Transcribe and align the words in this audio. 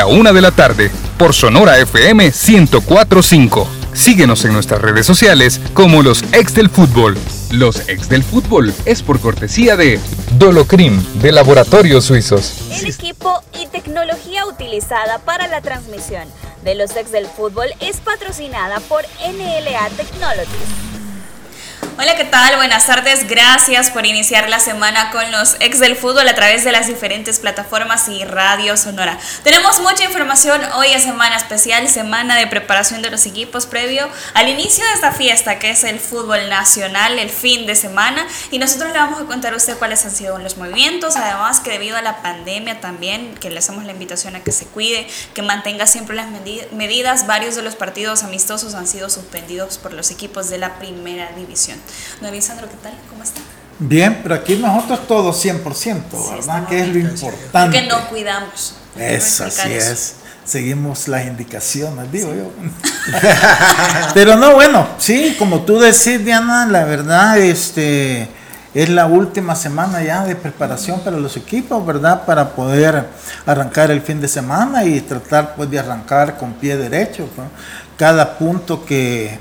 a 0.00 0.06
una 0.06 0.32
de 0.32 0.40
la 0.40 0.50
tarde 0.50 0.90
por 1.18 1.34
Sonora 1.34 1.78
FM 1.78 2.24
1045. 2.24 3.68
Síguenos 3.92 4.42
en 4.46 4.54
nuestras 4.54 4.80
redes 4.80 5.04
sociales 5.04 5.60
como 5.74 6.02
los 6.02 6.22
ex 6.32 6.54
del 6.54 6.70
fútbol. 6.70 7.18
Los 7.50 7.90
ex 7.90 8.08
del 8.08 8.24
fútbol 8.24 8.72
es 8.86 9.02
por 9.02 9.20
cortesía 9.20 9.76
de 9.76 10.00
Dolocrim 10.38 10.98
de 11.20 11.32
Laboratorios 11.32 12.06
Suizos. 12.06 12.54
El 12.70 12.86
equipo 12.86 13.42
y 13.60 13.66
tecnología 13.66 14.46
utilizada 14.46 15.18
para 15.18 15.46
la 15.46 15.60
transmisión 15.60 16.26
de 16.64 16.74
los 16.74 16.96
ex 16.96 17.12
del 17.12 17.26
fútbol 17.26 17.68
es 17.80 17.98
patrocinada 17.98 18.80
por 18.80 19.02
NLA 19.02 19.90
Technologies. 19.90 21.01
Hola, 22.02 22.16
¿qué 22.16 22.24
tal? 22.24 22.56
Buenas 22.56 22.86
tardes. 22.86 23.28
Gracias 23.28 23.90
por 23.90 24.04
iniciar 24.04 24.48
la 24.48 24.58
semana 24.58 25.12
con 25.12 25.30
los 25.30 25.54
ex 25.60 25.78
del 25.78 25.94
fútbol 25.94 26.26
a 26.26 26.34
través 26.34 26.64
de 26.64 26.72
las 26.72 26.88
diferentes 26.88 27.38
plataformas 27.38 28.08
y 28.08 28.24
Radio 28.24 28.76
Sonora. 28.76 29.20
Tenemos 29.44 29.78
mucha 29.78 30.02
información. 30.02 30.60
Hoy 30.74 30.88
es 30.88 31.04
semana 31.04 31.36
especial, 31.36 31.88
semana 31.88 32.34
de 32.34 32.48
preparación 32.48 33.02
de 33.02 33.10
los 33.12 33.24
equipos 33.24 33.66
previo 33.66 34.08
al 34.34 34.48
inicio 34.48 34.84
de 34.84 34.94
esta 34.94 35.12
fiesta 35.12 35.60
que 35.60 35.70
es 35.70 35.84
el 35.84 36.00
fútbol 36.00 36.48
nacional, 36.48 37.20
el 37.20 37.30
fin 37.30 37.66
de 37.66 37.76
semana. 37.76 38.26
Y 38.50 38.58
nosotros 38.58 38.90
le 38.90 38.98
vamos 38.98 39.22
a 39.22 39.26
contar 39.26 39.54
a 39.54 39.56
usted 39.56 39.78
cuáles 39.78 40.04
han 40.04 40.10
sido 40.10 40.38
los 40.38 40.56
movimientos. 40.56 41.14
Además 41.14 41.60
que 41.60 41.70
debido 41.70 41.96
a 41.96 42.02
la 42.02 42.20
pandemia 42.20 42.80
también, 42.80 43.36
que 43.36 43.48
le 43.48 43.60
hacemos 43.60 43.84
la 43.84 43.92
invitación 43.92 44.34
a 44.34 44.42
que 44.42 44.50
se 44.50 44.66
cuide, 44.66 45.06
que 45.34 45.42
mantenga 45.42 45.86
siempre 45.86 46.16
las 46.16 46.26
medidas. 46.72 47.28
Varios 47.28 47.54
de 47.54 47.62
los 47.62 47.76
partidos 47.76 48.24
amistosos 48.24 48.74
han 48.74 48.88
sido 48.88 49.08
suspendidos 49.08 49.78
por 49.78 49.92
los 49.92 50.10
equipos 50.10 50.50
de 50.50 50.58
la 50.58 50.80
primera 50.80 51.30
división. 51.36 51.80
Don 52.20 52.42
Sandro, 52.42 52.68
¿qué 52.68 52.76
tal? 52.82 52.94
¿Cómo 53.10 53.22
está? 53.22 53.40
Bien, 53.78 54.20
pero 54.22 54.36
aquí 54.36 54.56
nosotros 54.56 55.06
todos 55.08 55.44
100%, 55.44 56.02
¿verdad? 56.30 56.68
que 56.68 56.80
es 56.82 56.88
lo 56.88 56.98
importante. 56.98 57.80
Que 57.80 57.86
no 57.88 58.08
cuidamos. 58.08 58.76
Es, 58.96 59.40
así 59.40 59.72
es. 59.72 60.14
Seguimos 60.44 61.08
las 61.08 61.26
indicaciones, 61.26 62.10
digo 62.12 62.32
yo. 62.34 62.50
pero 64.14 64.36
no, 64.36 64.54
bueno, 64.54 64.86
sí, 64.98 65.34
como 65.38 65.62
tú 65.62 65.78
decís, 65.78 66.24
Diana, 66.24 66.66
la 66.66 66.84
verdad, 66.84 67.38
este 67.38 68.28
es 68.74 68.88
la 68.88 69.06
última 69.06 69.54
semana 69.54 70.02
ya 70.02 70.24
de 70.24 70.34
preparación 70.34 71.00
para 71.00 71.16
los 71.16 71.36
equipos, 71.36 71.84
¿verdad? 71.84 72.24
Para 72.24 72.50
poder 72.50 73.08
arrancar 73.46 73.90
el 73.90 74.00
fin 74.02 74.20
de 74.20 74.28
semana 74.28 74.84
y 74.84 75.00
tratar 75.00 75.54
pues 75.54 75.70
de 75.70 75.78
arrancar 75.78 76.36
con 76.36 76.54
pie 76.54 76.76
derecho. 76.76 77.28
Cada 77.96 78.36
punto 78.38 78.84
que 78.84 79.38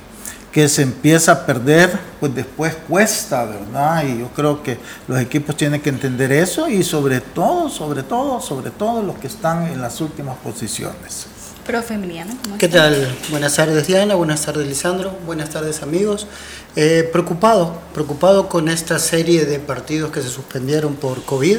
que 0.51 0.67
se 0.67 0.81
empieza 0.81 1.31
a 1.31 1.45
perder, 1.45 1.97
pues 2.21 2.35
después 2.35 2.75
cuesta, 2.87 3.45
¿verdad? 3.45 4.05
Y 4.05 4.19
yo 4.19 4.27
creo 4.29 4.61
que 4.61 4.77
los 5.07 5.19
equipos 5.19 5.57
tienen 5.57 5.81
que 5.81 5.89
entender 5.89 6.31
eso 6.31 6.69
y 6.69 6.83
sobre 6.83 7.19
todo, 7.19 7.67
sobre 7.67 8.03
todo, 8.03 8.39
sobre 8.39 8.69
todo 8.69 9.01
los 9.01 9.17
que 9.17 9.25
están 9.25 9.65
en 9.65 9.81
las 9.81 9.99
últimas 10.01 10.37
posiciones. 10.37 11.25
Profe 11.65 11.95
Emiliano. 11.95 12.33
¿Qué 12.59 12.67
tal? 12.67 13.17
Buenas 13.31 13.55
tardes 13.55 13.87
Diana, 13.87 14.13
buenas 14.13 14.43
tardes 14.43 14.67
Lisandro, 14.67 15.17
buenas 15.25 15.49
tardes 15.49 15.81
amigos. 15.81 16.27
Eh, 16.75 17.09
preocupado, 17.11 17.81
preocupado 17.91 18.49
con 18.49 18.69
esta 18.69 18.99
serie 18.99 19.45
de 19.45 19.57
partidos 19.57 20.11
que 20.11 20.21
se 20.21 20.29
suspendieron 20.29 20.93
por 20.93 21.23
COVID. 21.25 21.57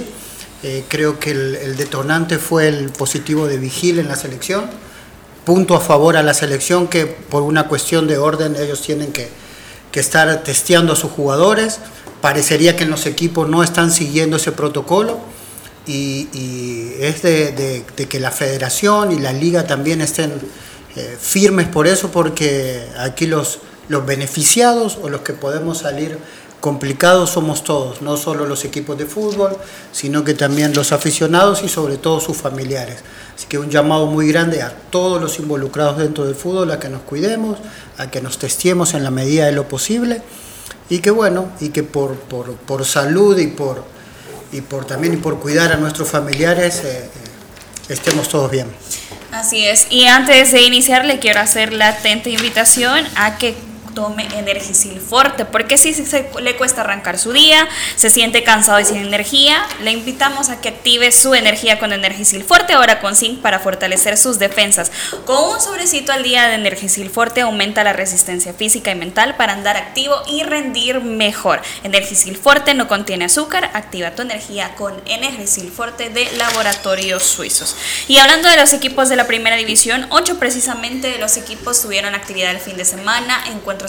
Eh, 0.63 0.85
creo 0.87 1.19
que 1.19 1.33
el, 1.33 1.57
el 1.57 1.77
detonante 1.77 2.39
fue 2.39 2.69
el 2.69 2.91
positivo 2.91 3.49
de 3.49 3.59
Vigil 3.59 3.99
en 3.99 4.07
la 4.07 4.15
selección 4.15 4.71
punto 5.45 5.75
a 5.75 5.81
favor 5.81 6.17
a 6.17 6.23
la 6.23 6.35
selección 6.35 6.87
que 6.87 7.07
por 7.07 7.43
una 7.43 7.67
cuestión 7.67 8.07
de 8.07 8.17
orden 8.19 8.55
ellos 8.57 8.81
tienen 8.81 9.13
que, 9.13 9.29
estar 10.01 10.43
testeando 10.43 10.93
a 10.93 10.97
sus 10.97 11.11
jugadores. 11.11 11.79
Parecería 12.21 12.77
que 12.77 12.85
en 12.85 12.91
los 12.91 13.07
equipos 13.07 13.49
no 13.49 13.63
están 13.63 13.91
siguiendo 13.91 14.37
ese 14.37 14.53
protocolo 14.53 15.21
y, 15.87 16.93
es 17.01 17.23
de, 17.23 17.85
que 18.09 18.21
la 18.21 18.31
federación 18.31 19.13
y 19.13 19.19
la 19.19 19.33
liga 19.33 19.67
también 19.67 20.01
estén 20.01 20.33
eh, 20.95 21.17
firmes 21.21 21.67
por 21.69 21.87
eso 21.87 22.11
porque 22.11 22.87
aquí 22.99 23.27
los, 23.27 23.59
los 23.89 24.07
beneficiados 24.07 24.99
o 25.03 25.09
los 25.09 25.23
que 25.23 25.33
podemos 25.33 25.79
salir 25.79 26.19
complicados 26.63 27.31
somos 27.31 27.65
todos, 27.65 28.03
no 28.03 28.17
solo 28.17 28.47
los 28.47 28.65
equipos 28.65 28.97
de 28.97 29.05
fútbol, 29.05 29.57
sino 29.91 30.23
que 30.23 30.33
también 30.33 30.73
los 30.73 30.93
aficionados 30.93 31.65
y 31.65 31.69
sobre 31.69 31.97
todo 31.97 32.21
sus 32.21 32.37
familiares. 32.37 33.01
Así 33.35 33.47
que 33.49 33.59
un 33.59 33.69
llamado 33.69 34.07
muy 34.07 34.29
grande 34.29 34.63
a 34.63 34.71
todos 34.71 35.21
los 35.21 35.41
involucrados 35.41 35.99
dentro 35.99 36.25
del 36.25 36.37
fútbol 36.37 36.71
a 36.71 36.79
que 36.79 36.89
nos 36.89 37.03
cuidemos, 37.03 37.59
a 37.99 38.13
que 38.13 38.21
nos 38.21 38.39
testiemos 38.39 38.95
en 38.95 39.03
la 39.03 39.11
medida 39.11 39.47
de 39.47 39.53
lo 39.53 39.67
posible 39.67 40.23
y 40.89 41.01
que 41.01 41.11
bueno, 41.11 41.51
y 41.59 41.71
que 41.71 41.83
por, 41.83 42.15
por, 42.15 42.85
salud 42.85 43.37
y 43.39 43.49
por, 43.49 43.85
y 44.53 44.61
por 44.61 44.85
también 44.85 45.15
y 45.15 45.17
por 45.17 45.41
cuidar 45.41 45.73
a 45.73 45.77
nuestros 45.79 46.09
familiares 46.09 46.83
eh, 46.85 46.99
eh, 47.07 47.09
estemos 47.89 48.29
todos 48.29 48.53
bien. 48.53 48.69
Así 49.33 49.65
es. 49.65 49.89
Y 49.91 50.05
antes 50.05 50.53
de 50.53 50.63
iniciar 50.63 51.07
le 51.07 51.19
quiero 51.19 51.41
hacer 51.41 51.73
la 51.73 51.89
atenta 51.89 52.29
invitación 52.29 53.05
a 53.17 53.37
que 53.37 53.57
tome 53.95 54.27
Energisil 54.37 55.01
Forte, 55.01 55.45
porque 55.45 55.77
si 55.77 55.95
le 56.41 56.57
cuesta 56.57 56.83
arrancar 56.83 57.19
su 57.19 57.33
día, 57.33 57.69
se 57.97 58.11
siente 58.11 58.43
cansado 58.43 58.81
y 58.81 58.85
sin 58.85 58.99
energía, 58.99 59.67
le 59.83 59.93
invitamos 59.93 60.49
a 60.49 60.61
que 60.61 60.69
active 60.69 61.13
su 61.13 61.35
energía 61.35 61.79
con 61.79 61.93
Energisil 61.93 62.45
Forte, 62.45 62.75
ahora 62.75 63.01
con 63.01 63.17
zinc 63.17 63.41
para 63.41 63.59
fortalecer 63.59 64.17
sus 64.17 64.39
defensas. 64.39 64.91
Con 65.25 65.51
un 65.51 65.61
sobrecito 65.61 66.13
al 66.13 66.23
día 66.23 66.49
de 66.49 66.55
Energisil 66.55 67.11
Forte 67.11 67.43
aumenta 67.43 67.85
la 67.85 67.93
resistencia 67.93 68.53
física 68.53 68.91
y 68.91 68.95
mental 68.95 69.37
para 69.37 69.53
andar 69.53 69.77
activo 69.77 70.15
y 70.27 70.43
rendir 70.43 71.01
mejor. 71.01 71.61
Energisil 71.85 72.37
Forte 72.37 72.75
no 72.75 72.89
contiene 72.89 73.27
azúcar, 73.27 73.71
activa 73.75 74.13
tu 74.13 74.23
energía 74.23 74.75
con 74.75 74.95
Energisil 75.07 75.71
Forte 75.71 76.11
de 76.11 76.31
Laboratorios 76.37 77.23
Suizos. 77.23 77.77
Y 78.09 78.19
hablando 78.19 78.49
de 78.49 78.57
los 78.57 78.73
equipos 78.73 79.09
de 79.09 79.17
la 79.17 79.27
primera 79.27 79.57
división, 79.57 80.07
ocho 80.11 80.39
precisamente 80.39 81.11
de 81.11 81.19
los 81.19 81.37
equipos 81.37 81.81
tuvieron 81.83 82.15
actividad 82.15 82.51
el 82.51 82.59
fin 82.59 82.77
de 82.77 82.85
semana, 82.85 83.43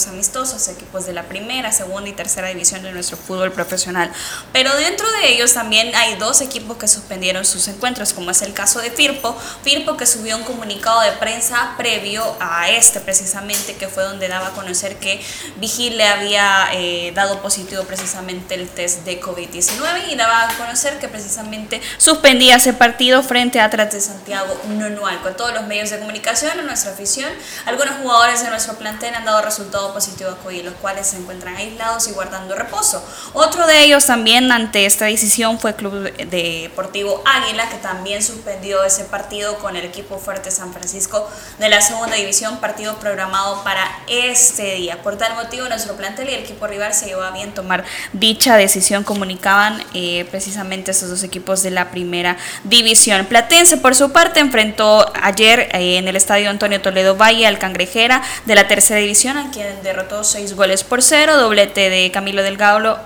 amistosos, 0.08 0.68
equipos 0.68 1.06
de 1.06 1.14
la 1.14 1.24
primera, 1.24 1.72
segunda 1.72 2.10
y 2.10 2.14
tercera 2.14 2.48
división 2.48 2.82
de 2.82 2.92
nuestro 2.92 3.16
fútbol 3.16 3.52
profesional. 3.52 4.12
Pero 4.52 4.76
dentro 4.76 5.10
de 5.12 5.34
ellos 5.34 5.54
también 5.54 5.94
hay 5.96 6.16
dos 6.16 6.42
equipos 6.42 6.78
que 6.78 6.88
suspendieron 6.88 7.46
sus 7.46 7.68
encuentros, 7.68 8.14
como 8.14 8.32
es 8.32 8.42
el 8.42 8.54
caso 8.54 8.80
de 8.80 8.90
Firpo. 8.90 9.38
Firpo 9.64 9.96
que 9.96 10.06
subió 10.06 10.36
un 10.36 10.44
comunicado 10.44 11.02
de 11.02 11.12
prensa 11.14 11.76
previo 11.78 12.24
a 12.40 12.70
este 12.70 13.00
precisamente, 13.00 13.76
que 13.76 13.88
fue 13.88 14.04
donde 14.04 14.28
daba 14.28 14.48
a 14.48 14.52
conocer 14.52 14.98
que 14.98 15.22
Vigil 15.58 15.98
le 15.98 16.08
había 16.08 16.70
eh, 16.74 17.12
dado 17.14 17.42
positivo 17.42 17.84
precisamente 17.84 18.56
el 18.56 18.68
test 18.68 19.06
de 19.06 19.22
COVID-19 19.22 20.12
y 20.12 20.16
daba 20.16 20.50
a 20.50 20.58
conocer 20.58 20.98
que 21.00 21.08
precisamente 21.08 21.82
suspendía 21.98 22.56
ese 22.56 22.74
partido 22.74 23.22
frente 23.22 23.60
a 23.60 23.66
Atlas 23.66 23.92
de 23.92 24.02
Santiago 24.02 24.60
Nonual. 24.70 25.22
Con 25.22 25.36
todos 25.36 25.54
los 25.54 25.68
medios 25.68 25.90
de 25.90 26.00
comunicación, 26.00 26.66
nuestra 26.66 26.92
afición, 26.92 27.30
algunos 27.66 27.96
jugadores 28.02 28.44
de 28.44 28.50
nuestro 28.50 28.76
plantel 28.76 29.14
han 29.16 29.26
dado 29.26 29.42
resultados 29.42 29.83
positivo 29.92 30.30
a 30.30 30.38
COVID, 30.38 30.64
los 30.64 30.74
cuales 30.76 31.08
se 31.08 31.18
encuentran 31.18 31.56
aislados 31.56 32.08
y 32.08 32.12
guardando 32.12 32.56
reposo. 32.56 33.04
Otro 33.34 33.66
de 33.66 33.84
ellos 33.84 34.06
también 34.06 34.52
ante 34.52 34.86
esta 34.86 35.06
decisión 35.06 35.60
fue 35.60 35.76
Club 35.76 36.12
Deportivo 36.30 37.24
Águila, 37.26 37.68
que 37.70 37.78
también 37.78 38.24
suspendió 38.24 38.84
ese 38.84 39.06
partido 39.06 39.58
con 39.58 39.76
el 39.76 39.86
equipo 39.86 40.20
fuerte 40.20 40.52
San 40.52 40.72
Francisco 40.72 41.28
de 41.58 41.70
la 41.70 41.82
segunda 41.82 42.16
división, 42.16 42.58
partido 42.58 42.98
programado 43.00 43.64
para 43.64 43.84
este 44.08 44.76
día. 44.76 45.02
Por 45.02 45.18
tal 45.18 45.36
motivo, 45.36 45.68
nuestro 45.68 45.96
plantel 45.96 46.30
y 46.30 46.34
el 46.34 46.44
equipo 46.44 46.68
rival 46.68 46.94
se 46.94 47.08
llevó 47.08 47.24
a 47.24 47.32
bien 47.32 47.54
tomar 47.54 47.84
dicha 48.14 48.56
decisión, 48.56 49.04
comunicaban 49.04 49.84
eh, 49.94 50.26
precisamente 50.30 50.92
esos 50.92 51.10
dos 51.10 51.24
equipos 51.24 51.64
de 51.64 51.72
la 51.72 51.90
primera 51.90 52.38
división. 52.64 53.26
Platense, 53.26 53.78
por 53.78 53.96
su 53.96 54.12
parte, 54.12 54.40
enfrentó 54.40 55.12
ayer 55.22 55.70
eh, 55.74 55.98
en 55.98 56.08
el 56.08 56.16
estadio 56.16 56.50
Antonio 56.50 56.82
Toledo 56.82 57.16
Valle 57.16 57.48
al 57.48 57.60
Cangrejera 57.60 58.22
de 58.46 58.56
la 58.56 58.68
tercera 58.68 59.00
división, 59.00 59.38
a 59.38 59.50
quien 59.52 59.68
derrotó 59.82 60.24
seis 60.24 60.56
goles 60.56 60.84
por 60.84 61.02
cero, 61.02 61.38
doblete 61.38 61.90
de 61.90 62.12
Camilo 62.12 62.44
Delgado, 62.44 63.00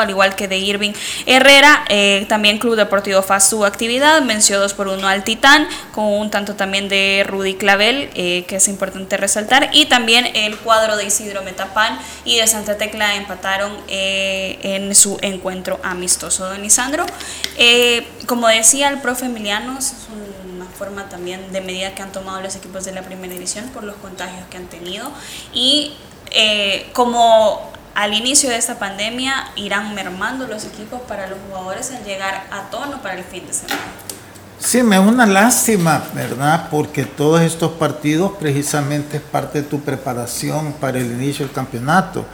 al 0.00 0.10
igual 0.10 0.36
que 0.36 0.48
de 0.48 0.58
Irving 0.58 0.92
Herrera. 1.26 1.84
Eh, 1.88 2.26
también 2.28 2.58
Club 2.58 2.76
Deportivo 2.76 3.22
FAS 3.22 3.48
su 3.48 3.64
actividad, 3.64 4.22
venció 4.24 4.60
2 4.60 4.74
por 4.74 4.88
1 4.88 5.06
al 5.06 5.24
Titán, 5.24 5.68
con 5.92 6.04
un 6.04 6.30
tanto 6.30 6.54
también 6.54 6.88
de 6.88 7.24
Rudy 7.26 7.54
Clavel, 7.54 8.10
eh, 8.14 8.44
que 8.46 8.56
es 8.56 8.68
importante 8.68 9.16
resaltar, 9.16 9.70
y 9.72 9.86
también 9.86 10.26
el 10.34 10.56
cuadro 10.58 10.96
de 10.96 11.04
Isidro 11.04 11.42
Metapán 11.42 11.98
y 12.24 12.38
de 12.38 12.46
Santa 12.46 12.76
Tecla 12.76 13.16
empataron 13.16 13.72
eh, 13.88 14.58
en 14.62 14.94
su 14.94 15.18
encuentro 15.22 15.80
amistoso. 15.82 16.46
Don 16.48 16.62
Lisandro, 16.62 17.06
como 18.26 18.48
decía 18.48 18.88
el 18.88 19.00
profe 19.00 19.26
Emiliano, 19.26 19.78
es 19.78 19.94
una 20.14 20.23
forma 20.74 21.08
también 21.08 21.52
de 21.52 21.60
medida 21.60 21.94
que 21.94 22.02
han 22.02 22.12
tomado 22.12 22.40
los 22.40 22.56
equipos 22.56 22.84
de 22.84 22.92
la 22.92 23.02
primera 23.02 23.32
división 23.32 23.68
por 23.70 23.84
los 23.84 23.96
contagios 23.96 24.44
que 24.50 24.56
han 24.56 24.66
tenido 24.66 25.10
y 25.52 25.94
eh, 26.30 26.90
como 26.92 27.72
al 27.94 28.12
inicio 28.12 28.50
de 28.50 28.56
esta 28.56 28.78
pandemia 28.78 29.52
irán 29.56 29.94
mermando 29.94 30.46
los 30.46 30.64
equipos 30.64 31.00
para 31.02 31.28
los 31.28 31.38
jugadores 31.48 31.92
al 31.92 32.04
llegar 32.04 32.46
a 32.50 32.70
tono 32.70 33.00
para 33.02 33.14
el 33.16 33.24
fin 33.24 33.46
de 33.46 33.52
semana. 33.52 33.80
Sí, 34.58 34.82
me 34.82 34.96
es 34.96 35.02
una 35.02 35.26
lástima, 35.26 36.02
¿verdad? 36.14 36.68
Porque 36.70 37.04
todos 37.04 37.42
estos 37.42 37.72
partidos 37.72 38.32
precisamente 38.40 39.18
es 39.18 39.22
parte 39.22 39.60
de 39.60 39.68
tu 39.68 39.80
preparación 39.80 40.72
para 40.80 40.98
el 40.98 41.06
inicio 41.06 41.44
del 41.44 41.54
campeonato. 41.54 42.24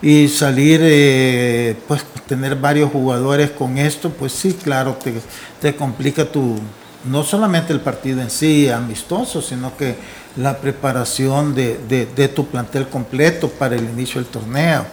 Y 0.00 0.28
salir, 0.28 0.80
eh, 0.82 1.76
pues 1.86 2.04
tener 2.26 2.56
varios 2.56 2.90
jugadores 2.90 3.50
con 3.50 3.76
esto, 3.78 4.10
pues 4.10 4.32
sí, 4.32 4.54
claro, 4.54 4.94
te, 4.94 5.14
te 5.60 5.76
complica 5.76 6.24
tu, 6.24 6.58
no 7.04 7.24
solamente 7.24 7.72
el 7.72 7.80
partido 7.80 8.20
en 8.20 8.30
sí 8.30 8.68
amistoso, 8.68 9.42
sino 9.42 9.76
que 9.76 9.96
la 10.36 10.58
preparación 10.58 11.54
de, 11.54 12.30
tu 12.34 12.46
plantel 12.46 12.88
completo 12.88 13.48
para 13.48 13.76
el 13.76 13.84
inicio 13.84 14.20
del 14.20 14.30
torneo. 14.30 14.84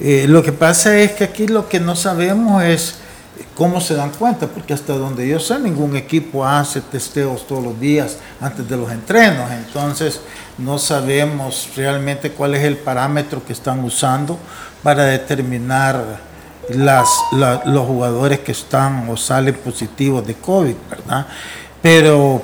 Eh, 0.00 0.26
lo 0.28 0.42
que 0.42 0.52
pasa 0.52 0.96
es 0.98 1.12
que 1.12 1.24
aquí 1.24 1.46
lo 1.46 1.68
que 1.68 1.78
no 1.80 1.94
sabemos 1.94 2.62
es 2.62 2.96
cómo 3.54 3.80
se 3.80 3.94
dan 3.94 4.10
cuenta, 4.10 4.46
porque 4.46 4.74
hasta 4.74 4.94
donde 4.94 5.26
yo 5.26 5.38
sé, 5.38 5.58
ningún 5.58 5.96
equipo 5.96 6.44
hace 6.44 6.80
testeos 6.80 7.46
todos 7.46 7.62
los 7.62 7.78
días 7.80 8.16
antes 8.40 8.68
de 8.68 8.76
los 8.76 8.90
entrenos, 8.90 9.50
entonces 9.50 10.20
no 10.58 10.78
sabemos 10.78 11.70
realmente 11.76 12.32
cuál 12.32 12.54
es 12.54 12.64
el 12.64 12.76
parámetro 12.76 13.44
que 13.44 13.52
están 13.52 13.82
usando 13.84 14.38
para 14.82 15.04
determinar 15.04 16.31
las, 16.70 17.08
los 17.64 17.86
jugadores 17.86 18.40
que 18.40 18.52
están 18.52 19.08
o 19.08 19.16
salen 19.16 19.54
positivos 19.54 20.26
de 20.26 20.34
COVID, 20.34 20.74
¿verdad? 20.90 21.26
Pero 21.80 22.42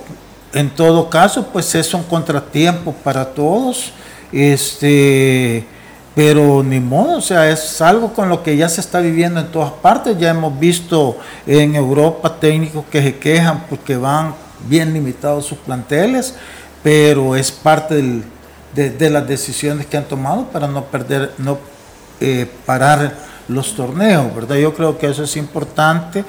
en 0.53 0.71
todo 0.71 1.09
caso, 1.09 1.47
pues 1.53 1.75
es 1.75 1.93
un 1.95 2.03
contratiempo 2.03 2.93
para 2.93 3.25
todos. 3.25 3.93
Este, 4.33 5.67
pero 6.15 6.65
ni 6.65 6.81
modo, 6.81 7.19
o 7.19 7.21
sea, 7.21 7.49
es 7.49 7.81
algo 7.81 8.13
con 8.13 8.29
lo 8.29 8.43
que 8.43 8.57
ya 8.57 8.69
se 8.69 8.81
está 8.81 9.01
viviendo 9.01 9.39
en 9.39 9.53
todas 9.53 9.71
partes. 9.71 10.19
Ya 10.19 10.31
hemos 10.31 10.59
visto 10.59 11.17
en 11.47 11.77
Europa 11.77 12.41
técnicos 12.41 12.85
que 12.91 13.03
se 13.03 13.19
quejan 13.19 13.67
porque 13.71 13.97
van 13.97 14.35
bien 14.67 14.93
limitados 14.93 15.47
sus 15.47 15.59
planteles, 15.59 16.35
pero 16.83 17.37
es 17.37 17.53
parte 17.53 18.23
de, 18.75 19.11
las 19.11 19.29
decisiones 19.29 19.87
que 19.87 19.97
han 19.97 20.05
tomado 20.05 20.45
para 20.47 20.67
no 20.67 20.85
perder, 20.87 21.35
no 21.39 21.59
eh, 22.21 22.51
parar 22.67 23.15
los 23.49 23.75
torneos, 23.75 24.35
¿verdad? 24.35 24.57
Yo 24.57 24.75
creo 24.75 24.99
que 24.99 25.09
eso 25.09 25.25
es 25.25 25.37
importante 25.37 26.25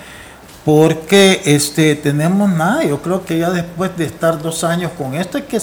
porque 0.65 1.41
este, 1.45 1.95
tenemos 1.95 2.49
nada, 2.49 2.83
yo 2.83 3.01
creo 3.01 3.25
que 3.25 3.37
ya 3.39 3.49
después 3.49 3.95
de 3.97 4.05
estar 4.05 4.41
dos 4.41 4.63
años 4.63 4.91
con 4.97 5.13
esto 5.13 5.37
hay 5.37 5.43
que 5.43 5.59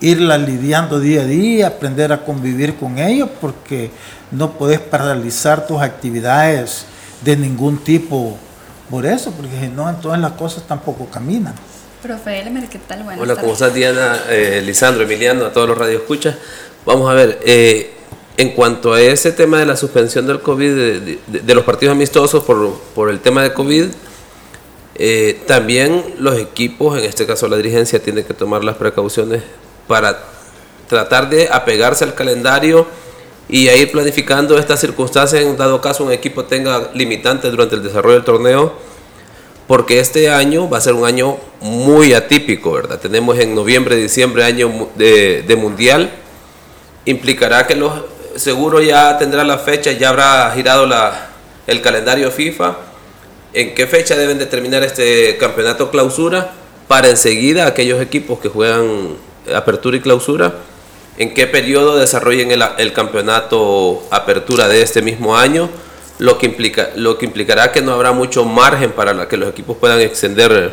irla 0.00 0.36
lidiando 0.38 1.00
día 1.00 1.22
a 1.22 1.24
día, 1.24 1.66
aprender 1.68 2.12
a 2.12 2.24
convivir 2.24 2.76
con 2.76 2.98
ellos, 2.98 3.28
porque 3.40 3.90
no 4.30 4.52
puedes 4.52 4.80
paralizar 4.80 5.66
tus 5.66 5.80
actividades 5.80 6.84
de 7.22 7.36
ningún 7.36 7.78
tipo 7.78 8.36
por 8.90 9.06
eso, 9.06 9.32
porque 9.32 9.58
si 9.60 9.68
no, 9.68 9.88
entonces 9.88 10.20
las 10.20 10.32
cosas 10.32 10.62
tampoco 10.66 11.06
caminan. 11.06 11.54
Profe 12.02 12.44
¿qué 12.70 12.78
tal? 12.86 13.04
Hola, 13.18 13.34
¿cómo 13.36 13.54
estás 13.54 13.74
Diana, 13.74 14.16
eh, 14.28 14.62
Lisandro, 14.64 15.02
Emiliano, 15.02 15.46
a 15.46 15.52
todos 15.52 15.68
los 15.68 15.78
radioescuchas? 15.78 16.36
Vamos 16.84 17.10
a 17.10 17.14
ver, 17.14 17.40
eh, 17.44 17.95
en 18.36 18.50
cuanto 18.50 18.92
a 18.92 19.00
ese 19.00 19.32
tema 19.32 19.58
de 19.58 19.66
la 19.66 19.76
suspensión 19.76 20.26
del 20.26 20.40
COVID, 20.40 21.18
de, 21.26 21.54
los 21.54 21.64
partidos 21.64 21.92
amistosos 21.92 22.44
por, 22.44 22.74
por, 22.94 23.10
el 23.10 23.20
tema 23.20 23.42
de 23.42 23.52
COVID, 23.54 23.86
eh, 24.96 25.40
también 25.46 26.14
los 26.18 26.38
equipos, 26.38 26.98
en 26.98 27.04
este 27.04 27.26
caso 27.26 27.48
la 27.48 27.56
dirigencia, 27.56 28.02
tiene 28.02 28.24
que 28.24 28.34
tomar 28.34 28.62
las 28.62 28.76
precauciones 28.76 29.42
para 29.86 30.22
tratar 30.88 31.30
de 31.30 31.48
apegarse 31.50 32.04
al 32.04 32.14
calendario 32.14 32.86
y 33.48 33.68
a 33.68 33.76
ir 33.76 33.90
planificando 33.90 34.58
estas 34.58 34.80
circunstancias 34.80 35.42
en 35.42 35.56
dado 35.56 35.80
caso 35.80 36.04
un 36.04 36.12
equipo 36.12 36.44
tenga 36.44 36.90
limitantes 36.94 37.50
durante 37.50 37.76
el 37.76 37.82
desarrollo 37.82 38.16
del 38.16 38.24
torneo, 38.24 38.74
porque 39.66 39.98
este 39.98 40.30
año 40.30 40.68
va 40.68 40.78
a 40.78 40.80
ser 40.80 40.92
un 40.92 41.06
año 41.06 41.38
muy 41.60 42.12
atípico, 42.12 42.72
¿verdad? 42.72 42.98
Tenemos 43.00 43.38
en 43.38 43.54
noviembre, 43.54 43.96
diciembre 43.96 44.44
año 44.44 44.88
de, 44.94 45.42
de 45.42 45.56
mundial, 45.56 46.10
implicará 47.04 47.66
que 47.66 47.74
los 47.74 47.92
seguro 48.36 48.80
ya 48.80 49.18
tendrá 49.18 49.44
la 49.44 49.58
fecha, 49.58 49.92
ya 49.92 50.10
habrá 50.10 50.50
girado 50.54 50.88
el 51.66 51.80
calendario 51.80 52.30
FIFA, 52.30 52.76
en 53.52 53.74
qué 53.74 53.86
fecha 53.86 54.16
deben 54.16 54.38
determinar 54.38 54.82
este 54.82 55.36
campeonato 55.38 55.90
clausura 55.90 56.52
para 56.88 57.08
enseguida 57.08 57.66
aquellos 57.66 58.00
equipos 58.00 58.38
que 58.38 58.48
juegan 58.48 59.16
apertura 59.54 59.96
y 59.96 60.00
clausura, 60.00 60.54
en 61.18 61.32
qué 61.32 61.46
periodo 61.46 61.96
desarrollen 61.96 62.50
el, 62.50 62.92
campeonato 62.92 64.02
apertura 64.10 64.68
de 64.68 64.82
este 64.82 65.02
mismo 65.02 65.36
año, 65.36 65.70
lo 66.18 66.38
que, 66.38 66.46
implica, 66.46 66.90
lo 66.94 67.18
que 67.18 67.26
implicará 67.26 67.72
que 67.72 67.80
no 67.80 67.92
habrá 67.92 68.12
mucho 68.12 68.44
margen 68.44 68.92
para 68.92 69.28
que 69.28 69.36
los 69.36 69.48
equipos 69.48 69.76
puedan 69.78 70.00
extender 70.00 70.72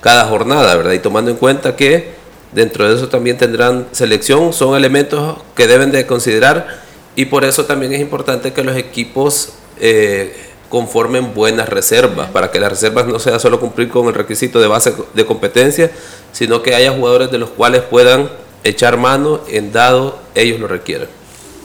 cada 0.00 0.26
jornada, 0.26 0.76
¿verdad? 0.76 0.92
Y 0.92 0.98
tomando 0.98 1.30
en 1.30 1.36
cuenta 1.36 1.76
que 1.76 2.23
dentro 2.54 2.88
de 2.88 2.96
eso 2.96 3.08
también 3.08 3.36
tendrán 3.36 3.86
selección, 3.92 4.52
son 4.52 4.76
elementos 4.76 5.38
que 5.54 5.66
deben 5.66 5.90
de 5.90 6.06
considerar 6.06 6.82
y 7.16 7.26
por 7.26 7.44
eso 7.44 7.64
también 7.66 7.92
es 7.92 8.00
importante 8.00 8.52
que 8.52 8.62
los 8.62 8.76
equipos 8.76 9.54
eh, 9.78 10.34
conformen 10.68 11.34
buenas 11.34 11.68
reservas, 11.68 12.30
para 12.30 12.50
que 12.50 12.58
las 12.58 12.70
reservas 12.70 13.06
no 13.06 13.18
sea 13.18 13.38
solo 13.38 13.60
cumplir 13.60 13.88
con 13.88 14.08
el 14.08 14.14
requisito 14.14 14.60
de 14.60 14.66
base 14.66 14.94
de 15.14 15.26
competencia, 15.26 15.90
sino 16.32 16.62
que 16.62 16.74
haya 16.74 16.92
jugadores 16.92 17.30
de 17.30 17.38
los 17.38 17.50
cuales 17.50 17.82
puedan 17.82 18.28
echar 18.64 18.96
mano 18.96 19.40
en 19.48 19.72
dado 19.72 20.18
ellos 20.34 20.58
lo 20.58 20.66
requieran. 20.66 21.08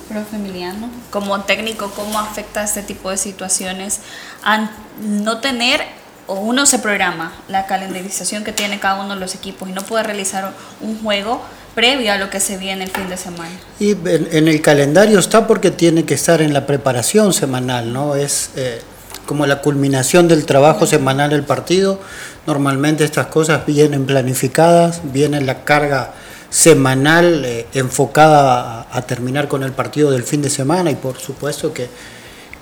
Profe 0.09 0.35
Emiliano, 0.35 0.89
como 1.11 1.39
técnico, 1.41 1.91
¿cómo 1.95 2.19
afecta 2.19 2.63
este 2.63 2.81
tipo 2.81 3.09
de 3.09 3.17
situaciones 3.17 3.99
a 4.43 4.71
no 5.01 5.39
tener 5.39 5.81
o 6.29 6.35
uno 6.35 6.67
se 6.67 6.77
programa 6.77 7.33
la 7.47 7.65
calendarización 7.65 8.43
que 8.43 8.51
tiene 8.51 8.79
cada 8.79 9.01
uno 9.01 9.15
de 9.15 9.19
los 9.19 9.33
equipos 9.33 9.67
y 9.67 9.71
no 9.71 9.81
puede 9.81 10.03
realizar 10.03 10.53
un 10.79 11.01
juego 11.01 11.41
previo 11.73 12.13
a 12.13 12.17
lo 12.17 12.29
que 12.29 12.39
se 12.39 12.55
viene 12.57 12.83
el 12.83 12.91
fin 12.91 13.09
de 13.09 13.17
semana. 13.17 13.49
Y 13.79 13.91
en, 13.91 14.47
el 14.47 14.61
calendario 14.61 15.17
está 15.17 15.47
porque 15.47 15.71
tiene 15.71 16.05
que 16.05 16.13
estar 16.13 16.41
en 16.41 16.53
la 16.53 16.67
preparación 16.67 17.33
semanal, 17.33 17.91
¿no? 17.91 18.15
Es 18.15 18.51
eh, 18.55 18.79
como 19.25 19.47
la 19.47 19.61
culminación 19.61 20.27
del 20.27 20.45
trabajo 20.45 20.85
semanal 20.85 21.31
del 21.31 21.43
partido. 21.43 21.99
Normalmente 22.45 23.03
estas 23.03 23.27
cosas 23.27 23.65
vienen 23.65 24.05
planificadas, 24.05 25.01
viene 25.11 25.41
la 25.41 25.63
carga 25.63 26.13
semanal 26.51 27.43
eh, 27.43 27.65
enfocada 27.73 28.87
a, 28.91 29.01
terminar 29.01 29.47
con 29.47 29.63
el 29.63 29.71
partido 29.71 30.11
del 30.11 30.23
fin 30.23 30.43
de 30.43 30.51
semana 30.51 30.91
y 30.91 30.95
por 30.95 31.17
supuesto 31.17 31.73
que, 31.73 31.89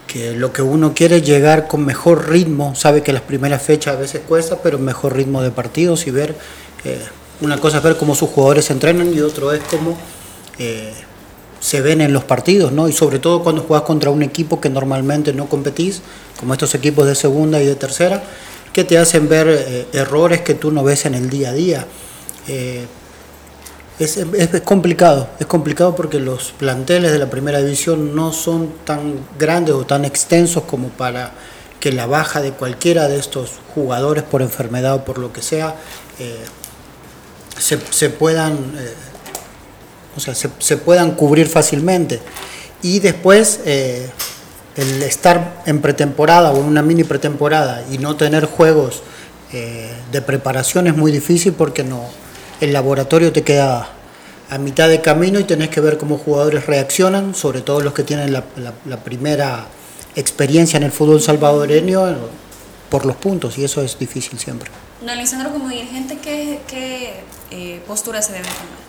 que, 0.07 0.31
lo 0.31 0.51
que 0.53 0.61
uno 0.61 0.93
quiere 0.93 1.17
es 1.17 1.23
llegar 1.23 1.67
con 1.67 1.85
mejor 1.85 2.29
ritmo, 2.29 2.73
sabe 2.75 3.03
que 3.03 3.13
las 3.13 3.21
primeras 3.21 3.61
fechas 3.61 3.95
a 3.95 3.99
veces 3.99 4.21
cuesta, 4.27 4.59
pero 4.63 4.79
mejor 4.79 5.15
ritmo 5.15 5.41
de 5.41 5.51
partidos 5.51 6.07
y 6.07 6.11
ver, 6.11 6.35
eh, 6.85 6.99
una 7.41 7.59
cosa 7.59 7.77
es 7.77 7.83
ver 7.83 7.97
cómo 7.97 8.15
sus 8.15 8.29
jugadores 8.29 8.69
entrenan 8.71 9.13
y 9.13 9.19
otro 9.19 9.51
es 9.51 9.61
cómo 9.63 9.97
eh, 10.57 10.93
se 11.59 11.81
ven 11.81 12.01
en 12.01 12.13
los 12.13 12.23
partidos, 12.23 12.71
¿no? 12.71 12.87
Y 12.87 12.93
sobre 12.93 13.19
todo 13.19 13.43
cuando 13.43 13.61
juegas 13.63 13.85
contra 13.85 14.09
un 14.09 14.23
equipo 14.23 14.59
que 14.59 14.69
normalmente 14.69 15.33
no 15.33 15.47
competís, 15.47 16.01
como 16.39 16.53
estos 16.53 16.73
equipos 16.73 17.05
de 17.05 17.13
segunda 17.13 17.61
y 17.61 17.65
de 17.65 17.75
tercera, 17.75 18.23
que 18.73 18.83
te 18.83 18.97
hacen 18.97 19.27
ver 19.27 19.47
eh, 19.49 19.87
errores 19.93 20.41
que 20.41 20.53
tú 20.53 20.71
no 20.71 20.83
ves 20.83 21.05
en 21.05 21.15
el 21.15 21.29
día 21.29 21.49
a 21.49 21.53
día. 21.53 21.85
Eh, 23.99 24.49
es, 24.53 24.61
complicado, 24.61 25.29
es 25.39 25.45
complicado 25.45 25.95
porque 25.95 26.19
los 26.19 26.51
planteles 26.51 27.11
de 27.11 27.19
la 27.19 27.29
primera 27.29 27.59
división 27.59 28.15
no 28.15 28.31
son 28.33 28.71
tan 28.85 29.15
grandes 29.39 29.75
o 29.75 29.85
tan 29.85 30.05
extensos 30.05 30.63
como 30.63 30.89
para 30.89 31.31
que 31.79 31.91
la 31.91 32.05
baja 32.05 32.41
de 32.41 32.51
cualquiera 32.51 33.07
de 33.07 33.17
estos 33.17 33.51
jugadores 33.73 34.23
por 34.23 34.41
enfermedad 34.41 34.95
o 34.95 35.05
por 35.05 35.17
lo 35.19 35.31
que 35.31 35.41
sea 35.41 35.75
eh, 36.19 36.37
se, 37.59 38.09
puedan 38.09 38.57
o 40.17 40.19
sea, 40.19 40.33
se, 40.35 40.77
puedan 40.77 41.11
cubrir 41.11 41.47
fácilmente. 41.47 42.19
Y 42.81 42.99
después, 42.99 43.61
eh, 43.65 44.09
el 44.75 45.03
estar 45.03 45.63
en 45.65 45.79
pretemporada 45.79 46.51
o 46.51 46.59
en 46.59 46.65
una 46.65 46.81
mini 46.81 47.03
pretemporada 47.03 47.83
y 47.91 47.99
no 47.99 48.15
tener 48.17 48.45
juegos 48.45 49.03
eh, 49.53 49.91
de 50.11 50.21
preparación 50.21 50.87
es 50.87 50.95
muy 50.95 51.11
difícil 51.11 51.53
porque 51.53 51.83
no, 51.83 52.03
el 52.61 52.73
laboratorio 52.73 53.31
te 53.31 53.43
queda 53.43 53.89
a 54.49 54.57
mitad 54.57 54.87
de 54.87 55.01
camino 55.01 55.39
y 55.39 55.43
tenés 55.43 55.69
que 55.69 55.81
ver 55.81 55.97
cómo 55.97 56.17
jugadores 56.17 56.65
reaccionan, 56.65 57.35
sobre 57.35 57.61
todo 57.61 57.81
los 57.81 57.93
que 57.93 58.03
tienen 58.03 58.31
la, 58.33 58.43
primera 59.03 59.67
experiencia 60.15 60.77
en 60.77 60.83
el 60.83 60.91
fútbol 60.91 61.21
salvadoreño 61.21 62.15
por 62.89 63.05
los 63.05 63.17
puntos 63.17 63.57
y 63.57 63.65
eso 63.65 63.81
es 63.81 63.99
difícil 63.99 64.39
siempre. 64.39 64.71
No, 65.05 65.13
Lisandro, 65.13 65.51
como 65.51 65.69
dirigente, 65.69 66.17
¿qué, 66.17 66.61
qué 66.67 67.21
eh, 67.51 67.81
postura 67.85 68.21
se 68.21 68.33
debe 68.33 68.45
tomar? 68.45 68.87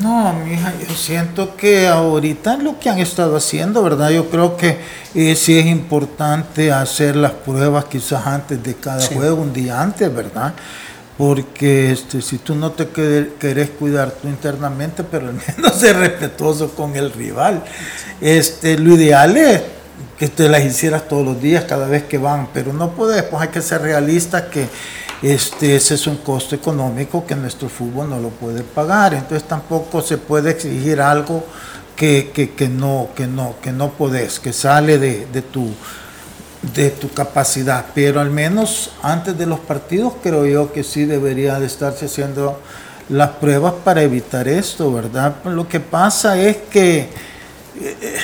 No, 0.00 0.32
mija, 0.32 0.72
yo 0.78 0.94
siento 0.94 1.56
que 1.56 1.86
ahorita 1.86 2.56
lo 2.56 2.78
que 2.78 2.88
han 2.88 2.98
estado 2.98 3.36
haciendo, 3.36 3.82
¿verdad? 3.82 4.10
Yo 4.10 4.30
creo 4.30 4.56
que 4.56 4.78
eh, 5.14 5.36
sí 5.36 5.58
es 5.58 5.66
importante 5.66 6.72
hacer 6.72 7.16
las 7.16 7.32
pruebas 7.32 7.84
quizás 7.84 8.26
antes 8.26 8.62
de 8.62 8.74
cada 8.74 9.06
juego, 9.06 9.42
un 9.42 9.52
día 9.52 9.80
antes, 9.82 10.14
¿verdad? 10.14 10.54
Porque 11.16 11.92
este, 11.92 12.20
si 12.20 12.38
tú 12.38 12.54
no 12.54 12.72
te 12.72 12.88
querés 12.88 13.70
cuidar 13.70 14.10
tú 14.10 14.28
internamente, 14.28 15.04
pero 15.04 15.28
al 15.28 15.34
menos 15.56 15.74
ser 15.76 15.96
respetuoso 15.96 16.74
con 16.74 16.96
el 16.96 17.12
rival. 17.12 17.64
Este, 18.20 18.78
lo 18.78 18.94
ideal 18.94 19.36
es 19.36 19.62
que 20.18 20.28
te 20.28 20.48
las 20.48 20.64
hicieras 20.64 21.08
todos 21.08 21.24
los 21.24 21.40
días, 21.40 21.64
cada 21.64 21.86
vez 21.86 22.04
que 22.04 22.18
van, 22.18 22.48
pero 22.52 22.72
no 22.72 22.92
puedes, 22.92 23.22
pues 23.24 23.42
hay 23.42 23.48
que 23.48 23.62
ser 23.62 23.82
realista 23.82 24.48
que 24.48 24.68
este, 25.22 25.76
ese 25.76 25.94
es 25.94 26.06
un 26.06 26.18
costo 26.18 26.54
económico 26.54 27.26
que 27.26 27.34
nuestro 27.34 27.68
fútbol 27.68 28.10
no 28.10 28.20
lo 28.20 28.28
puede 28.28 28.62
pagar, 28.62 29.14
entonces 29.14 29.48
tampoco 29.48 30.02
se 30.02 30.18
puede 30.18 30.50
exigir 30.50 31.00
algo 31.00 31.44
que, 31.96 32.30
que, 32.34 32.50
que 32.50 32.68
no, 32.68 33.08
que, 33.14 33.26
no, 33.26 33.54
que 33.62 33.72
no 33.72 33.92
podés, 33.92 34.38
que 34.38 34.52
sale 34.52 34.98
de, 34.98 35.26
de 35.32 35.42
tu 35.42 35.70
de 36.72 36.90
tu 36.90 37.10
capacidad, 37.10 37.86
pero 37.94 38.20
al 38.20 38.30
menos 38.30 38.92
antes 39.02 39.36
de 39.36 39.46
los 39.46 39.60
partidos 39.60 40.14
creo 40.22 40.46
yo 40.46 40.72
que 40.72 40.82
sí 40.82 41.04
debería 41.04 41.58
de 41.60 41.66
estarse 41.66 42.06
haciendo 42.06 42.60
las 43.08 43.30
pruebas 43.30 43.74
para 43.84 44.02
evitar 44.02 44.48
esto, 44.48 44.92
¿verdad? 44.92 45.34
Lo 45.44 45.68
que 45.68 45.80
pasa 45.80 46.38
es 46.38 46.56
que, 46.70 47.00
eh, 47.80 48.16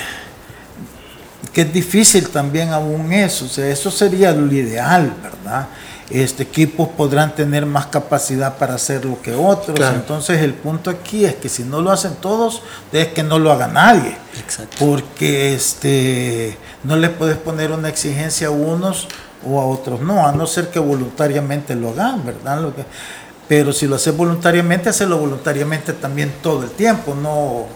que 1.52 1.62
es 1.62 1.73
difícil 1.73 2.28
también 2.28 2.70
aún 2.70 3.12
eso, 3.12 3.44
o 3.44 3.49
sea, 3.49 3.68
eso 3.68 3.90
sería 3.90 4.32
lo 4.32 4.50
ideal, 4.52 5.12
¿verdad? 5.23 5.66
Este, 6.11 6.43
equipos 6.43 6.88
podrán 6.88 7.37
tener 7.37 7.67
más 7.67 7.87
capacidad 7.87 8.59
para 8.59 8.75
hacerlo 8.75 9.19
que 9.23 9.33
otros. 9.33 9.79
Entonces 9.95 10.43
el 10.43 10.55
punto 10.55 10.90
aquí 10.90 11.25
es 11.25 11.37
que 11.37 11.49
si 11.49 11.62
no 11.62 11.81
lo 11.81 11.93
hacen 11.93 12.14
todos, 12.21 12.62
es 12.93 13.09
que 13.09 13.23
no 13.23 13.38
lo 13.38 13.52
haga 13.52 13.69
nadie. 13.69 14.17
Porque 14.79 15.55
este, 15.55 16.59
no 16.83 16.97
le 16.97 17.11
puedes 17.11 17.37
poner 17.38 17.71
una 17.71 17.88
exigencia 17.88 18.49
a 18.49 18.50
unos 18.50 19.07
o 19.47 19.61
a 19.61 19.67
otros 19.67 20.00
no, 20.00 20.26
a 20.26 20.33
no 20.33 20.47
ser 20.47 20.69
que 20.69 20.79
voluntariamente 20.79 21.75
lo 21.75 21.90
hagan, 21.90 22.25
¿verdad? 22.26 22.61
Lo 22.61 22.75
que, 22.75 22.85
pero 23.49 23.73
si 23.73 23.87
lo 23.87 23.97
haces 23.97 24.17
voluntariamente, 24.17 24.88
hacerlo 24.88 25.19
voluntariamente 25.19 25.93
también 25.93 26.35
todo 26.43 26.64
el 26.64 26.71
tiempo, 26.71 27.14
no, 27.14 27.67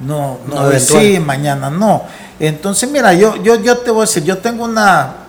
no, 0.00 0.38
no, 0.46 0.70
no 0.70 0.78
sí, 0.78 1.18
mañana 1.18 1.70
no. 1.70 2.04
Entonces, 2.38 2.90
mira, 2.90 3.12
yo, 3.14 3.36
yo, 3.42 3.56
yo 3.56 3.78
te 3.78 3.90
voy 3.90 4.02
a 4.02 4.06
decir, 4.06 4.24
yo 4.24 4.38
tengo 4.38 4.64
una 4.64 5.21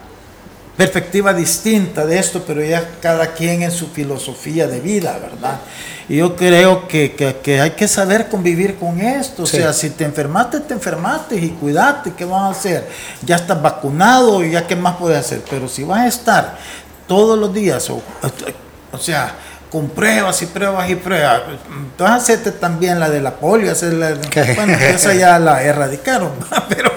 perspectiva 0.78 1.34
distinta 1.34 2.06
de 2.06 2.18
esto, 2.18 2.44
pero 2.46 2.64
ya 2.64 2.88
cada 3.02 3.34
quien 3.34 3.62
en 3.62 3.72
su 3.72 3.88
filosofía 3.88 4.68
de 4.68 4.80
vida, 4.80 5.18
¿verdad? 5.22 5.60
Y 6.10 6.18
yo 6.18 6.36
creo 6.36 6.88
que, 6.88 7.14
hay 7.62 7.72
que 7.72 7.88
saber 7.88 8.28
convivir 8.28 8.76
con 8.76 9.00
esto. 9.00 9.44
O 9.44 9.46
sea, 9.46 9.72
si 9.72 9.92
te 9.92 10.04
enfermaste, 10.04 10.60
te 10.62 10.74
enfermaste 10.74 11.36
y 11.36 11.50
cuídate, 11.50 12.14
¿qué 12.14 12.26
vas 12.26 12.42
a 12.42 12.50
hacer? 12.50 12.88
Ya 13.24 13.36
estás 13.36 13.62
vacunado 13.62 14.44
y 14.44 14.52
ya 14.52 14.68
qué 14.68 14.76
más 14.76 14.98
puedes 14.98 15.20
hacer. 15.20 15.42
Pero 15.50 15.68
si 15.70 15.84
vas 15.84 16.00
a 16.00 16.08
estar 16.08 16.58
todos 17.08 17.38
los 17.38 17.54
días, 17.54 17.90
o, 17.90 18.02
o 18.92 18.98
sea, 18.98 19.34
con 19.74 19.90
pruebas 19.90 20.40
y 20.44 20.46
pruebas 20.46 20.88
y 20.88 20.96
pruebas. 20.96 21.42
Entonces 21.76 22.16
hacerte 22.16 22.52
también 22.52 23.00
la 23.00 23.10
de 23.10 23.20
la 23.22 23.32
polio, 23.32 23.74
bueno, 24.56 24.74
esa 24.74 25.16
ya 25.16 25.40
la 25.40 25.64
erradicaron, 25.64 26.30
pero, 26.70 26.93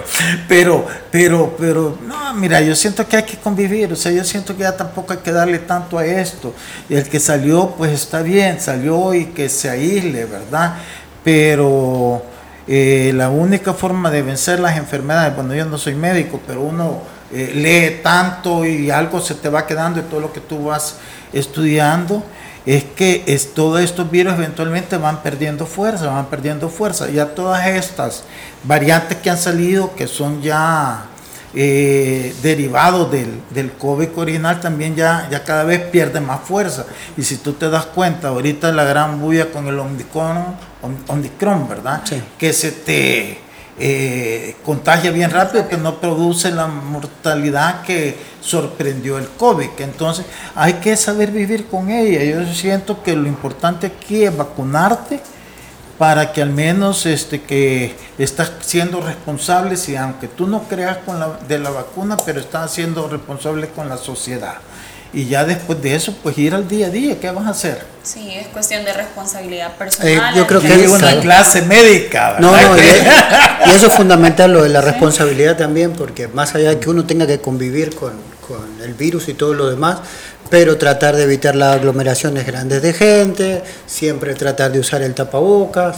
pero, 0.48 0.86
pero, 1.10 1.54
pero, 1.58 1.98
no, 2.06 2.34
mira, 2.34 2.60
yo 2.60 2.74
siento 2.74 3.06
que 3.06 3.16
hay 3.16 3.22
que 3.24 3.36
convivir, 3.36 3.92
o 3.92 3.96
sea, 3.96 4.12
yo 4.12 4.24
siento 4.24 4.56
que 4.56 4.62
ya 4.62 4.76
tampoco 4.76 5.12
hay 5.12 5.18
que 5.20 5.32
darle 5.32 5.58
tanto 5.58 5.98
a 5.98 6.06
esto. 6.06 6.54
Y 6.88 6.94
el 6.94 7.08
que 7.08 7.20
salió, 7.20 7.74
pues 7.76 7.92
está 7.92 8.22
bien, 8.22 8.60
salió 8.60 9.14
y 9.14 9.26
que 9.26 9.48
se 9.48 9.68
aísle, 9.68 10.24
¿verdad? 10.24 10.76
Pero 11.24 12.22
eh, 12.66 13.12
la 13.14 13.30
única 13.30 13.74
forma 13.74 14.10
de 14.10 14.22
vencer 14.22 14.60
las 14.60 14.76
enfermedades, 14.76 15.34
bueno, 15.34 15.54
yo 15.54 15.64
no 15.64 15.78
soy 15.78 15.94
médico, 15.94 16.40
pero 16.46 16.62
uno 16.62 17.02
eh, 17.32 17.52
lee 17.54 18.02
tanto 18.02 18.64
y 18.64 18.90
algo 18.90 19.20
se 19.20 19.34
te 19.34 19.48
va 19.48 19.66
quedando 19.66 20.00
de 20.00 20.08
todo 20.08 20.20
lo 20.20 20.32
que 20.32 20.40
tú 20.40 20.64
vas 20.64 20.96
estudiando 21.32 22.22
es 22.66 22.82
que 22.82 23.22
es, 23.26 23.54
todos 23.54 23.80
estos 23.80 24.10
virus 24.10 24.34
eventualmente 24.34 24.96
van 24.96 25.22
perdiendo 25.22 25.66
fuerza, 25.66 26.08
van 26.08 26.26
perdiendo 26.26 26.68
fuerza. 26.68 27.08
Ya 27.08 27.26
todas 27.26 27.64
estas 27.68 28.24
variantes 28.64 29.18
que 29.18 29.30
han 29.30 29.38
salido, 29.38 29.94
que 29.94 30.08
son 30.08 30.42
ya 30.42 31.06
eh, 31.54 32.34
derivados 32.42 33.10
del, 33.12 33.40
del, 33.50 33.70
COVID 33.72 34.08
original, 34.16 34.60
también 34.60 34.96
ya, 34.96 35.28
ya 35.30 35.44
cada 35.44 35.62
vez 35.62 35.80
pierden 35.80 36.26
más 36.26 36.40
fuerza. 36.40 36.86
Y 37.16 37.22
si 37.22 37.36
tú 37.36 37.52
te 37.52 37.70
das 37.70 37.86
cuenta, 37.86 38.28
ahorita 38.28 38.72
la 38.72 38.82
gran 38.82 39.20
bulla 39.20 39.52
con 39.52 39.68
el 39.68 39.78
Omicron, 39.78 40.56
Omicron 41.06 41.68
¿verdad? 41.68 42.02
Que 42.36 42.52
se 42.52 42.72
te 42.72 43.45
eh, 43.78 44.56
contagia 44.64 45.10
bien 45.10 45.30
rápido, 45.30 45.68
que 45.68 45.76
no 45.76 46.00
produce 46.00 46.50
la 46.50 46.66
mortalidad 46.66 47.82
que 47.82 48.16
sorprendió 48.40 49.18
el 49.18 49.28
COVID. 49.28 49.68
Entonces 49.78 50.24
hay 50.54 50.74
que 50.74 50.96
saber 50.96 51.30
vivir 51.30 51.66
con 51.66 51.90
ella. 51.90 52.24
Yo 52.24 52.52
siento 52.54 53.02
que 53.02 53.14
lo 53.14 53.26
importante 53.26 53.86
aquí 53.88 54.24
es 54.24 54.36
vacunarte 54.36 55.20
para 55.98 56.32
que 56.32 56.42
al 56.42 56.50
menos 56.50 57.06
este 57.06 57.42
que 57.42 57.94
estás 58.18 58.52
siendo 58.60 59.00
responsable, 59.00 59.76
si 59.76 59.96
aunque 59.96 60.28
tú 60.28 60.46
no 60.46 60.64
creas 60.64 60.98
con 60.98 61.18
la, 61.18 61.38
de 61.48 61.58
la 61.58 61.70
vacuna, 61.70 62.16
pero 62.24 62.40
estás 62.40 62.72
siendo 62.72 63.08
responsable 63.08 63.68
con 63.68 63.88
la 63.88 63.96
sociedad 63.96 64.56
y 65.12 65.26
ya 65.26 65.44
después 65.44 65.80
de 65.82 65.94
eso, 65.94 66.14
pues 66.22 66.36
ir 66.38 66.54
al 66.54 66.68
día 66.68 66.86
a 66.86 66.90
día, 66.90 67.18
¿qué 67.20 67.30
vas 67.30 67.46
a 67.46 67.50
hacer? 67.50 67.82
Sí, 68.02 68.32
es 68.34 68.48
cuestión 68.48 68.84
de 68.84 68.92
responsabilidad 68.92 69.76
personal. 69.76 70.34
Eh, 70.34 70.38
yo 70.38 70.46
creo 70.46 70.60
que 70.60 70.84
es 70.84 70.88
una 70.88 71.18
clase 71.20 71.62
médica. 71.62 72.36
No, 72.38 72.52
no, 72.52 72.76
y, 72.76 73.74
eso 73.74 73.88
es 73.88 73.94
fundamental 73.94 74.52
lo 74.52 74.62
de 74.62 74.68
la 74.68 74.80
responsabilidad 74.82 75.56
también, 75.56 75.92
porque 75.92 76.28
más 76.28 76.54
allá 76.54 76.70
de 76.70 76.78
que 76.78 76.90
uno 76.90 77.04
tenga 77.04 77.26
que 77.26 77.40
convivir 77.40 77.94
con, 77.94 78.12
con 78.46 78.82
el 78.82 78.94
virus 78.94 79.28
y 79.28 79.34
todo 79.34 79.54
lo 79.54 79.68
demás, 79.68 79.98
pero 80.50 80.76
tratar 80.76 81.16
de 81.16 81.24
evitar 81.24 81.56
las 81.56 81.76
aglomeraciones 81.76 82.46
grandes 82.46 82.82
de 82.82 82.92
gente, 82.92 83.62
siempre 83.86 84.34
tratar 84.34 84.72
de 84.72 84.80
usar 84.80 85.02
el 85.02 85.14
tapabocas, 85.14 85.96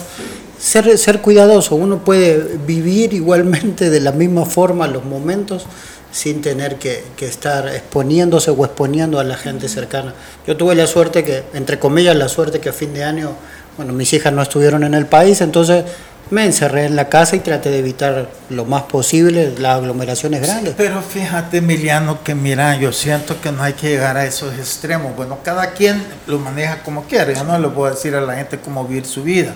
ser, 0.59 0.97
ser 0.97 1.21
cuidadoso, 1.21 1.75
uno 1.75 1.99
puede 1.99 2.57
vivir 2.65 3.13
igualmente 3.13 3.89
de 3.89 3.99
la 3.99 4.11
misma 4.11 4.45
forma 4.45 4.87
los 4.87 5.05
momentos 5.05 5.65
sin 6.11 6.41
tener 6.41 6.77
que, 6.77 7.03
estar 7.19 7.67
exponiéndose 7.67 8.51
o 8.51 8.65
exponiendo 8.65 9.19
a 9.19 9.23
la 9.23 9.35
gente 9.35 9.69
cercana. 9.69 10.13
Yo 10.47 10.57
tuve 10.57 10.75
la 10.75 10.87
suerte 10.87 11.23
que, 11.23 11.43
entre 11.53 11.79
comillas, 11.79 12.15
la 12.15 12.29
suerte 12.29 12.59
que 12.59 12.69
a 12.69 12.73
fin 12.73 12.93
de 12.93 13.03
año, 13.03 13.31
bueno, 13.77 13.93
mis 13.93 14.11
hijas 14.13 14.33
no 14.33 14.41
estuvieron 14.41 14.83
en 14.83 14.93
el 14.93 15.05
país, 15.05 15.41
entonces 15.41 15.85
me 16.31 16.45
encerré 16.45 16.85
en 16.85 16.95
la 16.95 17.09
casa 17.09 17.35
y 17.35 17.39
traté 17.39 17.71
de 17.71 17.79
evitar 17.79 18.29
lo 18.49 18.65
más 18.65 18.83
posible 18.83 19.55
las 19.57 19.77
aglomeraciones 19.77 20.41
grandes. 20.41 20.75
pero 20.77 21.01
fíjate, 21.01 21.57
Emiliano, 21.57 22.23
que 22.23 22.35
mira, 22.35 22.75
yo 22.75 22.91
siento 22.91 23.41
que 23.41 23.51
no 23.51 23.63
hay 23.63 23.73
que 23.73 23.89
llegar 23.89 24.15
a 24.15 24.25
esos 24.25 24.53
extremos. 24.53 25.15
Bueno, 25.15 25.39
cada 25.43 25.71
quien 25.71 26.03
lo 26.27 26.37
maneja 26.37 26.83
como 26.83 27.05
quiere. 27.05 27.33
Yo 27.33 27.43
no 27.43 27.57
le 27.57 27.67
puedo 27.69 27.93
decir 27.93 28.15
a 28.15 28.21
la 28.21 28.35
gente 28.35 28.59
cómo 28.59 28.85
vivir 28.85 29.05
su 29.05 29.23
vida. 29.23 29.53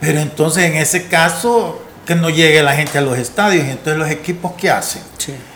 Pero 0.00 0.18
entonces, 0.18 0.64
en 0.64 0.74
ese 0.74 1.06
caso, 1.06 1.80
que 2.04 2.16
no 2.16 2.30
llegue 2.30 2.62
la 2.62 2.74
gente 2.74 2.98
a 2.98 3.00
los 3.00 3.16
estadios. 3.16 3.64
Entonces, 3.66 3.96
los 3.96 4.10
equipos, 4.10 4.52
¿qué 4.58 4.70
hacen? 4.70 5.02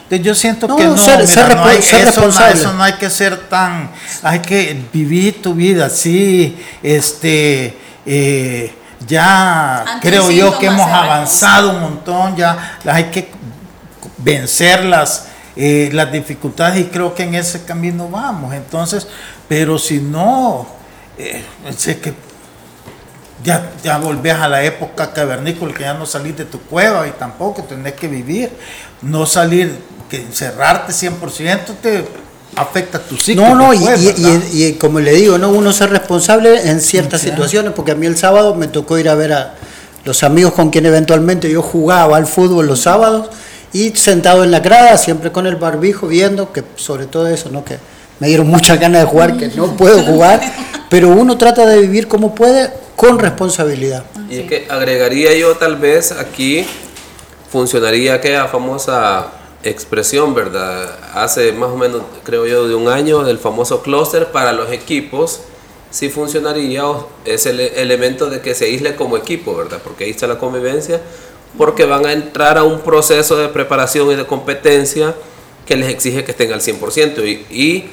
Yo 0.09 0.35
siento 0.37 0.77
que 0.77 0.85
no, 0.85 0.95
hay, 0.95 1.25
eso, 1.25 2.73
no, 2.75 2.83
hay 2.83 2.93
que 2.93 3.11
ser 3.11 3.49
tan, 3.49 3.91
hay 4.23 4.39
que 4.39 4.81
vivir 4.93 5.43
tu 5.43 5.53
vida, 5.53 5.91
sí, 5.91 6.57
este, 6.81 7.77
eh, 8.07 8.73
ya 9.05 9.99
creo 10.01 10.31
yo 10.31 10.57
que 10.61 10.67
hemos 10.67 10.87
avanzado 10.87 11.71
un 11.71 11.81
montón, 11.81 12.37
ya 12.37 12.79
hay 12.85 13.05
que 13.05 13.29
vencer 14.19 14.85
las, 14.85 15.27
eh, 15.57 15.91
las 15.93 16.13
dificultades 16.13 16.79
y 16.79 16.85
creo 16.85 17.13
que 17.13 17.25
en 17.25 17.35
ese 17.35 17.65
camino 17.65 18.09
vamos, 18.09 18.55
entonces, 18.55 19.09
pero 19.49 19.77
si 19.77 19.99
no, 19.99 20.69
eh, 21.19 21.45
sé 21.77 21.99
que 21.99 22.15
ya, 23.43 23.73
ya 23.83 23.99
volvés 23.99 24.35
a 24.35 24.49
la 24.49 24.63
época 24.63 25.13
cavernícola, 25.13 25.75
que 25.75 25.83
ya 25.83 25.95
no 25.95 26.07
salís 26.07 26.37
de 26.37 26.45
tu 26.45 26.61
cueva 26.61 27.07
y 27.09 27.11
tampoco 27.11 27.65
tenés 27.65 27.95
que 27.95 28.07
vivir, 28.09 28.51
no 29.03 29.27
salir 29.27 29.96
que 30.09 30.17
encerrarte 30.19 30.93
100% 30.93 31.75
te 31.83 32.05
afecta 32.57 32.99
tu 32.99 33.17
psique. 33.17 33.41
No, 33.41 33.55
no, 33.55 33.73
y, 33.75 34.73
como 34.81 35.01
le 35.01 35.13
digo, 35.13 35.39
no 35.39 35.51
uno 35.51 35.73
ser 35.73 35.91
responsable 35.91 36.71
en 36.71 36.81
ciertas 36.81 37.21
situaciones, 37.21 37.73
porque 37.75 37.93
a 37.93 37.95
mí 37.95 38.07
el 38.07 38.17
sábado 38.17 38.55
me 38.55 38.69
tocó 38.69 38.99
ir 38.99 39.09
a 39.09 39.15
ver 39.15 39.33
a 39.33 39.55
los 40.05 40.23
amigos 40.23 40.53
con 40.53 40.71
quien 40.71 40.87
eventualmente 40.87 41.51
yo 41.51 41.63
jugaba 41.63 42.17
al 42.17 42.27
fútbol 42.27 42.67
los 42.67 42.81
sábados 42.81 43.29
y 43.73 43.91
sentado 43.91 44.45
en 44.45 44.51
la 44.51 44.61
grada, 44.61 44.97
siempre 44.97 45.33
con 45.33 45.47
el 45.47 45.57
barbijo, 45.57 46.07
viendo 46.07 46.53
que 46.53 46.63
sobre 46.77 47.07
todo 47.07 47.27
eso, 47.27 47.51
¿no? 47.51 47.65
Que 47.65 47.79
me 48.21 48.29
dieron 48.29 48.47
muchas 48.47 48.81
ganas 48.81 49.03
de 49.03 49.09
jugar, 49.09 49.37
que 49.37 49.49
no 49.49 49.67
puedo 49.77 50.03
jugar, 50.03 50.41
pero 50.89 51.09
uno 51.09 51.37
trata 51.37 51.67
de 51.67 51.81
vivir 51.81 52.09
como 52.09 52.35
puede 52.35 52.71
con 52.95 53.19
responsabilidad. 53.19 54.05
Y 54.31 54.39
es 54.39 54.49
que 54.49 54.67
agregaría 54.71 55.37
yo 55.37 55.57
tal 55.57 55.77
vez 55.77 56.13
aquí 56.13 56.67
funcionaría 57.51 58.15
aquella 58.15 58.47
famosa 58.47 59.29
expresión, 59.69 60.35
¿verdad? 60.35 60.99
Hace 61.15 61.53
más 61.53 61.71
o 61.71 61.77
menos, 61.77 62.03
creo 62.25 62.47
yo, 62.47 62.69
de 62.69 62.75
un 62.75 62.89
año, 62.89 63.27
el 63.27 63.39
famoso 63.39 63.83
clúster 63.83 64.27
para 64.33 64.53
los 64.53 64.71
equipos, 64.73 65.41
sí 65.91 66.09
funcionaría 66.09 66.83
es 67.25 67.47
el 67.47 67.61
elemento 67.61 68.29
de 68.29 68.41
que 68.41 68.55
se 68.55 68.67
aísle 68.67 68.97
como 68.97 69.17
equipo, 69.17 69.57
¿verdad? 69.57 69.81
Porque 69.83 70.05
ahí 70.05 70.11
está 70.11 70.27
la 70.27 70.39
convivencia, 70.39 71.01
porque 71.57 71.85
van 71.85 72.07
a 72.07 72.13
entrar 72.13 72.59
a 72.59 72.65
un 72.65 72.81
proceso 72.81 73.37
de 73.37 73.49
preparación 73.49 74.11
y 74.11 74.15
de 74.15 74.27
competencia 74.27 75.15
que 75.67 75.77
les 75.77 75.89
exige 75.89 76.25
que 76.25 76.31
estén 76.33 76.53
al 76.53 76.61
100%. 76.61 77.25
Y, 77.25 77.47
y 77.51 77.91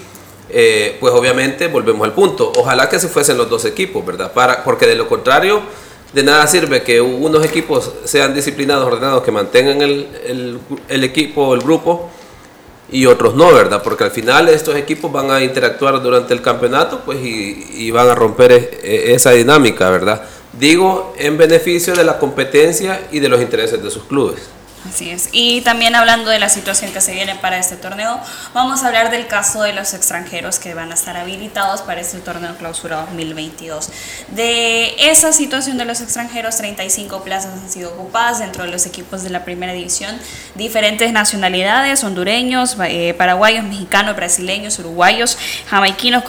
eh, 0.49 0.97
pues 0.99 1.13
obviamente 1.13 1.67
volvemos 1.67 2.05
al 2.05 2.13
punto, 2.13 2.51
ojalá 2.57 2.89
que 2.89 2.99
se 2.99 3.07
fuesen 3.07 3.37
los 3.37 3.49
dos 3.49 3.65
equipos, 3.65 4.05
¿verdad? 4.05 4.33
Para, 4.33 4.63
porque 4.63 4.85
de 4.85 4.95
lo 4.95 5.07
contrario 5.07 5.61
de 6.13 6.23
nada 6.23 6.45
sirve 6.47 6.83
que 6.83 7.01
unos 7.01 7.43
equipos 7.43 7.91
sean 8.05 8.33
disciplinados, 8.35 8.85
ordenados, 8.85 9.23
que 9.23 9.31
mantengan 9.31 9.81
el, 9.81 10.59
el, 10.87 11.03
equipo, 11.03 11.55
el 11.55 11.61
grupo, 11.61 12.09
y 12.91 13.07
otros 13.07 13.33
no, 13.35 13.51
¿verdad? 13.51 13.81
Porque 13.81 14.03
al 14.03 14.11
final 14.11 14.47
estos 14.49 14.75
equipos 14.75 15.11
van 15.11 15.31
a 15.31 15.43
interactuar 15.43 16.01
durante 16.03 16.33
el 16.33 16.41
campeonato, 16.41 17.01
pues, 17.03 17.17
y, 17.23 17.89
van 17.89 18.09
a 18.09 18.15
romper 18.15 18.51
e, 18.51 18.79
e, 18.83 19.13
esa 19.15 19.31
dinámica, 19.31 19.89
¿verdad? 19.89 20.21
Digo, 20.59 21.15
en 21.17 21.35
beneficio 21.35 21.95
de 21.95 22.03
la 22.03 22.19
competencia 22.19 23.07
y 23.11 23.19
de 23.19 23.29
los 23.29 23.41
intereses 23.41 23.81
de 23.81 23.89
sus 23.89 24.03
clubes. 24.03 24.41
Así 24.87 25.09
es. 25.09 25.29
Y 25.31 25.61
también 25.61 25.95
hablando 25.95 26.29
de 26.29 26.39
la 26.39 26.49
situación 26.49 26.91
que 26.91 26.99
se 26.99 27.13
viene 27.13 27.35
para 27.35 27.57
este 27.57 27.77
torneo, 27.77 28.19
vamos 28.53 28.83
a 28.83 28.87
hablar 28.87 29.11
del 29.11 29.27
caso 29.27 29.63
de 29.63 29.71
los 29.71 29.93
extranjeros 29.93 30.59
que 30.59 30.73
van 30.73 30.91
a 30.91 30.95
estar 30.95 31.15
habilitados 31.15 31.81
para 31.81 32.01
este 32.01 32.19
torneo 32.19 32.55
clausura 32.57 32.97
2022. 32.97 33.89
De 34.29 34.93
esa 35.09 35.31
situación 35.31 35.77
de 35.77 35.85
los 35.85 36.01
extranjeros, 36.01 36.57
35 36.57 37.23
plazas 37.23 37.53
han 37.53 37.69
sido 37.69 37.91
ocupadas 37.91 38.39
dentro 38.39 38.65
de 38.65 38.71
los 38.71 38.85
equipos 38.85 39.23
de 39.23 39.29
la 39.29 39.45
primera 39.45 39.71
división, 39.71 40.17
diferentes 40.55 41.13
nacionalidades, 41.13 42.03
hondureños, 42.03 42.75
eh, 42.85 43.13
paraguayos, 43.13 43.63
mexicanos, 43.63 44.15
brasileños, 44.15 44.79
uruguayos, 44.79 45.37
jamaiquinos 45.69 46.23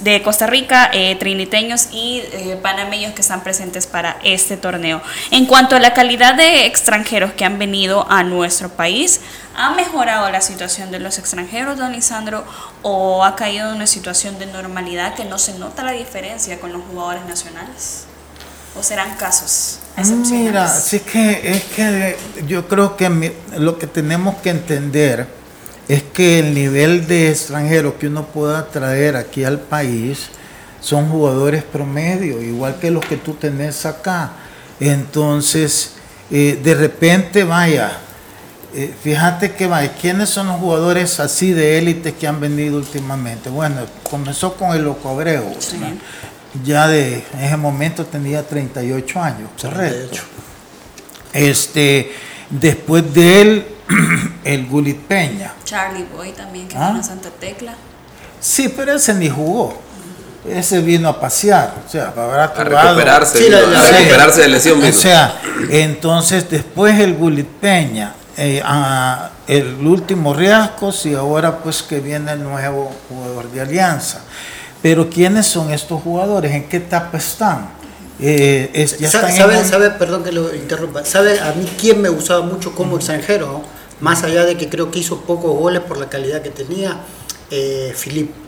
de 0.00 0.22
Costa 0.22 0.46
Rica, 0.46 0.90
eh, 0.92 1.16
triniteños 1.16 1.88
y 1.90 2.22
eh, 2.32 2.58
panameños 2.62 3.14
que 3.14 3.22
están 3.22 3.42
presentes 3.42 3.86
para 3.86 4.18
este 4.22 4.56
torneo. 4.56 5.02
En 5.30 5.46
cuanto 5.46 5.76
a 5.76 5.80
la 5.80 5.92
calidad 5.92 6.34
de 6.34 6.66
extranjeros 6.66 7.32
que 7.32 7.44
han 7.44 7.58
venido 7.58 7.95
a 8.10 8.22
nuestro 8.24 8.68
país. 8.68 9.20
¿Ha 9.56 9.74
mejorado 9.74 10.28
la 10.30 10.40
situación 10.40 10.90
de 10.90 10.98
los 10.98 11.18
extranjeros, 11.18 11.78
don 11.78 11.92
Lisandro, 11.92 12.44
o 12.82 13.24
ha 13.24 13.36
caído 13.36 13.70
en 13.70 13.76
una 13.76 13.86
situación 13.86 14.38
de 14.38 14.46
normalidad 14.46 15.14
que 15.14 15.24
no 15.24 15.38
se 15.38 15.58
nota 15.58 15.82
la 15.82 15.92
diferencia 15.92 16.60
con 16.60 16.72
los 16.72 16.82
jugadores 16.82 17.24
nacionales? 17.24 18.04
¿O 18.78 18.82
serán 18.82 19.16
casos? 19.16 19.78
Mira, 20.28 20.68
sí 20.68 21.00
que 21.00 21.52
es 21.52 21.64
que 21.64 22.16
yo 22.46 22.68
creo 22.68 22.96
que 22.96 23.34
lo 23.56 23.78
que 23.78 23.86
tenemos 23.86 24.34
que 24.36 24.50
entender 24.50 25.26
es 25.88 26.02
que 26.02 26.40
el 26.40 26.54
nivel 26.54 27.06
de 27.06 27.30
extranjeros 27.30 27.94
que 27.94 28.08
uno 28.08 28.26
pueda 28.26 28.66
traer 28.68 29.16
aquí 29.16 29.44
al 29.44 29.60
país 29.60 30.28
son 30.80 31.08
jugadores 31.08 31.64
promedio, 31.64 32.42
igual 32.42 32.78
que 32.78 32.90
los 32.90 33.04
que 33.06 33.16
tú 33.16 33.34
tenés 33.34 33.86
acá. 33.86 34.32
Entonces, 34.78 35.95
eh, 36.30 36.60
de 36.62 36.74
repente, 36.74 37.44
vaya, 37.44 37.98
eh, 38.74 38.94
fíjate 39.02 39.52
que 39.52 39.66
vaya, 39.66 39.92
¿quiénes 39.94 40.28
son 40.28 40.48
los 40.48 40.56
jugadores 40.56 41.20
así 41.20 41.52
de 41.52 41.78
élite 41.78 42.14
que 42.14 42.26
han 42.26 42.40
venido 42.40 42.76
últimamente? 42.76 43.48
Bueno, 43.48 43.76
comenzó 44.10 44.54
con 44.54 44.74
el 44.74 44.84
Loco 44.84 45.08
Abreu, 45.08 45.44
ya 46.64 46.88
de 46.88 47.24
en 47.34 47.40
ese 47.40 47.56
momento 47.56 48.04
tenía 48.04 48.46
38 48.46 49.20
años, 49.20 49.50
correcto. 49.60 50.18
Este, 51.32 52.12
después 52.50 53.12
de 53.14 53.40
él, 53.40 53.66
el 54.44 54.66
Gulit 54.66 54.98
Peña. 54.98 55.54
Charlie 55.64 56.04
Boy 56.04 56.32
también, 56.32 56.66
que 56.66 56.76
¿Ah? 56.76 57.00
Santa 57.02 57.30
Tecla. 57.30 57.74
Sí, 58.40 58.72
pero 58.74 58.94
ese 58.94 59.14
ni 59.14 59.28
jugó 59.28 59.86
ese 60.50 60.80
vino 60.80 61.08
a 61.08 61.20
pasear, 61.20 61.74
o 61.86 61.90
sea, 61.90 62.08
a 62.08 62.64
recuperarse, 62.64 63.54
a 63.54 63.90
recuperarse 63.90 64.42
de 64.42 64.48
lesión. 64.48 64.82
O 64.82 64.92
sea, 64.92 65.40
entonces 65.70 66.48
después 66.48 66.98
el 67.00 67.14
Gulit 67.14 67.46
Peña, 67.46 68.14
eh, 68.36 68.62
el 69.46 69.86
último 69.86 70.34
Riascos 70.34 71.06
y 71.06 71.14
ahora 71.14 71.58
pues 71.58 71.82
que 71.82 72.00
viene 72.00 72.32
el 72.32 72.42
nuevo 72.42 72.92
jugador 73.08 73.50
de 73.50 73.60
Alianza. 73.60 74.20
Pero 74.82 75.08
¿quiénes 75.08 75.46
son 75.46 75.72
estos 75.72 76.02
jugadores? 76.02 76.52
¿En 76.52 76.68
qué 76.68 76.76
etapa 76.76 77.18
están? 77.18 77.70
Eh, 78.20 78.86
¿Sabe, 79.08 79.64
sabe, 79.64 79.90
perdón 79.90 80.24
que 80.24 80.32
lo 80.32 80.54
interrumpa, 80.54 81.04
¿sabe 81.04 81.38
a 81.38 81.52
mí 81.52 81.68
quién 81.78 82.00
me 82.00 82.08
gustaba 82.08 82.40
mucho 82.40 82.74
como 82.74 82.96
extranjero? 82.96 83.62
Más 84.00 84.22
allá 84.22 84.44
de 84.44 84.56
que 84.56 84.68
creo 84.68 84.90
que 84.90 85.00
hizo 85.00 85.20
pocos 85.22 85.54
goles 85.54 85.82
por 85.82 85.98
la 85.98 86.08
calidad 86.08 86.40
que 86.40 86.50
tenía, 86.50 86.98
eh, 87.50 87.92
Filip 87.94 88.45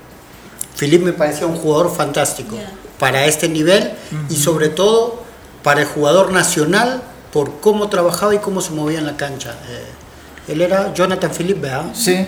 me 0.87 1.13
parecía 1.13 1.47
un 1.47 1.57
jugador 1.57 1.95
fantástico 1.95 2.57
para 2.99 3.25
este 3.27 3.49
nivel 3.49 3.93
y 4.29 4.37
sobre 4.37 4.69
todo 4.69 5.23
para 5.63 5.81
el 5.81 5.87
jugador 5.87 6.33
nacional 6.33 7.03
por 7.33 7.61
cómo 7.61 7.89
trabajaba 7.89 8.35
y 8.35 8.39
cómo 8.39 8.61
se 8.61 8.73
movía 8.73 8.99
en 8.99 9.07
la 9.07 9.17
cancha. 9.17 9.55
Eh, 9.69 10.53
él 10.53 10.61
era 10.63 10.95
Jonathan 10.95 11.31
Philip, 11.31 11.61
¿verdad? 11.61 11.87
Sí. 11.93 12.27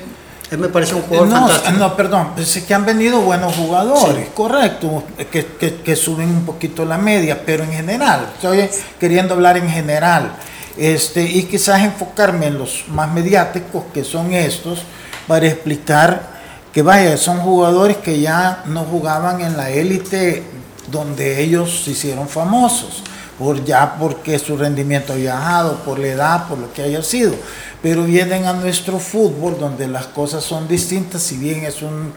Él 0.51 0.59
me 0.59 0.69
parecía 0.69 0.97
un 0.97 1.03
jugador 1.03 1.31
fantástico. 1.31 1.79
No, 1.79 1.97
perdón, 1.97 2.33
es 2.37 2.59
que 2.65 2.75
han 2.75 2.85
venido 2.85 3.21
buenos 3.21 3.55
jugadores, 3.55 4.29
correcto, 4.35 5.05
que, 5.31 5.47
que, 5.85 5.97
suben 5.97 6.29
un 6.29 6.45
poquito 6.45 6.85
la 6.85 6.99
media, 6.99 7.41
pero 7.47 7.63
en 7.63 7.73
general, 7.73 8.31
estoy 8.35 8.69
queriendo 8.99 9.35
hablar 9.35 9.57
en 9.59 9.71
general, 9.71 10.33
este, 10.77 11.23
y 11.23 11.45
quizás 11.45 11.83
enfocarme 11.83 12.47
en 12.47 12.59
los 12.59 12.85
más 12.89 13.13
mediáticos, 13.13 13.85
que 13.95 14.03
son 14.03 14.33
estos, 14.33 14.81
para 15.29 15.47
explicar 15.47 16.40
que 16.73 16.83
vaya, 16.83 17.17
son 17.17 17.39
jugadores 17.41 17.97
que 17.99 18.21
ya 18.21 18.63
no 18.67 18.85
jugaban 18.85 19.41
en 19.41 19.57
la 19.57 19.71
élite 19.71 20.45
donde 20.91 21.43
ellos 21.43 21.83
se 21.85 21.93
hicieron 21.93 22.29
famosos, 22.29 23.03
por 23.39 23.65
ya 23.65 23.97
porque 23.99 24.39
su 24.39 24.57
rendimiento 24.57 25.13
había 25.13 25.35
bajado, 25.35 25.77
por 25.85 25.99
la 25.99 26.09
edad, 26.09 26.49
por 26.49 26.59
lo 26.59 26.73
que 26.73 26.83
haya 26.83 27.03
sido, 27.03 27.35
pero 27.83 28.05
vienen 28.05 28.47
a 28.47 28.53
nuestro 28.53 28.99
fútbol 28.99 29.57
donde 29.59 29.89
las 29.89 30.07
cosas 30.07 30.45
son 30.45 30.69
distintas, 30.69 31.23
si 31.23 31.37
bien 31.37 31.65
es 31.65 31.83
un 31.83 32.13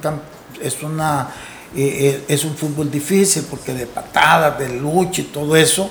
es 0.62 0.82
una 0.84 1.30
eh, 1.76 2.20
eh, 2.20 2.26
es 2.28 2.46
un 2.46 2.56
fútbol 2.56 2.92
difícil 2.92 3.46
porque 3.50 3.74
de 3.74 3.88
patadas, 3.88 4.60
de 4.60 4.70
lucha 4.70 5.22
y 5.22 5.26
todo 5.26 5.56
eso, 5.56 5.90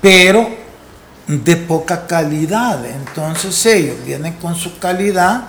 pero 0.00 0.48
de 1.26 1.56
poca 1.56 2.06
calidad. 2.06 2.84
Entonces 2.86 3.66
ellos 3.66 3.96
vienen 4.06 4.34
con 4.34 4.54
su 4.54 4.78
calidad 4.78 5.42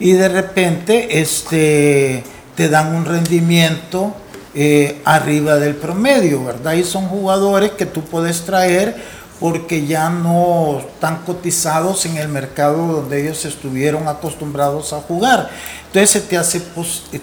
y 0.00 0.12
de 0.12 0.28
repente 0.28 1.20
este, 1.20 2.24
te 2.56 2.68
dan 2.68 2.94
un 2.94 3.04
rendimiento 3.04 4.14
eh, 4.54 5.00
arriba 5.04 5.56
del 5.56 5.76
promedio, 5.76 6.44
¿verdad? 6.44 6.72
Y 6.72 6.82
son 6.82 7.06
jugadores 7.06 7.72
que 7.72 7.86
tú 7.86 8.02
puedes 8.02 8.44
traer 8.44 9.20
porque 9.38 9.86
ya 9.86 10.10
no 10.10 10.80
están 10.80 11.18
cotizados 11.24 12.04
en 12.06 12.16
el 12.16 12.28
mercado 12.28 12.86
donde 12.86 13.22
ellos 13.22 13.44
estuvieron 13.44 14.08
acostumbrados 14.08 14.92
a 14.92 15.00
jugar. 15.00 15.50
Entonces 15.86 16.28
te 16.28 16.36
hace, 16.36 16.60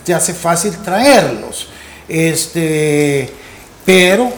te 0.04 0.14
hace 0.14 0.34
fácil 0.34 0.78
traerlos. 0.78 1.68
Este, 2.08 3.32
pero 3.86 4.32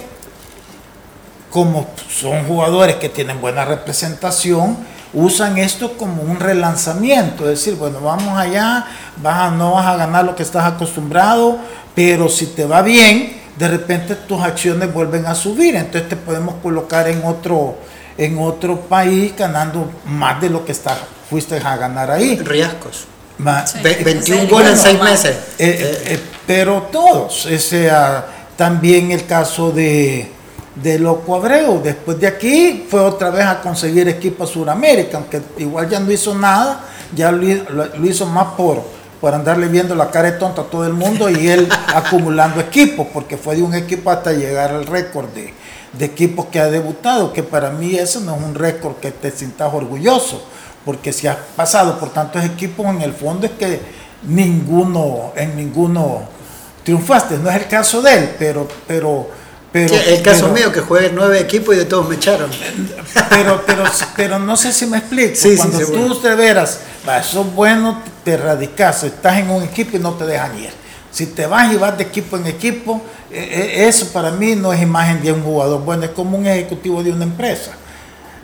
como 1.49 1.87
son 2.09 2.45
jugadores 2.45 2.95
que 2.95 3.09
tienen 3.09 3.39
buena 3.41 3.65
representación, 3.65 4.77
usan 5.13 5.57
esto 5.57 5.97
como 5.97 6.21
un 6.21 6.39
relanzamiento, 6.39 7.43
es 7.45 7.59
decir, 7.59 7.75
bueno, 7.75 7.99
vamos 8.01 8.37
allá, 8.37 8.85
vas 9.21 9.51
no 9.53 9.73
vas 9.73 9.87
a 9.87 9.95
ganar 9.95 10.25
lo 10.25 10.35
que 10.35 10.43
estás 10.43 10.65
acostumbrado, 10.65 11.57
pero 11.95 12.29
si 12.29 12.47
te 12.47 12.65
va 12.65 12.81
bien, 12.81 13.37
de 13.57 13.67
repente 13.67 14.15
tus 14.15 14.41
acciones 14.41 14.93
vuelven 14.93 15.25
a 15.25 15.35
subir, 15.35 15.75
entonces 15.75 16.09
te 16.09 16.15
podemos 16.15 16.55
colocar 16.61 17.07
en 17.07 17.23
otro, 17.25 17.77
en 18.17 18.37
otro 18.39 18.81
país 18.81 19.33
ganando 19.35 19.91
más 20.05 20.39
de 20.39 20.49
lo 20.49 20.63
que 20.63 20.71
está, 20.71 20.97
fuiste 21.29 21.57
a 21.57 21.75
ganar 21.75 22.11
ahí. 22.11 22.37
Riesgos. 22.37 23.07
21 23.37 24.47
goles 24.47 24.71
en 24.71 24.77
6 24.77 25.01
meses. 25.01 25.37
Eh, 25.57 26.03
eh, 26.05 26.19
pero 26.45 26.89
todos, 26.91 27.45
o 27.45 27.59
sea, 27.59 28.25
también 28.57 29.11
el 29.11 29.25
caso 29.25 29.71
de 29.71 30.29
de 30.75 30.99
Loco 30.99 31.35
Abreu. 31.35 31.81
Después 31.81 32.19
de 32.19 32.27
aquí 32.27 32.85
fue 32.89 32.99
otra 32.99 33.29
vez 33.29 33.45
a 33.45 33.61
conseguir 33.61 34.07
equipo 34.07 34.43
a 34.43 34.47
Sudamérica, 34.47 35.17
aunque 35.17 35.41
igual 35.57 35.89
ya 35.89 35.99
no 35.99 36.11
hizo 36.11 36.35
nada, 36.35 36.81
ya 37.15 37.31
lo, 37.31 38.05
hizo 38.05 38.25
más 38.25 38.53
por, 38.53 38.81
por 39.19 39.33
andarle 39.33 39.67
viendo 39.67 39.95
la 39.95 40.11
cara 40.11 40.31
de 40.31 40.37
tonto 40.37 40.61
a 40.61 40.69
todo 40.69 40.85
el 40.85 40.93
mundo 40.93 41.29
y 41.29 41.47
él 41.47 41.67
acumulando 41.95 42.61
equipos, 42.61 43.07
porque 43.13 43.37
fue 43.37 43.55
de 43.55 43.63
un 43.63 43.73
equipo 43.73 44.11
hasta 44.11 44.31
llegar 44.31 44.71
al 44.71 44.85
récord 44.85 45.29
de, 45.29 45.53
de 45.93 46.05
equipos 46.05 46.47
que 46.47 46.59
ha 46.59 46.69
debutado, 46.69 47.33
que 47.33 47.43
para 47.43 47.71
mí 47.71 47.95
eso 47.95 48.19
no 48.21 48.35
es 48.35 48.41
un 48.41 48.55
récord 48.55 48.95
que 48.95 49.11
te 49.11 49.31
sientas 49.31 49.73
orgulloso, 49.73 50.43
porque 50.85 51.11
si 51.11 51.27
has 51.27 51.37
pasado 51.55 51.99
por 51.99 52.09
tantos 52.09 52.43
equipos, 52.43 52.85
en 52.87 53.01
el 53.01 53.13
fondo 53.13 53.45
es 53.45 53.53
que 53.53 53.79
ninguno, 54.23 55.33
en 55.35 55.55
ninguno 55.55 56.21
triunfaste. 56.83 57.37
No 57.37 57.49
es 57.49 57.55
el 57.57 57.67
caso 57.67 58.01
de 58.01 58.13
él, 58.13 58.35
pero, 58.37 58.67
pero 58.87 59.27
pero, 59.71 59.95
el 59.95 60.21
caso 60.21 60.49
mío 60.49 60.71
que 60.71 60.81
juegue 60.81 61.11
nueve 61.13 61.39
equipos 61.39 61.75
y 61.75 61.79
de 61.79 61.85
todos 61.85 62.07
me 62.07 62.15
echaron. 62.15 62.49
Pero, 63.29 63.63
pero, 63.65 63.83
pero 64.15 64.39
no 64.39 64.57
sé 64.57 64.73
si 64.73 64.85
me 64.85 64.97
explico. 64.97 65.33
Cuando 65.57 65.79
tú 65.79 66.19
te 66.19 66.35
veras, 66.35 66.79
eso 67.21 67.41
es 67.41 67.55
bueno, 67.55 68.01
te 68.23 68.37
radicas, 68.37 69.03
estás 69.03 69.37
en 69.37 69.49
un 69.49 69.63
equipo 69.63 69.97
y 69.97 69.99
no 69.99 70.13
te 70.13 70.25
dejan 70.25 70.57
ir. 70.59 70.71
Si 71.11 71.27
te 71.27 71.45
vas 71.45 71.71
y 71.71 71.77
vas 71.77 71.97
de 71.97 72.03
equipo 72.03 72.37
en 72.37 72.47
equipo, 72.47 73.01
eh, 73.31 73.49
eh, 73.51 73.87
eso 73.87 74.11
para 74.11 74.31
mí 74.31 74.55
no 74.55 74.73
es 74.73 74.81
imagen 74.81 75.21
de 75.21 75.31
un 75.31 75.43
jugador 75.43 75.81
bueno, 75.81 76.03
es 76.03 76.11
como 76.11 76.37
un 76.37 76.45
ejecutivo 76.45 77.01
de 77.01 77.11
una 77.11 77.23
empresa. 77.23 77.71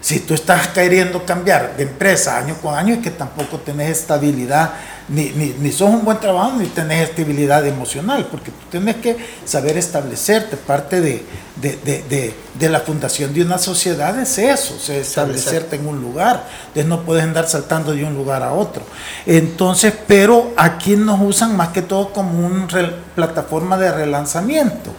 Si 0.02 0.20
tú 0.20 0.34
estás 0.34 0.68
queriendo 0.70 1.26
cambiar 1.26 1.76
de 1.76 1.84
empresa 1.84 2.38
año 2.38 2.56
con 2.62 2.76
año, 2.76 2.96
es 2.96 3.02
que 3.02 3.12
tampoco 3.12 3.58
tenés 3.58 3.90
estabilidad, 3.90 4.74
ni, 5.08 5.30
ni, 5.32 5.56
ni 5.60 5.72
sos 5.72 5.90
un 5.90 6.04
buen 6.04 6.20
trabajo, 6.20 6.54
ni 6.58 6.66
tenés 6.68 7.10
estabilidad 7.10 7.66
emocional, 7.68 8.28
porque 8.30 8.52
tú 8.52 8.66
tienes 8.72 8.96
que 8.98 9.16
saber 9.46 9.78
establecerte. 9.78 10.58
Parte 10.58 11.00
de, 11.02 11.24
de, 11.62 12.70
la 12.70 12.80
fundación 12.80 13.34
de 13.34 13.44
una 13.44 13.60
sociedad 13.60 14.20
es 14.20 14.38
eso, 14.40 14.76
establecerte 14.92 15.76
en 15.76 15.88
un 15.88 16.02
lugar. 16.02 16.48
Entonces 16.68 16.86
no 16.88 17.04
puedes 17.04 17.24
andar 17.24 17.48
saltando 17.48 17.94
de 17.94 18.04
un 18.04 18.16
lugar 18.16 18.42
a 18.42 18.54
otro. 18.54 18.84
Entonces, 19.26 19.94
pero 20.08 20.54
aquí 20.58 20.96
nos 20.96 21.22
usan 21.22 21.56
más 21.56 21.70
que 21.70 21.82
todo 21.82 22.12
como 22.12 22.46
una 22.46 22.68
plataforma 23.14 23.78
de 23.78 23.92
relanzamiento. 23.92 24.92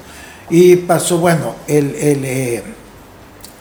Y 0.50 0.76
pasó, 0.76 1.18
bueno, 1.18 1.56
el... 1.66 1.94
el 1.96 2.24
eh, 2.24 2.64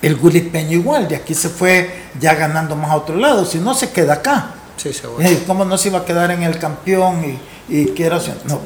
el 0.01 0.71
igual, 0.71 1.07
de 1.07 1.15
aquí 1.15 1.33
se 1.33 1.49
fue 1.49 1.89
ya 2.19 2.35
ganando 2.35 2.75
más 2.75 2.91
a 2.91 2.97
otro 2.97 3.15
lado, 3.15 3.43
si 3.43 3.57
no 3.57 3.73
se 3.73 3.89
queda 3.89 4.13
acá. 4.13 4.54
Sí, 4.77 4.93
seguro. 4.93 5.23
Eh, 5.23 5.43
¿Cómo 5.47 5.65
no 5.65 5.77
se 5.77 5.89
iba 5.89 5.99
a 5.99 6.05
quedar 6.05 6.31
en 6.31 6.43
el 6.43 6.59
campeón 6.59 7.23
y, 7.23 7.39
y 7.69 7.93
no, 8.45 8.61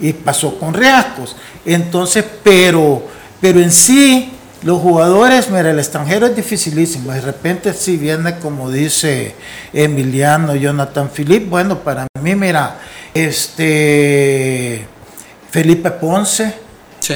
y 0.00 0.12
pasó 0.12 0.58
con 0.58 0.74
Riascos. 0.74 1.36
Entonces, 1.64 2.24
pero, 2.42 3.02
pero 3.40 3.60
en 3.60 3.72
sí, 3.72 4.32
los 4.62 4.80
jugadores, 4.80 5.50
mira, 5.50 5.70
el 5.70 5.78
extranjero 5.78 6.26
es 6.26 6.36
dificilísimo. 6.36 7.12
De 7.12 7.20
repente 7.20 7.72
si 7.72 7.96
viene 7.96 8.38
como 8.38 8.70
dice 8.70 9.34
Emiliano, 9.72 10.54
Jonathan 10.54 11.10
Philip, 11.10 11.48
bueno, 11.48 11.80
para 11.80 12.06
mí, 12.20 12.34
mira, 12.34 12.78
este 13.12 14.86
Felipe 15.50 15.90
Ponce 15.90 16.54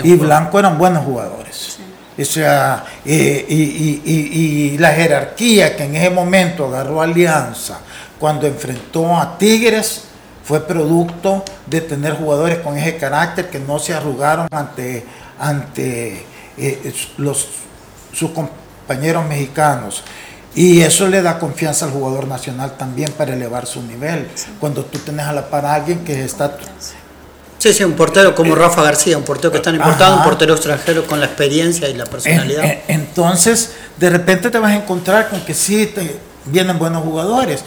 y 0.02 0.14
Blanco 0.14 0.58
eran 0.58 0.76
buenos 0.76 1.04
jugadores. 1.04 1.78
O 2.20 2.24
sea, 2.24 2.84
eh, 3.04 3.46
y, 3.48 3.54
y, 3.54 4.72
y, 4.74 4.78
la 4.78 4.90
jerarquía 4.90 5.76
que 5.76 5.84
en 5.84 5.94
ese 5.94 6.10
momento 6.10 6.66
agarró 6.66 7.00
Alianza 7.00 7.78
cuando 8.18 8.46
enfrentó 8.46 9.16
a 9.16 9.38
Tigres 9.38 10.04
fue 10.44 10.66
producto 10.66 11.44
de 11.66 11.80
tener 11.80 12.14
jugadores 12.14 12.58
con 12.58 12.76
ese 12.76 12.96
carácter 12.96 13.50
que 13.50 13.58
no 13.58 13.78
se 13.78 13.94
arrugaron 13.94 14.48
ante, 14.50 15.04
ante 15.38 16.24
eh, 16.56 16.94
los, 17.18 17.46
sus 18.12 18.30
compañeros 18.30 19.26
mexicanos. 19.26 20.02
Y 20.54 20.80
eso 20.80 21.06
le 21.06 21.22
da 21.22 21.38
confianza 21.38 21.84
al 21.84 21.92
jugador 21.92 22.26
nacional 22.26 22.76
también 22.76 23.12
para 23.12 23.34
elevar 23.34 23.66
su 23.66 23.82
nivel. 23.82 24.26
Cuando 24.58 24.84
tú 24.84 24.98
tienes 24.98 25.26
a 25.26 25.32
la 25.32 25.48
par 25.48 25.66
a 25.66 25.74
alguien 25.74 26.04
que 26.04 26.24
está... 26.24 26.56
Sí, 27.58 27.72
sí, 27.72 27.84
un 27.84 27.92
portero 27.92 28.34
como 28.34 28.54
eh, 28.54 28.56
Rafa 28.56 28.82
García, 28.82 29.18
un 29.18 29.24
portero 29.24 29.50
que 29.50 29.58
está 29.58 29.70
importado, 29.70 30.16
un 30.16 30.22
portero 30.22 30.54
extranjero 30.54 31.06
con 31.06 31.20
la 31.20 31.26
experiencia 31.26 31.88
y 31.88 31.94
la 31.94 32.06
personalidad. 32.06 32.64
entonces, 32.88 33.72
de 33.98 34.10
repente 34.10 34.50
te 34.50 34.58
vas 34.58 34.72
a 34.72 34.76
encontrar 34.76 35.28
con 35.28 35.40
que 35.42 35.54
sí, 35.54 35.86
te, 35.86 36.18
vienen 36.46 36.78
buenos 36.78 37.02
jugadores, 37.02 37.64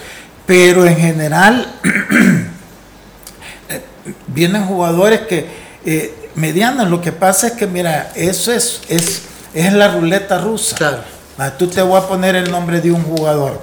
pero 0.52 0.86
en 0.86 0.98
general 0.98 1.66
eh, 3.70 3.82
vienen 4.28 4.66
jugadores 4.66 5.22
que 5.22 5.48
eh, 5.86 6.30
medianos. 6.36 6.90
Lo 6.90 7.00
que 7.00 7.14
pasa 7.14 7.48
es 7.48 7.54
que, 7.54 7.68
mira, 7.68 8.12
eso 8.16 8.52
es, 8.52 8.82
es, 8.90 9.22
es 9.54 9.72
la 9.72 9.94
ruleta 9.94 10.40
rusa. 10.40 10.76
Claro. 10.76 11.04
Ah, 11.38 11.52
tú 11.58 11.68
te 11.68 11.82
voy 11.82 11.98
a 11.98 12.06
poner 12.06 12.36
el 12.36 12.52
nombre 12.52 12.82
de 12.82 12.92
un 12.92 13.02
jugador 13.02 13.62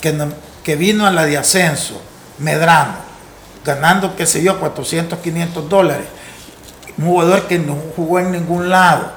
que, 0.00 0.16
que 0.62 0.76
vino 0.76 1.08
a 1.08 1.10
la 1.10 1.26
de 1.26 1.38
ascenso, 1.38 2.00
Medrano, 2.38 2.94
ganando, 3.64 4.14
qué 4.14 4.24
sé 4.24 4.44
yo, 4.44 4.60
400, 4.60 5.18
500 5.18 5.68
dólares. 5.68 6.06
Un 6.98 7.06
jugador 7.06 7.48
que 7.48 7.58
no 7.58 7.76
jugó 7.96 8.20
en 8.20 8.30
ningún 8.30 8.70
lado. 8.70 9.10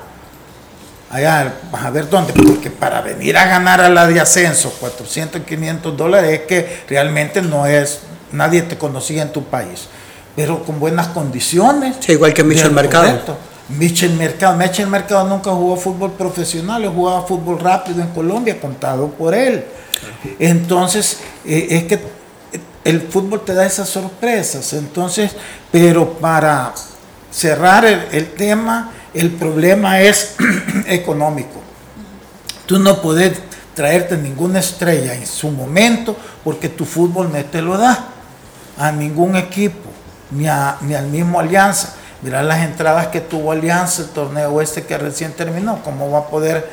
Allá, 1.10 1.54
vas 1.72 1.86
a 1.86 1.92
ver 1.92 2.10
dónde, 2.10 2.34
porque 2.34 2.72
para 2.72 3.02
venir 3.02 3.38
a 3.38 3.46
ganar 3.46 3.80
a 3.80 3.90
la 3.90 4.08
de 4.08 4.20
ascenso 4.20 4.72
400, 4.80 5.44
500 5.44 5.96
dólares 5.96 6.42
es 6.42 6.48
que 6.48 6.84
realmente 6.90 7.42
no 7.42 7.66
es, 7.66 8.00
nadie 8.32 8.64
te 8.64 8.78
conocía 8.78 9.22
en 9.22 9.32
tu 9.32 9.44
país 9.44 9.88
pero 10.36 10.64
con 10.64 10.80
buenas 10.80 11.08
condiciones. 11.08 12.08
igual 12.10 12.34
que 12.34 12.44
Michel 12.44 12.72
Mercado. 12.72 13.38
Michel 13.70 14.14
Mercado. 14.14 14.58
Michel 14.58 14.88
Mercado 14.88 15.28
nunca 15.28 15.52
jugó 15.52 15.78
fútbol 15.78 16.12
profesional, 16.12 16.84
él 16.84 16.90
jugaba 16.90 17.24
fútbol 17.24 17.60
rápido 17.60 18.02
en 18.02 18.10
Colombia, 18.10 18.60
contado 18.60 19.08
por 19.10 19.34
él. 19.34 19.64
Entonces, 20.40 21.20
eh, 21.46 21.68
es 21.72 21.84
que 21.86 22.00
el 22.84 23.02
fútbol 23.02 23.44
te 23.44 23.54
da 23.54 23.66
esas 23.66 23.90
sorpresas. 23.90 24.74
Entonces, 24.74 25.32
pero 25.72 26.14
para 26.14 26.74
cerrar 27.32 27.86
el, 27.86 28.34
tema, 28.34 28.92
el 29.16 29.32
problema 29.32 30.02
es 30.02 30.36
económico. 30.86 31.62
Tú 32.66 32.80
no 32.80 33.02
puedes 33.02 33.40
traerte 33.74 34.18
ninguna 34.18 34.60
estrella 34.60 35.14
en 35.14 35.26
su 35.26 35.50
momento 35.50 36.16
porque 36.44 36.70
tu 36.70 36.86
fútbol 36.86 37.32
no 37.32 37.44
te 37.46 37.62
lo 37.62 37.78
da 37.78 38.08
a 38.78 38.92
ningún 38.92 39.36
equipo 39.36 39.90
ni, 40.32 40.48
al 40.48 41.08
mismo 41.08 41.40
Alianza. 41.40 41.94
Mira 42.22 42.42
las 42.42 42.64
entradas 42.64 43.08
que 43.08 43.22
tuvo 43.22 43.52
Alianza, 43.52 44.04
el 44.04 44.10
torneo 44.10 44.62
este 44.62 44.84
que 44.84 44.98
recién 44.98 45.34
terminó, 45.34 45.82
¿cómo 45.84 46.10
va 46.10 46.20
a 46.20 46.28
poder 46.28 46.70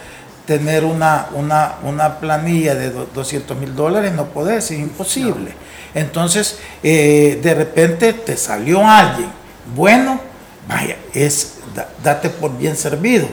tener 0.46 0.84
una, 0.84 1.26
una, 1.34 2.18
planilla 2.18 2.74
de 2.74 2.90
200 2.90 3.56
mil 3.56 3.74
dólares? 3.74 4.12
No 4.12 4.26
podés, 4.26 4.70
es 4.70 4.78
imposible. 4.78 5.54
Entonces, 5.94 6.58
eh, 6.82 7.38
de 7.42 7.54
repente 7.54 8.14
te 8.14 8.36
salió 8.36 8.86
alguien 8.86 9.42
bueno, 9.74 10.20
vaya, 10.68 10.96
es 11.14 11.54
date 12.02 12.30
por 12.30 12.56
bien 12.56 12.76
servido. 12.76 13.26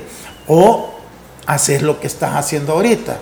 O 0.48 0.96
haces 1.46 1.82
lo 1.82 2.00
que 2.00 2.08
estás 2.08 2.36
haciendo 2.36 2.74
ahorita, 2.74 3.18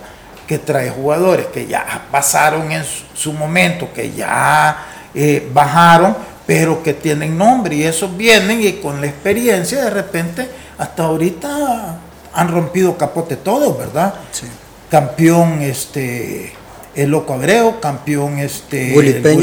que 0.47 0.59
trae 0.59 0.89
jugadores 0.89 1.47
que 1.47 1.65
ya 1.67 2.07
pasaron 2.11 2.71
en 2.71 2.83
su 3.13 3.33
momento, 3.33 3.89
que 3.93 4.11
ya 4.11 4.85
eh, 5.13 5.49
bajaron, 5.53 6.15
pero 6.45 6.81
que 6.81 6.93
tienen 6.93 7.37
nombre 7.37 7.75
y 7.75 7.83
esos 7.83 8.15
vienen 8.15 8.61
y 8.61 8.73
con 8.73 9.01
la 9.01 9.07
experiencia 9.07 9.83
de 9.83 9.89
repente 9.89 10.49
hasta 10.77 11.03
ahorita 11.03 11.99
han 12.33 12.47
rompido 12.49 12.97
capote 12.97 13.35
todos, 13.35 13.77
¿verdad? 13.77 14.13
Sí. 14.31 14.47
Campeón 14.89 15.61
este 15.61 16.53
el 16.95 17.09
Loco 17.09 17.33
Abreu, 17.33 17.79
campeón 17.79 18.39
este 18.39 18.93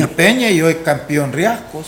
Peña. 0.08 0.50
y 0.50 0.62
hoy 0.62 0.76
campeón 0.76 1.32
Riascos. 1.32 1.86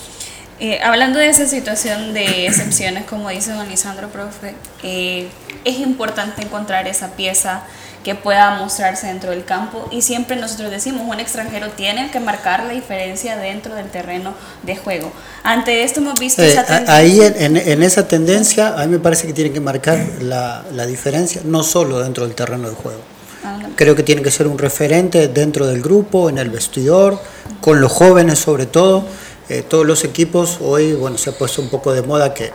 Eh, 0.59 0.81
hablando 0.83 1.19
de 1.19 1.29
esa 1.29 1.47
situación 1.47 2.15
de 2.15 2.47
excepciones, 2.47 3.05
como 3.05 3.29
dice 3.29 3.53
don 3.53 3.69
Lisandro, 3.69 4.09
profe, 4.09 4.55
eh, 4.83 5.29
es 5.65 5.81
importante 5.81 6.43
encontrar 6.43 6.89
esa 6.89 7.09
pieza 7.09 7.63
que 8.03 8.15
pueda 8.15 8.57
mostrarse 8.57 9.09
dentro 9.09 9.33
del 9.33 9.45
campo 9.45 9.89
y 9.91 10.01
siempre 10.01 10.37
nosotros 10.37 10.71
decimos 10.71 11.03
un 11.07 11.19
extranjero 11.19 11.71
tiene 11.71 12.11
que 12.13 12.21
marcar 12.21 12.63
la 12.63 12.73
diferencia 12.73 13.37
dentro 13.37 13.75
del 13.75 13.91
terreno 13.91 14.33
de 14.63 14.77
juego. 14.77 15.13
Ante 15.43 15.83
esto 15.83 16.01
hemos 16.01 16.19
visto 16.19 16.41
eh, 16.41 16.53
esa 16.53 16.65
tendencia. 16.65 16.95
Ahí 16.95 17.21
en, 17.21 17.57
en, 17.57 17.83
esa 17.83 18.07
tendencia 18.07 18.81
a 18.81 18.87
mí 18.87 18.93
me 18.93 18.99
parece 19.01 19.27
que 19.27 19.33
tiene 19.33 19.51
que 19.51 19.61
marcar 19.61 19.99
la, 20.21 20.65
la 20.73 20.87
diferencia 20.87 21.43
no 21.45 21.65
solo 21.65 21.99
dentro 21.99 22.25
del 22.25 22.35
terreno 22.37 22.71
de 22.71 22.77
juego. 22.77 23.01
Ah, 23.45 23.59
Creo 23.75 23.95
que 23.97 24.05
tiene 24.05 24.23
que 24.23 24.31
ser 24.31 24.47
un 24.47 24.57
referente 24.57 25.29
dentro 25.29 25.67
del 25.67 25.83
grupo, 25.83 26.31
en 26.31 26.39
el 26.39 26.49
vestidor, 26.49 27.21
con 27.61 27.81
los 27.81 27.91
jóvenes 27.91 28.39
sobre 28.39 28.67
todo. 28.67 29.05
Eh, 29.49 29.63
todos 29.63 29.87
los 29.87 30.05
equipos 30.05 30.59
hoy, 30.61 30.95
bueno, 30.95 31.19
se 31.19 31.31
ha 31.31 31.33
puesto 31.39 31.63
un 31.63 31.69
poco 31.69 31.93
de 31.93 32.03
moda 32.03 32.35
que 32.35 32.51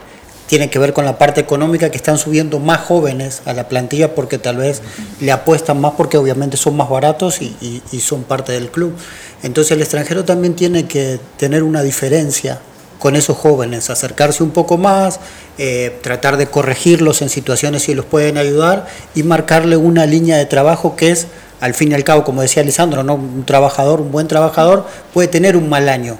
tiene 0.46 0.68
que 0.68 0.78
ver 0.78 0.92
con 0.92 1.06
la 1.06 1.16
parte 1.16 1.40
económica 1.40 1.90
que 1.90 1.96
están 1.96 2.18
subiendo 2.18 2.58
más 2.58 2.80
jóvenes 2.82 3.40
a 3.46 3.54
la 3.54 3.68
plantilla 3.68 4.14
porque 4.14 4.36
tal 4.36 4.58
vez 4.58 4.82
le 5.18 5.32
apuestan 5.32 5.80
más 5.80 5.94
porque 5.96 6.18
obviamente 6.18 6.58
son 6.58 6.76
más 6.76 6.90
baratos 6.90 7.40
y, 7.40 7.82
son 8.00 8.24
parte 8.24 8.52
del 8.52 8.70
club. 8.70 8.94
Entonces 9.42 9.70
el 9.72 9.80
extranjero 9.80 10.26
también 10.26 10.54
tiene 10.54 10.84
que 10.84 11.18
tener 11.38 11.62
una 11.62 11.82
diferencia 11.82 12.60
con 12.98 13.16
esos 13.16 13.38
jóvenes, 13.38 13.88
acercarse 13.88 14.42
un 14.42 14.50
poco 14.50 14.76
más, 14.76 15.20
eh, 15.56 15.98
tratar 16.02 16.36
de 16.36 16.46
corregirlos 16.46 17.22
en 17.22 17.30
situaciones 17.30 17.84
si 17.84 17.94
los 17.94 18.04
pueden 18.04 18.36
ayudar 18.36 18.86
y 19.14 19.22
marcarle 19.22 19.78
una 19.78 20.04
línea 20.04 20.36
de 20.36 20.44
trabajo 20.44 20.96
que 20.96 21.12
es, 21.12 21.28
al 21.60 21.72
fin 21.72 21.92
y 21.92 21.94
al 21.94 22.04
cabo, 22.04 22.24
como 22.24 22.42
decía 22.42 22.62
Lisandro, 22.62 23.02
¿no? 23.02 23.14
un 23.14 23.44
trabajador, 23.46 24.02
un 24.02 24.12
buen 24.12 24.28
trabajador 24.28 24.86
puede 25.14 25.28
tener 25.28 25.56
un 25.56 25.70
mal 25.70 25.88
año, 25.88 26.18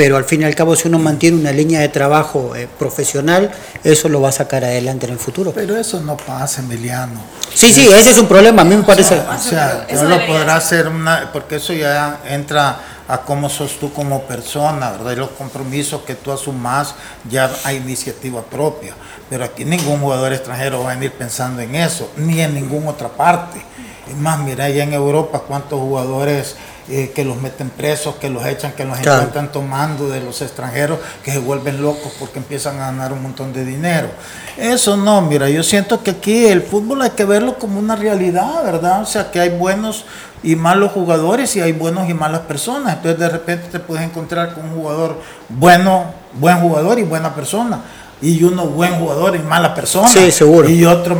pero 0.00 0.16
al 0.16 0.24
fin 0.24 0.40
y 0.40 0.44
al 0.44 0.54
cabo 0.54 0.74
si 0.76 0.88
uno 0.88 0.98
mantiene 0.98 1.36
una 1.36 1.52
línea 1.52 1.78
de 1.78 1.90
trabajo 1.90 2.56
eh, 2.56 2.66
profesional, 2.78 3.52
eso 3.84 4.08
lo 4.08 4.22
va 4.22 4.30
a 4.30 4.32
sacar 4.32 4.64
adelante 4.64 5.04
en 5.04 5.12
el 5.12 5.18
futuro. 5.18 5.52
Pero 5.52 5.76
eso 5.76 6.00
no 6.00 6.16
pasa, 6.16 6.62
Emiliano. 6.62 7.20
Sí, 7.52 7.70
sí, 7.70 7.86
ese 7.86 8.12
es 8.12 8.16
un 8.16 8.26
problema, 8.26 8.62
a 8.62 8.64
mí 8.64 8.74
me 8.76 8.82
parece. 8.82 9.16
O 9.16 9.38
sea, 9.38 9.86
no 9.92 10.04
lo 10.04 10.26
podrá 10.26 10.56
hacer 10.56 10.88
una, 10.88 11.30
porque 11.34 11.56
eso 11.56 11.74
ya 11.74 12.20
entra 12.26 12.80
a 13.08 13.18
cómo 13.18 13.50
sos 13.50 13.78
tú 13.78 13.92
como 13.92 14.22
persona, 14.22 14.92
¿verdad? 14.92 15.12
Y 15.12 15.16
los 15.16 15.30
compromisos 15.32 16.00
que 16.00 16.14
tú 16.14 16.32
asumas 16.32 16.94
ya 17.28 17.50
hay 17.64 17.76
iniciativa 17.76 18.40
propia. 18.40 18.94
Pero 19.28 19.44
aquí 19.44 19.66
ningún 19.66 20.00
jugador 20.00 20.32
extranjero 20.32 20.82
va 20.82 20.92
a 20.92 20.94
venir 20.94 21.12
pensando 21.12 21.60
en 21.60 21.74
eso, 21.74 22.10
ni 22.16 22.40
en 22.40 22.54
ninguna 22.54 22.88
otra 22.88 23.08
parte. 23.10 23.60
Es 24.08 24.16
más, 24.16 24.38
mira, 24.38 24.64
allá 24.64 24.82
en 24.82 24.94
Europa 24.94 25.42
cuántos 25.46 25.78
jugadores 25.78 26.56
eh, 26.90 27.12
que 27.14 27.24
los 27.24 27.40
meten 27.40 27.70
presos, 27.70 28.16
que 28.16 28.28
los 28.28 28.44
echan, 28.44 28.72
que 28.72 28.84
los 28.84 28.98
encuentran 28.98 29.52
tomando 29.52 30.08
de 30.08 30.20
los 30.20 30.42
extranjeros, 30.42 30.98
que 31.22 31.30
se 31.30 31.38
vuelven 31.38 31.80
locos 31.80 32.12
porque 32.18 32.38
empiezan 32.38 32.76
a 32.76 32.86
ganar 32.86 33.12
un 33.12 33.22
montón 33.22 33.52
de 33.52 33.64
dinero. 33.64 34.08
Eso 34.56 34.96
no, 34.96 35.22
mira, 35.22 35.48
yo 35.48 35.62
siento 35.62 36.02
que 36.02 36.10
aquí 36.10 36.46
el 36.46 36.62
fútbol 36.62 37.02
hay 37.02 37.10
que 37.10 37.24
verlo 37.24 37.58
como 37.58 37.78
una 37.78 37.94
realidad, 37.96 38.64
¿verdad? 38.64 39.02
O 39.02 39.06
sea, 39.06 39.30
que 39.30 39.38
hay 39.38 39.50
buenos 39.50 40.04
y 40.42 40.56
malos 40.56 40.92
jugadores 40.92 41.54
y 41.56 41.60
hay 41.60 41.72
buenos 41.72 42.08
y 42.08 42.14
malas 42.14 42.40
personas. 42.40 42.96
Entonces 42.96 43.20
de 43.20 43.28
repente 43.28 43.68
te 43.70 43.78
puedes 43.78 44.04
encontrar 44.04 44.54
con 44.54 44.64
un 44.64 44.74
jugador 44.74 45.20
bueno, 45.48 46.06
buen 46.34 46.60
jugador 46.60 46.98
y 46.98 47.02
buena 47.02 47.34
persona. 47.34 47.80
Y 48.20 48.42
uno 48.42 48.66
buen 48.66 48.98
jugador 48.98 49.36
y 49.36 49.38
mala 49.38 49.74
persona. 49.74 50.08
Sí, 50.08 50.30
seguro. 50.30 50.68
Y 50.68 50.84
otro 50.84 51.16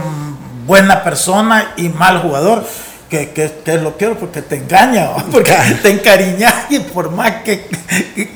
buena 0.66 1.02
persona 1.02 1.72
y 1.76 1.88
mal 1.88 2.20
jugador 2.22 2.64
que, 3.10 3.30
que, 3.64 3.78
lo 3.78 3.96
quiero 3.96 4.16
porque 4.18 4.40
te 4.40 4.56
engaña, 4.56 5.10
porque 5.32 5.52
te 5.82 5.90
encariñas 5.90 6.54
y 6.70 6.78
por 6.78 7.10
más 7.10 7.42
que, 7.42 7.66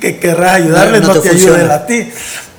que, 0.01 0.19
querrás 0.19 0.57
ayudarle, 0.57 1.01
no, 1.01 1.19
te, 1.21 1.31
ayuda 1.31 1.75
a 1.75 1.87
ti. 1.87 2.11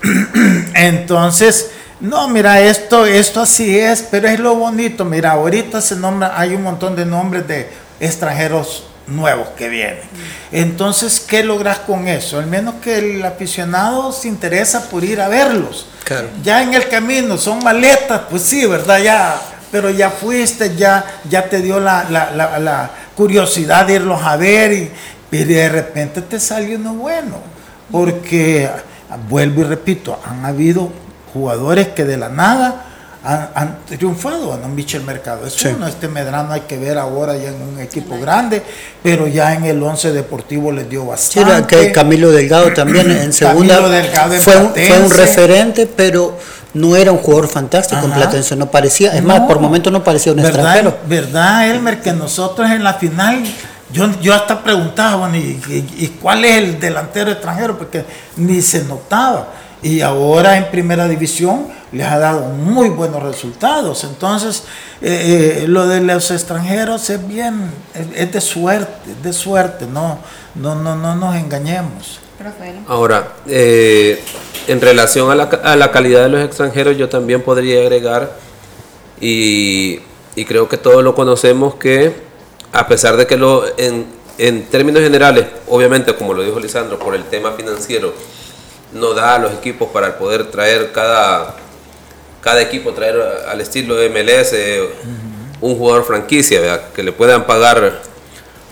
Entonces, 0.73 1.71
no, 1.99 2.27
mira, 2.29 2.61
esto, 2.61 3.05
esto 3.05 3.41
así 3.41 3.77
es, 3.77 4.01
pero 4.09 4.27
es 4.27 4.39
lo 4.39 4.55
bonito. 4.55 5.03
Mira, 5.03 5.31
ahorita 5.31 5.81
se 5.81 5.97
nombra, 5.97 6.39
hay 6.39 6.55
un 6.55 6.63
montón 6.63 6.95
de 6.95 7.05
nombres 7.05 7.47
de 7.47 7.69
extranjeros 7.99 8.85
nuevos 9.07 9.49
que 9.49 9.69
vienen. 9.69 10.03
Entonces, 10.51 11.19
¿qué 11.19 11.43
logras 11.43 11.79
con 11.79 12.07
eso? 12.07 12.39
Al 12.39 12.47
menos 12.47 12.75
que 12.81 12.97
el 12.97 13.25
aficionado 13.25 14.11
se 14.11 14.27
interesa 14.27 14.89
por 14.89 15.03
ir 15.03 15.19
a 15.19 15.27
verlos. 15.27 15.87
Ya 16.43 16.61
en 16.61 16.73
el 16.73 16.87
camino 16.87 17.37
son 17.37 17.63
maletas, 17.63 18.21
pues 18.29 18.43
sí, 18.43 18.65
¿verdad? 18.65 18.99
Ya, 18.99 19.41
pero 19.75 19.89
ya 19.89 20.09
fuiste, 20.09 20.73
ya, 20.77 21.03
ya 21.29 21.49
te 21.49 21.61
dio 21.61 21.81
la, 21.81 22.05
la 22.09 22.89
curiosidad 23.13 23.85
de 23.85 23.95
irlos 23.95 24.21
a 24.23 24.37
ver 24.37 24.71
y, 24.71 24.89
y 25.31 25.43
de 25.43 25.67
repente 25.67 26.21
te 26.21 26.39
sale 26.39 26.77
uno 26.77 26.93
bueno. 26.93 27.41
Porque, 27.91 28.69
vuelvo 29.29 29.61
y 29.61 29.63
repito, 29.65 30.17
han 30.25 30.45
habido 30.45 30.89
jugadores 31.33 31.89
que 31.89 32.05
de 32.05 32.15
la 32.15 32.29
nada 32.29 32.85
han, 33.25 33.79
triunfado, 33.85 34.57
¿no? 34.57 34.67
Michel 34.69 35.01
Mercado 35.01 35.47
es 35.47 35.65
uno, 35.65 35.87
este 35.87 36.07
Medrano 36.07 36.53
hay 36.53 36.61
que 36.61 36.77
ver 36.77 36.97
ahora 36.97 37.35
ya 37.35 37.49
en 37.49 37.61
un 37.61 37.79
equipo 37.79 38.19
grande, 38.19 38.61
pero 39.01 39.27
ya 39.27 39.55
en 39.55 39.65
el 39.65 39.81
11 39.81 40.11
deportivo 40.11 40.71
les 40.71 40.87
dio 40.87 41.05
bastante. 41.05 41.75
Sí, 41.75 41.85
que 41.87 41.91
Camilo 41.91 42.31
Delgado 42.31 42.71
también 42.73 43.09
en 43.09 43.33
segunda 43.33 43.77
fue, 44.39 44.57
un, 44.57 44.73
fue, 44.73 44.99
un, 45.01 45.09
referente, 45.09 45.87
pero 45.87 46.37
no 46.75 46.95
era 46.95 47.11
un 47.11 47.17
jugador 47.17 47.47
fantástico 47.47 48.05
en 48.05 48.11
Platense, 48.11 48.55
no 48.55 48.69
parecía, 48.69 49.15
es 49.15 49.23
más, 49.23 49.39
por 49.41 49.59
momento 49.59 49.89
no 49.89 50.03
parecía 50.03 50.33
un 50.33 50.37
¿verdad, 50.37 50.51
extranjero. 50.51 50.97
¿Verdad, 51.07 51.71
Elmer, 51.71 52.01
que 52.01 52.13
nosotros 52.13 52.69
en 52.69 52.83
la 52.83 52.93
final 52.95 53.43
yo, 53.91 54.09
yo 54.21 54.33
hasta 54.33 54.61
preguntaba, 54.61 55.15
bueno, 55.15 55.37
¿y, 55.37 55.59
y, 55.97 56.17
cuál 56.21 56.43
es 56.43 56.57
el 56.57 56.79
delantero 56.79 57.31
extranjero? 57.31 57.77
Porque 57.77 58.03
ni 58.35 58.61
se 58.61 58.83
notaba. 58.83 59.47
Y 59.81 60.01
ahora 60.01 60.57
en 60.57 60.69
primera 60.69 61.07
división 61.07 61.67
les 61.93 62.05
ha 62.07 62.19
dado 62.19 62.49
muy 62.49 62.89
buenos 62.89 63.23
resultados. 63.23 64.03
Entonces, 64.03 64.63
eh, 65.01 65.61
eh, 65.61 65.67
lo 65.67 65.87
de 65.87 66.01
los 66.01 66.29
extranjeros 66.31 67.09
es 67.09 67.25
bien, 67.25 67.71
es, 67.93 68.31
de 68.33 68.41
suerte, 68.41 69.11
es 69.11 69.23
de 69.23 69.31
suerte, 69.31 69.85
no, 69.85 70.19
no, 70.55 70.75
no, 70.75 70.95
no 70.95 71.15
nos 71.15 71.35
engañemos. 71.35 72.19
Ahora, 72.87 73.33
eh, 73.47 74.21
en 74.67 74.81
relación 74.81 75.31
a 75.31 75.35
la, 75.35 75.43
a 75.43 75.75
la, 75.75 75.91
calidad 75.91 76.23
de 76.23 76.29
los 76.29 76.43
extranjeros, 76.43 76.97
yo 76.97 77.09
también 77.09 77.41
podría 77.41 77.81
agregar, 77.81 78.37
y, 79.21 79.99
y 80.35 80.45
creo 80.45 80.67
que 80.67 80.77
todos 80.77 81.03
lo 81.03 81.15
conocemos, 81.15 81.75
que 81.75 82.13
a 82.73 82.87
pesar 82.87 83.15
de 83.15 83.25
que 83.25 83.37
lo, 83.37 83.65
en, 83.77 84.05
en 84.37 84.65
términos 84.65 85.01
generales, 85.01 85.45
obviamente, 85.67 86.13
como 86.15 86.33
lo 86.33 86.43
dijo 86.43 86.59
Lisandro, 86.59 86.99
por 86.99 87.15
el 87.15 87.23
tema 87.23 87.53
financiero, 87.53 88.13
no 88.93 89.13
da 89.13 89.35
a 89.35 89.39
los 89.39 89.53
equipos 89.53 89.89
para 89.89 90.17
poder 90.17 90.51
traer 90.51 90.91
cada, 90.91 91.55
cada 92.41 92.61
equipo, 92.61 92.93
traer 92.93 93.21
al 93.47 93.61
estilo 93.61 93.95
de 93.95 94.09
MLS 94.09 94.53
un 95.61 95.77
jugador 95.77 96.05
franquicia, 96.05 96.91
que 96.93 97.03
le 97.03 97.11
puedan 97.11 97.45
pagar 97.45 98.01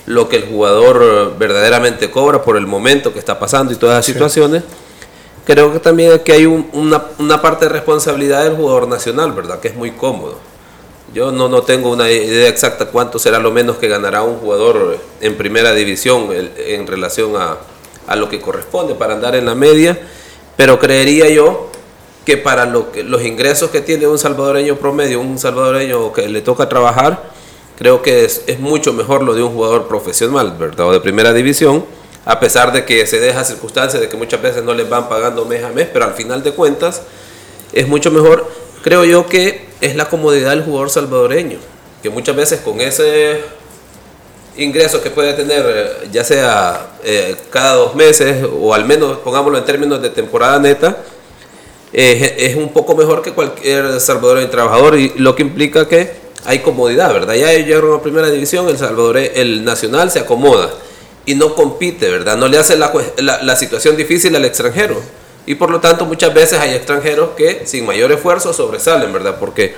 lo 0.05 0.29
que 0.29 0.37
el 0.37 0.45
jugador 0.45 1.37
verdaderamente 1.37 2.11
cobra 2.11 2.43
por 2.43 2.57
el 2.57 2.67
momento 2.67 3.13
que 3.13 3.19
está 3.19 3.39
pasando 3.39 3.73
y 3.73 3.75
todas 3.75 3.97
las 3.97 4.05
situaciones. 4.05 4.63
Creo 5.45 5.73
que 5.73 5.79
también 5.79 6.13
aquí 6.13 6.31
hay 6.31 6.45
una, 6.45 7.03
una 7.19 7.41
parte 7.41 7.65
de 7.65 7.69
responsabilidad 7.69 8.43
del 8.43 8.55
jugador 8.55 8.87
nacional, 8.87 9.33
¿verdad? 9.33 9.59
Que 9.59 9.69
es 9.69 9.75
muy 9.75 9.91
cómodo 9.91 10.37
yo 11.13 11.31
no, 11.31 11.47
no 11.47 11.61
tengo 11.61 11.91
una 11.91 12.09
idea 12.09 12.49
exacta 12.49 12.87
cuánto 12.87 13.19
será 13.19 13.37
lo 13.37 13.51
menos 13.51 13.77
que 13.77 13.87
ganará 13.87 14.23
un 14.23 14.37
jugador 14.37 14.97
en 15.21 15.37
primera 15.37 15.73
división 15.73 16.29
en 16.31 16.87
relación 16.87 17.35
a, 17.35 17.57
a 18.07 18.15
lo 18.15 18.29
que 18.29 18.41
corresponde 18.41 18.95
para 18.95 19.13
andar 19.13 19.35
en 19.35 19.45
la 19.45 19.53
media, 19.53 19.99
pero 20.57 20.79
creería 20.79 21.29
yo 21.29 21.69
que 22.25 22.37
para 22.37 22.65
lo 22.65 22.91
que, 22.91 23.03
los 23.03 23.23
ingresos 23.23 23.69
que 23.69 23.81
tiene 23.81 24.07
un 24.07 24.17
salvadoreño 24.17 24.77
promedio, 24.77 25.19
un 25.19 25.37
salvadoreño 25.37 26.13
que 26.13 26.27
le 26.29 26.41
toca 26.41 26.67
trabajar, 26.67 27.31
creo 27.77 28.01
que 28.01 28.25
es, 28.25 28.59
mucho 28.59 28.93
mejor 28.93 29.23
lo 29.23 29.33
de 29.33 29.43
un 29.43 29.53
jugador 29.53 29.87
profesional, 29.87 30.55
¿verdad? 30.57 30.87
O 30.87 30.91
de 30.91 30.99
primera 30.99 31.33
división, 31.33 31.85
a 32.25 32.39
pesar 32.39 32.71
de 32.71 32.85
que 32.85 33.05
se 33.07 33.19
deja 33.19 33.43
circunstancias 33.43 34.01
de 34.01 34.09
que 34.09 34.17
muchas 34.17 34.41
veces 34.41 34.63
no 34.63 34.73
les 34.73 34.89
van 34.89 35.09
pagando 35.09 35.45
mes 35.45 35.63
a 35.63 35.69
mes, 35.69 35.87
pero 35.91 36.05
al 36.05 36.13
final 36.13 36.43
de 36.43 36.51
cuentas 36.51 37.01
es 37.73 37.87
mucho 37.87 38.11
mejor 38.11 38.47
creo 38.83 39.05
yo 39.05 39.25
que 39.27 39.65
es 39.81 39.95
la 39.95 40.05
comodidad 40.05 40.51
del 40.51 40.63
jugador 40.63 40.91
salvadoreño, 40.91 41.57
que 42.03 42.09
muchas 42.09 42.35
veces 42.35 42.59
con 42.59 42.79
ese 42.81 43.41
ingreso 44.57 45.01
que 45.01 45.09
puede 45.09 45.33
tener, 45.33 45.65
eh, 45.67 46.09
ya 46.11 46.23
sea 46.23 46.91
eh, 47.03 47.35
cada 47.49 47.75
dos 47.75 47.95
meses 47.95 48.45
o 48.61 48.73
al 48.73 48.85
menos 48.85 49.17
pongámoslo 49.19 49.57
en 49.57 49.65
términos 49.65 50.01
de 50.01 50.09
temporada 50.09 50.59
neta, 50.59 50.97
eh, 51.93 52.35
es 52.39 52.55
un 52.55 52.69
poco 52.69 52.95
mejor 52.95 53.21
que 53.21 53.31
cualquier 53.31 53.99
salvadoreño 53.99 54.49
trabajador 54.49 54.99
y 54.99 55.13
lo 55.15 55.33
que 55.35 55.43
implica 55.43 55.87
que 55.87 56.22
hay 56.45 56.59
comodidad, 56.59 57.13
¿verdad? 57.13 57.35
Ya 57.35 57.53
llegaron 57.53 57.99
a 57.99 58.01
primera 58.01 58.29
división, 58.29 58.67
el 58.69 58.77
Salvador, 58.77 59.17
el 59.17 59.63
Nacional 59.63 60.11
se 60.11 60.19
acomoda 60.19 60.69
y 61.25 61.35
no 61.35 61.55
compite, 61.55 62.09
¿verdad? 62.09 62.37
No 62.37 62.47
le 62.47 62.57
hace 62.57 62.75
la, 62.75 62.91
la 63.17 63.55
situación 63.55 63.95
difícil 63.95 64.35
al 64.35 64.45
extranjero 64.45 65.01
y 65.45 65.55
por 65.55 65.69
lo 65.69 65.79
tanto 65.79 66.05
muchas 66.05 66.33
veces 66.33 66.59
hay 66.59 66.73
extranjeros 66.73 67.31
que 67.35 67.63
sin 67.65 67.85
mayor 67.85 68.11
esfuerzo 68.11 68.53
sobresalen, 68.53 69.11
¿verdad? 69.11 69.37
Porque 69.39 69.75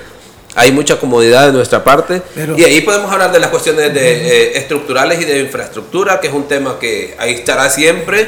hay 0.54 0.72
mucha 0.72 0.98
comodidad 0.98 1.46
de 1.46 1.52
nuestra 1.52 1.84
parte. 1.84 2.22
y 2.56 2.64
ahí 2.64 2.80
podemos 2.80 3.12
hablar 3.12 3.30
de 3.30 3.40
las 3.40 3.50
cuestiones 3.50 3.92
de, 3.92 4.12
eh, 4.12 4.58
estructurales 4.58 5.20
y 5.20 5.24
de 5.24 5.40
infraestructura, 5.40 6.18
que 6.18 6.28
es 6.28 6.32
un 6.32 6.48
tema 6.48 6.78
que 6.78 7.14
ahí 7.18 7.34
estará 7.34 7.68
siempre. 7.68 8.26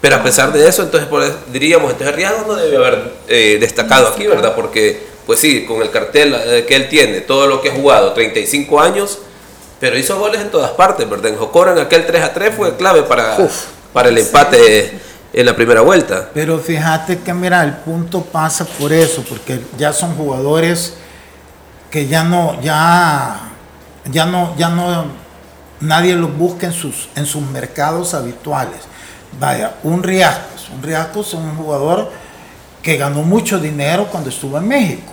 Pero 0.00 0.16
a 0.16 0.22
pesar 0.22 0.52
de 0.52 0.66
eso, 0.66 0.82
entonces 0.82 1.08
diríamos, 1.52 1.92
entonces 1.92 2.16
Riago 2.16 2.44
no 2.46 2.54
debe 2.54 2.76
haber 2.76 3.12
eh, 3.28 3.58
destacado 3.60 4.08
aquí, 4.08 4.26
¿verdad? 4.26 4.54
Porque, 4.54 5.09
pues 5.30 5.38
sí, 5.38 5.64
con 5.64 5.80
el 5.80 5.92
cartel 5.92 6.34
eh, 6.34 6.64
que 6.66 6.74
él 6.74 6.88
tiene, 6.88 7.20
todo 7.20 7.46
lo 7.46 7.62
que 7.62 7.70
ha 7.70 7.72
jugado, 7.72 8.12
35 8.14 8.80
años, 8.80 9.20
pero 9.78 9.96
hizo 9.96 10.18
goles 10.18 10.40
en 10.40 10.50
todas 10.50 10.72
partes, 10.72 11.08
¿verdad? 11.08 11.30
En 11.30 11.36
Jocora, 11.36 11.70
en 11.70 11.78
aquel 11.78 12.04
3 12.04 12.20
a 12.20 12.32
3 12.32 12.52
fue 12.56 12.76
clave 12.76 13.04
para, 13.04 13.38
para 13.92 14.08
el 14.08 14.18
empate 14.18 14.98
en 15.32 15.46
la 15.46 15.54
primera 15.54 15.82
vuelta. 15.82 16.30
Pero 16.34 16.58
fíjate 16.58 17.20
que 17.20 17.32
mira, 17.32 17.62
el 17.62 17.74
punto 17.74 18.22
pasa 18.22 18.64
por 18.64 18.92
eso, 18.92 19.22
porque 19.22 19.60
ya 19.78 19.92
son 19.92 20.16
jugadores 20.16 20.94
que 21.92 22.08
ya 22.08 22.24
no, 22.24 22.60
ya, 22.60 23.52
ya 24.10 24.26
no, 24.26 24.56
ya 24.58 24.68
no, 24.68 25.04
nadie 25.78 26.16
los 26.16 26.36
busca 26.36 26.66
en 26.66 26.72
sus, 26.72 27.08
en 27.14 27.24
sus 27.24 27.42
mercados 27.42 28.14
habituales. 28.14 28.80
Vaya, 29.38 29.76
un 29.84 30.02
Riascos, 30.02 30.70
un 30.74 30.82
Riascos 30.82 31.28
es 31.28 31.34
un 31.34 31.54
jugador 31.54 32.10
que 32.82 32.96
ganó 32.96 33.22
mucho 33.22 33.60
dinero 33.60 34.08
cuando 34.10 34.30
estuvo 34.30 34.58
en 34.58 34.66
México, 34.66 35.12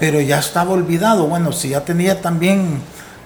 pero 0.00 0.20
ya 0.20 0.38
estaba 0.38 0.72
olvidado. 0.72 1.26
Bueno, 1.26 1.52
si 1.52 1.70
ya 1.70 1.84
tenía 1.84 2.20
también 2.20 2.80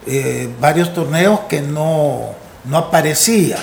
eh, 0.07 0.49
varios 0.61 0.93
torneos 0.95 1.41
que 1.49 1.61
no, 1.61 2.31
no 2.65 2.77
aparecía. 2.77 3.59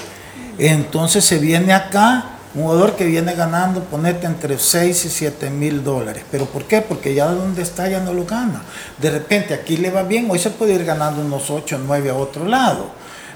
Entonces 0.58 1.24
se 1.24 1.38
viene 1.38 1.74
acá 1.74 2.38
un 2.56 2.64
jugador 2.64 2.96
que 2.96 3.06
viene 3.06 3.36
ganando, 3.36 3.82
ponete 3.84 4.26
entre 4.26 4.58
6 4.58 5.06
y 5.06 5.10
7 5.10 5.50
mil 5.52 5.84
dólares. 5.84 6.24
¿Pero 6.32 6.46
por 6.46 6.64
qué? 6.64 6.82
Porque 6.82 7.14
ya 7.14 7.28
donde 7.28 7.62
está 7.62 7.88
ya 7.88 8.00
no 8.00 8.14
lo 8.14 8.26
gana. 8.26 8.64
De 8.98 9.12
repente 9.12 9.54
aquí 9.54 9.78
le 9.78 9.92
va 9.92 10.04
bien, 10.04 10.28
hoy 10.30 10.40
se 10.40 10.50
puede 10.50 10.74
ir 10.74 10.84
ganando 10.84 11.22
unos 11.22 11.50
8 11.52 11.76
o 11.76 11.80
9 11.80 12.10
a 12.10 12.16
otro 12.16 12.46
lado. 12.46 12.90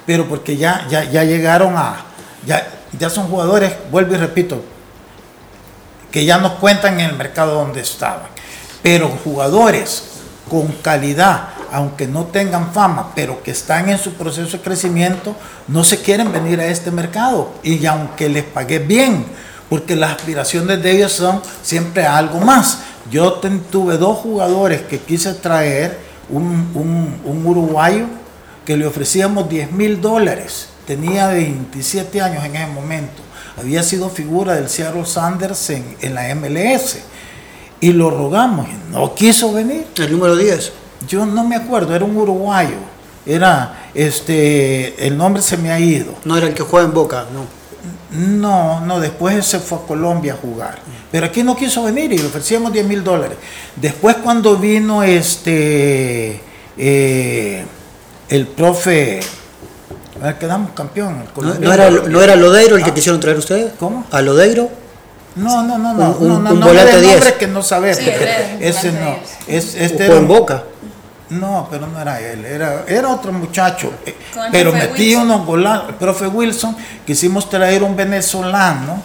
Pero 0.07 0.27
porque 0.27 0.57
ya, 0.57 0.87
ya, 0.89 1.03
ya 1.03 1.23
llegaron 1.23 1.75
a, 1.77 2.03
ya, 2.47 2.67
ya 2.97 3.09
son 3.11 3.27
jugadores, 3.27 3.71
vuelvo 3.91 4.15
y 4.15 4.17
repito, 4.17 4.63
que 6.11 6.25
ya 6.25 6.39
no 6.39 6.59
cuentan 6.59 6.99
en 6.99 7.11
el 7.11 7.15
mercado 7.15 7.53
donde 7.53 7.81
estaban. 7.81 8.30
Pero 8.83 9.09
jugadores 9.23 10.03
con 10.49 10.67
calidad, 10.81 11.49
aunque 11.71 12.07
no 12.07 12.25
tengan 12.25 12.73
fama, 12.73 13.13
pero 13.15 13.41
que 13.41 13.51
están 13.51 13.89
en 13.89 13.97
su 13.97 14.13
proceso 14.13 14.57
de 14.57 14.63
crecimiento, 14.63 15.35
no 15.67 15.83
se 15.83 16.01
quieren 16.01 16.31
venir 16.33 16.59
a 16.59 16.65
este 16.65 16.91
mercado. 16.91 17.53
Y 17.63 17.85
aunque 17.85 18.27
les 18.27 18.43
pague 18.43 18.79
bien, 18.79 19.25
porque 19.69 19.95
las 19.95 20.11
aspiraciones 20.11 20.83
de 20.83 20.91
ellos 20.91 21.13
son 21.13 21.41
siempre 21.63 22.05
algo 22.05 22.39
más. 22.39 22.79
Yo 23.09 23.41
tuve 23.71 23.97
dos 23.97 24.17
jugadores 24.17 24.81
que 24.81 24.99
quise 24.99 25.33
traer, 25.35 25.97
un, 26.29 27.43
uruguayo 27.45 28.05
que 28.65 28.77
le 28.77 28.85
ofrecíamos 28.85 29.49
10 29.49 29.71
mil 29.71 30.01
dólares, 30.01 30.67
tenía 30.85 31.27
27 31.27 32.21
años 32.21 32.43
en 32.45 32.55
ese 32.55 32.67
momento, 32.67 33.21
había 33.57 33.83
sido 33.83 34.09
figura 34.09 34.53
del 34.53 34.69
Seattle 34.69 35.05
Sanders 35.05 35.69
en 35.71 36.13
la 36.13 36.33
MLS 36.35 36.99
y 37.81 37.91
lo 37.93 38.11
rogamos, 38.11 38.67
y 38.69 38.93
no 38.93 39.13
quiso 39.15 39.51
venir. 39.51 39.87
El 39.97 40.11
número 40.11 40.35
10. 40.35 40.71
Yo 41.07 41.25
no 41.25 41.43
me 41.43 41.55
acuerdo, 41.55 41.95
era 41.95 42.05
un 42.05 42.15
uruguayo. 42.15 42.77
Era, 43.25 43.89
este, 43.93 45.05
el 45.05 45.17
nombre 45.17 45.41
se 45.41 45.57
me 45.57 45.71
ha 45.71 45.79
ido. 45.79 46.13
No 46.23 46.37
era 46.37 46.47
el 46.47 46.53
que 46.53 46.63
juega 46.63 46.87
en 46.87 46.93
Boca, 46.93 47.25
no. 47.33 47.61
No, 48.11 48.81
no, 48.81 48.99
después 48.99 49.45
se 49.45 49.59
fue 49.59 49.79
a 49.79 49.81
Colombia 49.81 50.33
a 50.33 50.37
jugar. 50.37 50.79
Pero 51.11 51.25
aquí 51.25 51.43
no 51.43 51.55
quiso 51.55 51.83
venir 51.83 52.11
y 52.13 52.17
le 52.17 52.25
ofrecíamos 52.25 52.71
10 52.71 52.85
mil 52.85 53.03
dólares. 53.03 53.37
Después 53.75 54.17
cuando 54.17 54.57
vino 54.57 55.01
este, 55.01 56.39
eh, 56.77 57.65
el 58.29 58.47
profe, 58.47 59.21
quedamos 60.39 60.71
campeón. 60.71 61.23
¿No, 61.35 61.73
era, 61.73 61.89
¿No 61.89 62.21
era 62.21 62.35
Lodeiro 62.35 62.75
el 62.75 62.83
que 62.83 62.91
ah. 62.91 62.93
quisieron 62.93 63.19
traer 63.19 63.37
ustedes? 63.37 63.73
¿Cómo? 63.79 64.05
¿A 64.11 64.21
Lodeiro? 64.21 64.69
No, 65.35 65.63
no, 65.63 65.77
no, 65.77 65.93
no. 65.93 66.11
Un, 66.11 66.43
no, 66.43 66.51
un, 66.51 66.59
volante 66.59 66.99
10. 66.99 67.31
que 67.33 67.47
no 67.47 67.63
sabes. 67.63 67.99
ese 67.99 68.91
no. 68.91 69.17
Es, 69.47 69.75
este 69.75 70.05
en 70.07 70.27
Boca. 70.27 70.63
No, 71.29 71.69
pero 71.71 71.87
no 71.87 72.01
era 72.01 72.19
él, 72.19 72.43
era, 72.43 72.83
era 72.85 73.07
otro 73.07 73.31
muchacho. 73.31 73.93
Eh, 74.05 74.13
pero 74.51 74.73
metí 74.73 75.15
unos 75.15 75.45
golazos. 75.45 75.89
El 75.89 75.95
profe 75.95 76.27
Wilson, 76.27 76.75
quisimos 77.05 77.49
traer 77.49 77.83
un 77.83 77.95
venezolano 77.95 79.01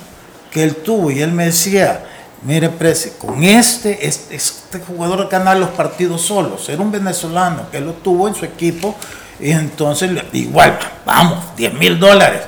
que 0.50 0.64
él 0.64 0.76
tuvo 0.76 1.12
y 1.12 1.22
él 1.22 1.30
me 1.30 1.46
decía, 1.46 2.04
mire, 2.42 2.68
Presi, 2.68 3.10
con 3.10 3.44
este, 3.44 4.08
este, 4.08 4.34
este 4.34 4.80
jugador 4.80 5.28
ganar 5.28 5.56
los 5.56 5.68
partidos 5.70 6.22
solos. 6.22 6.68
Era 6.68 6.82
un 6.82 6.90
venezolano 6.90 7.70
que 7.70 7.78
él 7.78 7.86
lo 7.86 7.92
tuvo 7.92 8.26
en 8.26 8.34
su 8.34 8.44
equipo 8.44 8.96
y 9.38 9.52
entonces 9.52 10.10
igual, 10.32 10.76
vamos, 11.04 11.44
10 11.56 11.74
mil 11.74 11.96
dólares. 12.00 12.42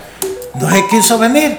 No 0.54 0.68
se 0.68 0.88
quiso 0.88 1.18
venir. 1.18 1.56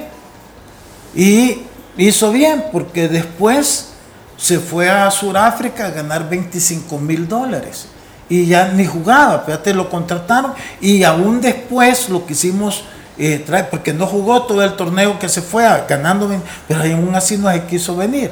Y 1.15 1.61
hizo 2.07 2.31
bien, 2.31 2.65
porque 2.71 3.07
después 3.07 3.89
se 4.37 4.59
fue 4.59 4.89
a 4.89 5.11
Sudáfrica 5.11 5.87
a 5.87 5.91
ganar 5.91 6.29
25 6.29 6.97
mil 6.97 7.27
dólares 7.27 7.87
y 8.29 8.45
ya 8.45 8.69
ni 8.69 8.85
jugaba, 8.85 9.43
fíjate, 9.45 9.73
lo 9.73 9.89
contrataron 9.89 10.53
y 10.79 11.03
aún 11.03 11.41
después 11.41 12.09
lo 12.09 12.25
quisimos 12.25 12.83
eh, 13.17 13.43
traer, 13.45 13.69
porque 13.69 13.91
no 13.91 14.05
jugó 14.05 14.43
todo 14.43 14.63
el 14.63 14.75
torneo 14.75 15.19
que 15.19 15.27
se 15.27 15.41
fue 15.41 15.65
ganando, 15.89 16.29
pero 16.67 16.81
aún 16.83 17.13
así 17.15 17.37
no 17.37 17.51
se 17.51 17.63
quiso 17.63 17.97
venir. 17.97 18.31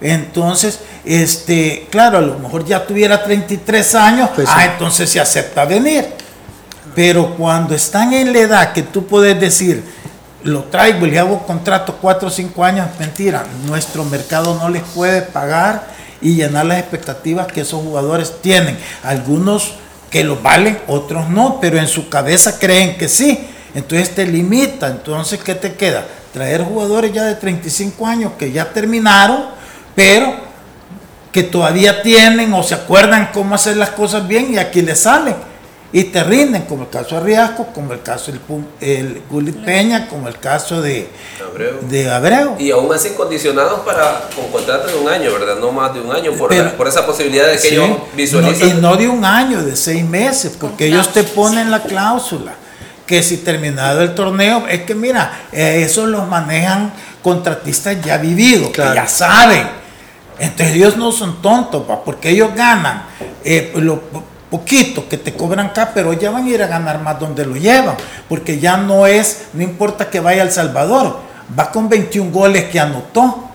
Entonces, 0.00 0.80
este, 1.04 1.88
claro, 1.90 2.18
a 2.18 2.20
lo 2.20 2.38
mejor 2.38 2.64
ya 2.64 2.86
tuviera 2.86 3.22
33 3.22 3.94
años, 3.96 4.30
pues 4.34 4.48
ah, 4.50 4.64
entonces 4.64 5.10
se 5.10 5.20
acepta 5.20 5.64
venir. 5.64 6.06
Pero 6.94 7.34
cuando 7.36 7.74
están 7.74 8.12
en 8.12 8.32
la 8.32 8.38
edad 8.38 8.72
que 8.72 8.82
tú 8.82 9.06
puedes 9.06 9.38
decir, 9.38 9.82
lo 10.44 10.64
traigo 10.64 11.06
y 11.06 11.10
le 11.10 11.18
hago 11.18 11.46
contrato 11.46 11.98
4 12.00 12.28
o 12.28 12.30
5 12.30 12.64
años, 12.64 12.86
mentira, 12.98 13.44
nuestro 13.66 14.04
mercado 14.04 14.54
no 14.60 14.68
les 14.68 14.82
puede 14.82 15.22
pagar 15.22 15.88
y 16.20 16.34
llenar 16.34 16.66
las 16.66 16.78
expectativas 16.78 17.46
que 17.46 17.62
esos 17.62 17.82
jugadores 17.82 18.40
tienen. 18.42 18.78
Algunos 19.02 19.74
que 20.10 20.22
lo 20.22 20.36
valen, 20.36 20.78
otros 20.86 21.28
no, 21.30 21.58
pero 21.60 21.78
en 21.78 21.88
su 21.88 22.08
cabeza 22.08 22.58
creen 22.58 22.96
que 22.96 23.08
sí. 23.08 23.48
Entonces 23.74 24.14
te 24.14 24.26
limita. 24.26 24.86
Entonces, 24.88 25.40
¿qué 25.42 25.54
te 25.54 25.74
queda? 25.74 26.06
Traer 26.32 26.62
jugadores 26.62 27.12
ya 27.12 27.24
de 27.24 27.34
35 27.34 28.06
años 28.06 28.32
que 28.38 28.52
ya 28.52 28.70
terminaron, 28.70 29.46
pero 29.94 30.34
que 31.32 31.42
todavía 31.42 32.02
tienen 32.02 32.52
o 32.52 32.62
se 32.62 32.74
acuerdan 32.74 33.30
cómo 33.32 33.54
hacer 33.54 33.76
las 33.76 33.90
cosas 33.90 34.28
bien 34.28 34.52
y 34.52 34.58
aquí 34.58 34.82
les 34.82 35.00
salen 35.00 35.53
y 35.94 36.02
te 36.02 36.24
rinden, 36.24 36.62
como 36.62 36.82
el 36.82 36.88
caso 36.88 37.14
de 37.14 37.20
Riasco, 37.20 37.68
como 37.72 37.92
el 37.92 38.02
caso 38.02 38.32
del 38.32 38.40
el 38.80 39.22
Gulli 39.30 39.52
Peña, 39.52 40.08
como 40.08 40.26
el 40.26 40.36
caso 40.40 40.82
de 40.82 41.08
Abreu. 41.48 41.88
de 41.88 42.10
Abreu. 42.10 42.56
Y 42.58 42.72
aún 42.72 42.92
así 42.92 43.10
condicionados 43.10 43.78
para 43.82 44.28
con 44.34 44.50
contrato 44.50 44.88
de 44.88 44.96
un 44.96 45.08
año, 45.08 45.32
¿verdad? 45.32 45.56
No 45.60 45.70
más 45.70 45.94
de 45.94 46.00
un 46.00 46.10
año, 46.10 46.32
por, 46.32 46.52
por 46.72 46.88
esa 46.88 47.06
posibilidad 47.06 47.46
de 47.46 47.58
que 47.58 47.68
ellos 47.68 47.90
visualicen. 48.16 48.70
y 48.70 48.80
no 48.80 48.96
de 48.96 49.06
un 49.06 49.24
año, 49.24 49.62
de 49.62 49.76
seis 49.76 50.04
meses, 50.04 50.56
porque 50.58 50.86
ellos 50.86 51.12
te 51.12 51.22
ponen 51.22 51.70
la 51.70 51.84
cláusula 51.84 52.56
que 53.06 53.22
si 53.22 53.36
terminado 53.36 54.00
el 54.02 54.16
torneo, 54.16 54.66
es 54.68 54.82
que 54.82 54.96
mira, 54.96 55.42
eh, 55.52 55.84
eso 55.86 56.06
los 56.06 56.26
manejan 56.26 56.92
contratistas 57.22 58.02
ya 58.04 58.16
vividos, 58.16 58.70
que 58.70 58.82
ya 58.82 59.06
saben. 59.06 59.68
Entonces 60.40 60.74
ellos 60.74 60.96
no 60.96 61.12
son 61.12 61.40
tontos, 61.40 61.84
porque 62.04 62.30
ellos 62.30 62.50
ganan. 62.56 63.04
Eh, 63.44 63.72
lo, 63.76 64.02
poquito 64.54 65.08
que 65.08 65.18
te 65.18 65.32
cobran 65.32 65.66
acá, 65.66 65.90
pero 65.92 66.12
ya 66.12 66.30
van 66.30 66.44
a 66.44 66.48
ir 66.48 66.62
a 66.62 66.68
ganar 66.68 67.02
más 67.02 67.18
donde 67.18 67.44
lo 67.44 67.56
llevan, 67.56 67.96
porque 68.28 68.60
ya 68.60 68.76
no 68.76 69.04
es, 69.04 69.46
no 69.52 69.64
importa 69.64 70.08
que 70.08 70.20
vaya 70.20 70.42
al 70.42 70.52
Salvador, 70.52 71.18
va 71.58 71.72
con 71.72 71.88
21 71.88 72.30
goles 72.30 72.64
que 72.66 72.78
anotó. 72.78 73.48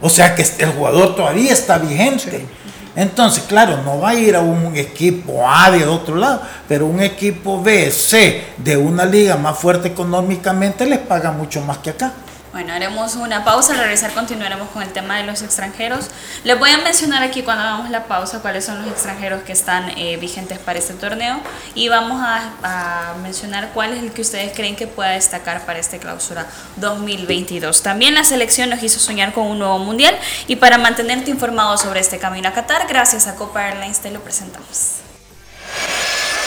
O 0.00 0.08
sea 0.08 0.36
que 0.36 0.46
el 0.58 0.70
jugador 0.70 1.16
todavía 1.16 1.52
está 1.52 1.78
vigente. 1.78 2.46
Entonces, 2.94 3.42
claro, 3.48 3.82
no 3.82 3.98
va 3.98 4.10
a 4.10 4.14
ir 4.14 4.36
a 4.36 4.40
un 4.40 4.76
equipo 4.76 5.42
A 5.44 5.72
de 5.72 5.84
otro 5.84 6.14
lado, 6.14 6.42
pero 6.68 6.86
un 6.86 7.00
equipo 7.00 7.60
B, 7.60 7.90
C 7.90 8.44
de 8.56 8.76
una 8.76 9.04
liga 9.04 9.36
más 9.36 9.58
fuerte 9.58 9.88
económicamente 9.88 10.86
les 10.86 11.00
paga 11.00 11.32
mucho 11.32 11.60
más 11.62 11.78
que 11.78 11.90
acá. 11.90 12.12
Bueno, 12.52 12.72
haremos 12.72 13.14
una 13.16 13.44
pausa, 13.44 13.74
al 13.74 13.80
regresar 13.80 14.14
continuaremos 14.14 14.70
con 14.70 14.82
el 14.82 14.88
tema 14.88 15.18
de 15.18 15.24
los 15.24 15.42
extranjeros. 15.42 16.06
Les 16.44 16.58
voy 16.58 16.70
a 16.70 16.78
mencionar 16.78 17.22
aquí 17.22 17.42
cuando 17.42 17.62
hagamos 17.62 17.90
la 17.90 18.04
pausa 18.04 18.40
cuáles 18.40 18.64
son 18.64 18.80
los 18.80 18.90
extranjeros 18.90 19.42
que 19.42 19.52
están 19.52 19.90
eh, 19.98 20.16
vigentes 20.16 20.58
para 20.58 20.78
este 20.78 20.94
torneo 20.94 21.40
y 21.74 21.88
vamos 21.88 22.22
a, 22.24 23.14
mencionar 23.22 23.70
cuál 23.74 23.92
es 23.92 24.02
el 24.02 24.12
que 24.12 24.22
ustedes 24.22 24.52
creen 24.54 24.76
que 24.76 24.86
pueda 24.86 25.10
destacar 25.10 25.66
para 25.66 25.78
esta 25.78 25.98
clausura 25.98 26.46
2022. 26.76 27.82
También 27.82 28.14
la 28.14 28.24
selección 28.24 28.70
nos 28.70 28.82
hizo 28.82 28.98
soñar 28.98 29.32
con 29.32 29.46
un 29.46 29.58
nuevo 29.58 29.78
mundial 29.78 30.16
y 30.46 30.56
para 30.56 30.78
mantenerte 30.78 31.30
informado 31.30 31.76
sobre 31.76 32.00
este 32.00 32.18
camino 32.18 32.48
a 32.48 32.52
Qatar, 32.52 32.86
gracias 32.88 33.26
a 33.26 33.34
Copa 33.34 33.68
Airlines 33.68 34.00
te 34.00 34.10
lo 34.10 34.20
presentamos. 34.20 34.98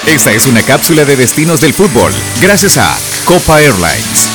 Esta 0.07 0.31
es 0.31 0.47
una 0.47 0.63
cápsula 0.63 1.05
de 1.05 1.15
destinos 1.15 1.61
del 1.61 1.73
fútbol, 1.73 2.11
gracias 2.41 2.77
a 2.77 2.97
Copa 3.25 3.61
Airlines. 3.61 4.30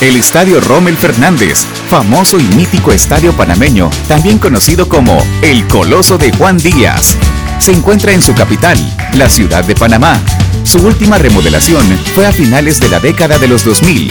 El 0.00 0.14
Estadio 0.16 0.60
Rommel 0.60 0.98
Fernández, 0.98 1.64
famoso 1.88 2.38
y 2.38 2.42
mítico 2.54 2.92
estadio 2.92 3.32
panameño, 3.32 3.88
también 4.08 4.38
conocido 4.38 4.90
como 4.90 5.16
el 5.40 5.66
Coloso 5.68 6.18
de 6.18 6.30
Juan 6.36 6.58
Díaz, 6.58 7.16
se 7.58 7.72
encuentra 7.72 8.12
en 8.12 8.20
su 8.20 8.34
capital, 8.34 8.78
la 9.14 9.30
ciudad 9.30 9.64
de 9.64 9.74
Panamá. 9.74 10.20
Su 10.64 10.86
última 10.86 11.16
remodelación 11.16 11.82
fue 12.14 12.26
a 12.26 12.32
finales 12.32 12.78
de 12.78 12.90
la 12.90 13.00
década 13.00 13.38
de 13.38 13.48
los 13.48 13.64
2000 13.64 14.10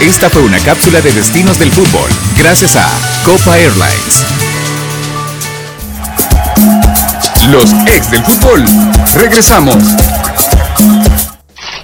Esta 0.00 0.30
fue 0.30 0.42
una 0.42 0.60
cápsula 0.60 1.00
de 1.00 1.10
destinos 1.12 1.58
del 1.58 1.72
fútbol, 1.72 2.08
gracias 2.36 2.76
a 2.76 2.86
Copa 3.24 3.58
Airlines. 3.58 4.24
Los 7.48 7.72
ex 7.86 8.08
del 8.10 8.22
fútbol. 8.22 8.64
Regresamos. 9.16 9.76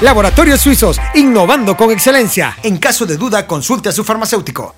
Laboratorios 0.00 0.62
Suizos, 0.62 0.98
innovando 1.14 1.76
con 1.76 1.90
excelencia. 1.90 2.56
En 2.62 2.78
caso 2.78 3.04
de 3.04 3.18
duda, 3.18 3.46
consulte 3.46 3.90
a 3.90 3.92
su 3.92 4.02
farmacéutico. 4.02 4.74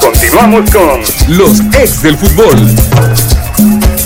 Continuamos 0.00 0.70
con 0.70 1.36
los 1.36 1.60
ex 1.74 2.02
del 2.02 2.16
fútbol. 2.18 3.99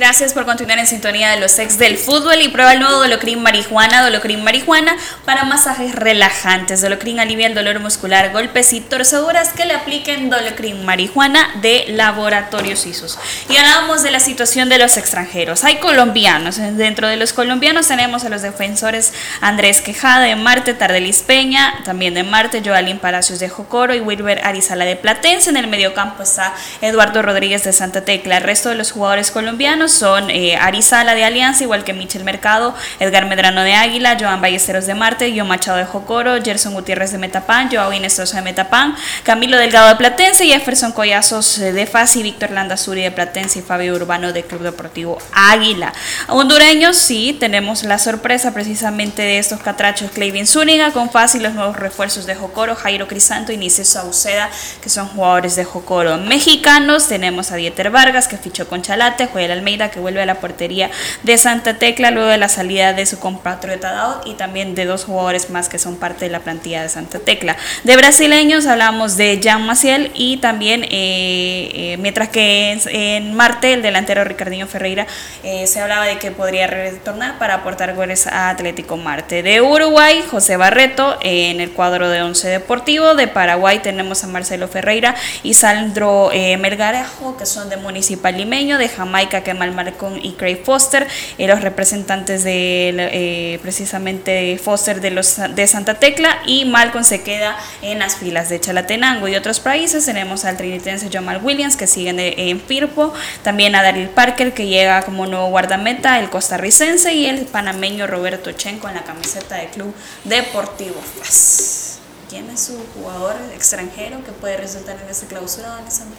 Gracias 0.00 0.32
por 0.32 0.46
continuar 0.46 0.78
en 0.78 0.86
sintonía 0.86 1.30
de 1.30 1.38
los 1.38 1.58
ex 1.58 1.76
del 1.76 1.98
fútbol 1.98 2.40
y 2.40 2.48
prueba 2.48 2.72
el 2.72 2.80
nuevo 2.80 3.00
Dolocrin 3.00 3.42
Marihuana, 3.42 4.02
Dolocrin 4.02 4.42
Marihuana 4.42 4.96
para 5.26 5.44
masajes 5.44 5.94
relajantes. 5.94 6.80
Dolocrin 6.80 7.20
alivia 7.20 7.46
el 7.46 7.54
dolor 7.54 7.80
muscular, 7.80 8.32
golpes 8.32 8.72
y 8.72 8.80
torceduras 8.80 9.50
que 9.52 9.66
le 9.66 9.74
apliquen 9.74 10.30
Dolocrin 10.30 10.86
Marihuana 10.86 11.50
de 11.60 11.84
Laboratorios 11.88 12.80
Suizos. 12.80 13.18
Y 13.50 13.58
hablábamos 13.58 14.02
de 14.02 14.10
la 14.10 14.20
situación 14.20 14.70
de 14.70 14.78
los 14.78 14.96
extranjeros. 14.96 15.64
Hay 15.64 15.80
colombianos. 15.80 16.56
Dentro 16.56 17.06
de 17.06 17.18
los 17.18 17.34
colombianos 17.34 17.88
tenemos 17.88 18.24
a 18.24 18.30
los 18.30 18.40
defensores 18.40 19.12
Andrés 19.42 19.82
Quejada 19.82 20.20
de 20.20 20.34
Marte, 20.34 20.72
Tardelis 20.72 21.18
Peña, 21.18 21.74
también 21.84 22.14
de 22.14 22.22
Marte, 22.22 22.62
Joalín 22.64 23.00
Palacios 23.00 23.38
de 23.38 23.50
Jocoro 23.50 23.94
y 23.94 24.00
Wilber 24.00 24.40
Arizala 24.44 24.86
de 24.86 24.96
Platense. 24.96 25.50
En 25.50 25.58
el 25.58 25.66
mediocampo 25.66 26.22
está 26.22 26.54
Eduardo 26.80 27.20
Rodríguez 27.20 27.64
de 27.64 27.74
Santa 27.74 28.02
Tecla. 28.02 28.38
El 28.38 28.44
resto 28.44 28.70
de 28.70 28.76
los 28.76 28.92
jugadores 28.92 29.30
colombianos 29.30 29.89
son 29.90 30.30
eh, 30.30 30.56
Arizala 30.56 31.14
de 31.14 31.24
Alianza, 31.24 31.64
igual 31.64 31.84
que 31.84 31.92
Michel 31.92 32.24
Mercado, 32.24 32.74
Edgar 32.98 33.26
Medrano 33.26 33.62
de 33.62 33.74
Águila, 33.74 34.16
Joan 34.18 34.40
Ballesteros 34.40 34.86
de 34.86 34.94
Marte, 34.94 35.30
Guión 35.30 35.48
Machado 35.48 35.78
de 35.78 35.84
Jocoro, 35.84 36.42
Gerson 36.42 36.74
Gutiérrez 36.74 37.12
de 37.12 37.18
Metapán, 37.18 37.68
Joao 37.70 37.92
Inestrosa 37.92 38.36
de 38.36 38.42
Metapán, 38.42 38.96
Camilo 39.22 39.56
Delgado 39.56 39.88
de 39.88 39.96
Platense, 39.96 40.46
Jefferson 40.46 40.92
Collazos 40.92 41.58
eh, 41.58 41.72
de 41.72 41.86
Fasi, 41.86 42.22
Víctor 42.22 42.50
Landazuri 42.50 43.02
de 43.02 43.10
Platense 43.10 43.60
y 43.60 43.62
Fabio 43.62 43.94
Urbano 43.94 44.32
de 44.32 44.42
Club 44.44 44.62
Deportivo 44.62 45.18
Águila. 45.32 45.92
Hondureños, 46.28 46.96
sí, 46.96 47.36
tenemos 47.38 47.82
la 47.82 47.98
sorpresa 47.98 48.52
precisamente 48.54 49.22
de 49.22 49.38
estos 49.38 49.60
catrachos, 49.60 50.10
Clevin 50.10 50.46
Zúñiga 50.46 50.92
con 50.92 51.10
Fasi, 51.10 51.38
los 51.38 51.54
nuevos 51.54 51.76
refuerzos 51.76 52.26
de 52.26 52.34
Jocoro, 52.34 52.74
Jairo 52.76 53.08
Crisanto 53.08 53.52
y 53.52 53.56
Nice 53.56 53.84
Sauceda, 53.84 54.50
que 54.82 54.88
son 54.88 55.08
jugadores 55.08 55.56
de 55.56 55.64
Jocoro. 55.64 56.18
Mexicanos, 56.18 57.08
tenemos 57.08 57.52
a 57.52 57.56
Dieter 57.56 57.90
Vargas, 57.90 58.28
que 58.28 58.36
fichó 58.36 58.68
con 58.68 58.82
Chalate, 58.82 59.26
Joel 59.26 59.50
Almeida, 59.50 59.79
que 59.88 60.00
vuelve 60.00 60.20
a 60.20 60.26
la 60.26 60.36
portería 60.36 60.90
de 61.22 61.38
Santa 61.38 61.78
Tecla 61.78 62.10
luego 62.10 62.28
de 62.28 62.38
la 62.38 62.48
salida 62.48 62.92
de 62.92 63.06
su 63.06 63.18
compatriota 63.18 63.92
Dao 63.92 64.20
y 64.26 64.34
también 64.34 64.74
de 64.74 64.84
dos 64.84 65.04
jugadores 65.04 65.50
más 65.50 65.68
que 65.68 65.78
son 65.78 65.96
parte 65.96 66.26
de 66.26 66.30
la 66.30 66.40
plantilla 66.40 66.82
de 66.82 66.88
Santa 66.88 67.18
Tecla. 67.18 67.56
De 67.84 67.96
brasileños 67.96 68.66
hablamos 68.66 69.16
de 69.16 69.40
Jean 69.40 69.64
Maciel 69.64 70.10
y 70.14 70.38
también, 70.38 70.84
eh, 70.84 70.88
eh, 70.90 71.96
mientras 72.00 72.28
que 72.28 72.78
en, 72.90 73.34
Marte, 73.34 73.72
el 73.72 73.82
delantero 73.82 74.24
Ricardinho 74.24 74.66
Ferreira, 74.66 75.06
eh, 75.42 75.66
se 75.66 75.80
hablaba 75.80 76.04
de 76.04 76.18
que 76.18 76.30
podría 76.30 76.66
retornar 76.66 77.38
para 77.38 77.54
aportar 77.54 77.94
goles 77.94 78.26
a 78.26 78.50
Atlético 78.50 78.96
Marte. 78.96 79.42
De 79.42 79.60
Uruguay, 79.60 80.22
José 80.30 80.56
Barreto 80.56 81.18
en 81.22 81.60
el 81.60 81.70
cuadro 81.70 82.08
de 82.08 82.22
Once 82.22 82.48
Deportivo. 82.48 83.14
De 83.14 83.28
Paraguay 83.28 83.78
tenemos 83.78 84.24
a 84.24 84.26
Marcelo 84.26 84.68
Ferreira 84.68 85.14
y 85.42 85.54
Sandro 85.54 86.30
Melgarejo, 86.32 87.36
que 87.36 87.46
son 87.46 87.70
de 87.70 87.76
Municipal 87.76 88.36
Limeño. 88.36 88.78
De 88.78 88.88
Jamaica, 88.88 89.42
Malcolm 89.70 90.18
y 90.22 90.32
Craig 90.32 90.62
Foster, 90.64 91.06
eh, 91.38 91.46
los 91.46 91.60
representantes 91.60 92.44
de 92.44 92.94
eh, 92.96 93.58
precisamente 93.62 94.58
Foster 94.58 95.00
de, 95.00 95.10
los, 95.10 95.40
de 95.54 95.66
Santa 95.66 95.94
Tecla 95.94 96.42
y 96.46 96.64
Malcolm 96.64 97.04
se 97.04 97.22
queda 97.22 97.56
en 97.82 97.98
las 97.98 98.16
filas 98.16 98.48
de 98.48 98.60
Chalatenango 98.60 99.28
y 99.28 99.36
otros 99.36 99.60
países. 99.60 100.04
Tenemos 100.04 100.44
al 100.44 100.56
trinitense 100.56 101.08
Jamal 101.10 101.40
Williams 101.42 101.76
que 101.76 101.86
sigue 101.86 102.10
en, 102.10 102.60
Firpo, 102.60 103.12
también 103.42 103.74
a 103.74 103.82
Daryl 103.82 104.08
Parker 104.08 104.52
que 104.52 104.66
llega 104.66 105.02
como 105.02 105.26
nuevo 105.26 105.48
guardameta, 105.48 106.18
el 106.18 106.30
costarricense 106.30 107.14
y 107.14 107.26
el 107.26 107.46
panameño 107.46 108.06
Roberto 108.06 108.52
Chenco 108.52 108.88
en 108.88 108.94
la 108.94 109.02
camiseta 109.02 109.56
del 109.56 109.68
Club 109.68 109.94
Deportivo 110.24 111.00
FAS. 111.00 111.98
¿Quién 112.28 112.48
es 112.50 112.60
su 112.60 112.78
jugador 112.94 113.34
extranjero 113.54 114.22
que 114.24 114.30
puede 114.30 114.56
resultar 114.56 114.96
en 115.02 115.10
esta 115.10 115.26
clausura, 115.26 115.76
Alessandro? 115.78 116.16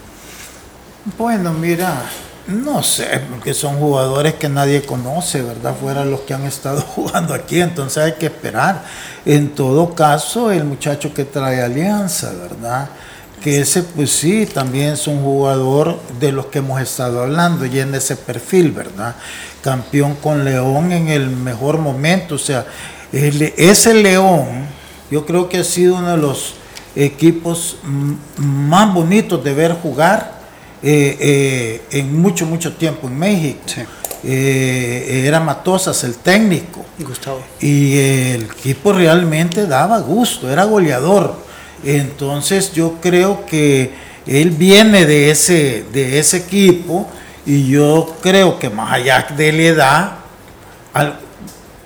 Bueno, 1.17 1.53
mira, 1.53 2.03
no 2.47 2.81
sé, 2.83 3.21
porque 3.29 3.53
son 3.53 3.77
jugadores 3.77 4.35
que 4.35 4.49
nadie 4.49 4.81
conoce, 4.81 5.41
¿verdad? 5.41 5.75
Fuera 5.79 6.05
los 6.05 6.21
que 6.21 6.33
han 6.33 6.45
estado 6.45 6.81
jugando 6.95 7.33
aquí, 7.33 7.61
entonces 7.61 8.03
hay 8.03 8.13
que 8.13 8.27
esperar. 8.27 8.83
En 9.25 9.49
todo 9.49 9.93
caso, 9.93 10.51
el 10.51 10.63
muchacho 10.63 11.13
que 11.13 11.25
trae 11.25 11.61
Alianza, 11.61 12.31
¿verdad? 12.33 12.89
Que 13.43 13.61
ese, 13.61 13.83
pues 13.83 14.11
sí, 14.11 14.45
también 14.45 14.93
es 14.93 15.07
un 15.07 15.21
jugador 15.21 15.99
de 16.19 16.31
los 16.31 16.47
que 16.47 16.59
hemos 16.59 16.81
estado 16.81 17.21
hablando 17.23 17.65
y 17.65 17.79
en 17.79 17.93
ese 17.95 18.15
perfil, 18.15 18.71
¿verdad? 18.71 19.15
Campeón 19.61 20.15
con 20.15 20.43
León 20.43 20.91
en 20.91 21.09
el 21.09 21.29
mejor 21.29 21.77
momento, 21.77 22.35
o 22.35 22.39
sea, 22.39 22.65
ese 23.11 23.93
León, 23.93 24.67
yo 25.09 25.25
creo 25.25 25.49
que 25.49 25.59
ha 25.59 25.63
sido 25.63 25.95
uno 25.95 26.11
de 26.11 26.17
los 26.17 26.55
equipos 26.95 27.77
más 28.37 28.93
bonitos 28.93 29.43
de 29.43 29.53
ver 29.53 29.73
jugar 29.73 30.40
eh, 30.83 31.17
eh, 31.19 31.99
en 31.99 32.19
mucho, 32.19 32.45
mucho 32.45 32.73
tiempo 32.73 33.07
en 33.07 33.17
México. 33.17 33.59
Eh, 34.23 35.23
era 35.25 35.39
Matosas 35.39 36.03
el 36.03 36.15
técnico. 36.15 36.85
Y 36.97 37.03
Gustavo. 37.03 37.43
Y 37.59 37.97
el 37.97 38.43
equipo 38.43 38.93
realmente 38.93 39.67
daba 39.67 39.99
gusto, 39.99 40.49
era 40.49 40.63
goleador. 40.63 41.35
Entonces 41.83 42.73
yo 42.73 42.97
creo 43.01 43.45
que 43.45 43.91
él 44.25 44.51
viene 44.51 45.05
de 45.05 45.31
ese, 45.31 45.85
de 45.91 46.19
ese 46.19 46.37
equipo 46.37 47.07
y 47.45 47.67
yo 47.67 48.15
creo 48.21 48.59
que 48.59 48.69
más 48.69 48.93
allá 48.93 49.27
de 49.35 49.51
la 49.51 49.63
edad, 49.63 50.11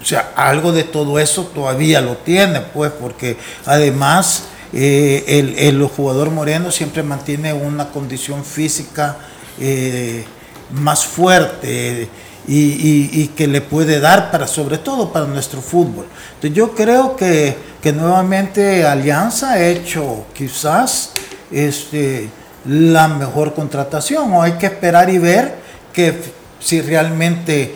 o 0.02 0.06
sea, 0.06 0.34
algo 0.36 0.74
de 0.74 0.84
todo 0.84 1.18
eso 1.18 1.46
todavía 1.46 2.02
lo 2.02 2.18
tiene, 2.18 2.60
pues, 2.60 2.91
porque 2.91 3.38
además 3.66 4.43
eh, 4.74 5.57
el, 5.57 5.84
jugador 5.84 6.32
moreno 6.32 6.72
siempre 6.72 7.03
mantiene 7.03 7.53
una 7.53 7.89
condición 7.89 8.43
física 8.43 9.18
eh, 9.59 10.26
más 10.72 11.05
fuerte 11.05 12.09
y, 12.47 13.28
que 13.30 13.47
le 13.47 13.61
puede 13.61 13.99
dar 13.99 14.32
para, 14.32 14.47
sobre 14.47 14.78
todo 14.78 15.11
para 15.11 15.26
nuestro 15.26 15.61
fútbol. 15.61 16.05
Entonces 16.36 16.53
yo 16.53 16.72
creo 16.74 17.16
que, 17.16 17.76
nuevamente 17.93 18.86
Alianza 18.86 19.51
ha 19.51 19.63
hecho 19.63 20.26
quizás 20.34 21.11
este, 21.51 22.30
la 22.66 23.07
mejor 23.07 23.53
contratación 23.53 24.34
o 24.34 24.41
hay 24.41 24.53
que 24.53 24.66
esperar 24.66 25.09
y 25.09 25.20
ver 25.20 25.55
que 25.93 26.20
si 26.59 26.82
realmente 26.82 27.76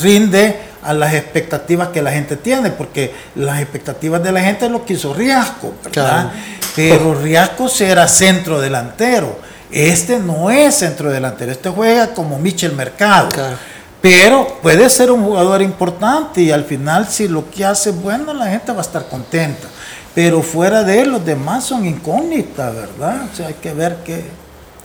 rinde 0.00 0.71
a 0.82 0.92
las 0.92 1.14
expectativas 1.14 1.88
que 1.88 2.02
la 2.02 2.10
gente 2.10 2.36
tiene, 2.36 2.70
porque 2.70 3.14
las 3.34 3.60
expectativas 3.60 4.22
de 4.22 4.32
la 4.32 4.40
gente 4.40 4.66
es 4.66 4.72
lo 4.72 4.84
que 4.84 4.94
hizo 4.94 5.14
Riasco, 5.14 5.74
¿verdad? 5.84 6.32
Pero 6.74 7.14
Riasco 7.14 7.68
será 7.68 8.08
centro 8.08 8.60
delantero. 8.60 9.38
Este 9.70 10.18
no 10.18 10.50
es 10.50 10.74
centro 10.74 11.10
delantero, 11.10 11.52
este 11.52 11.70
juega 11.70 12.08
como 12.14 12.38
Michel 12.38 12.72
Mercado. 12.72 13.28
Pero 14.00 14.58
puede 14.60 14.90
ser 14.90 15.12
un 15.12 15.24
jugador 15.24 15.62
importante 15.62 16.42
y 16.42 16.50
al 16.50 16.64
final 16.64 17.06
si 17.06 17.28
lo 17.28 17.48
que 17.48 17.64
hace 17.64 17.90
es 17.90 18.02
bueno, 18.02 18.34
la 18.34 18.46
gente 18.46 18.72
va 18.72 18.78
a 18.78 18.82
estar 18.82 19.06
contenta. 19.08 19.68
Pero 20.14 20.42
fuera 20.42 20.82
de 20.82 21.00
él, 21.00 21.10
los 21.10 21.24
demás 21.24 21.64
son 21.64 21.86
incógnitas, 21.86 22.74
¿verdad? 22.74 23.28
O 23.32 23.36
sea, 23.36 23.46
hay 23.46 23.54
que 23.54 23.72
ver 23.72 23.98
qué, 24.04 24.24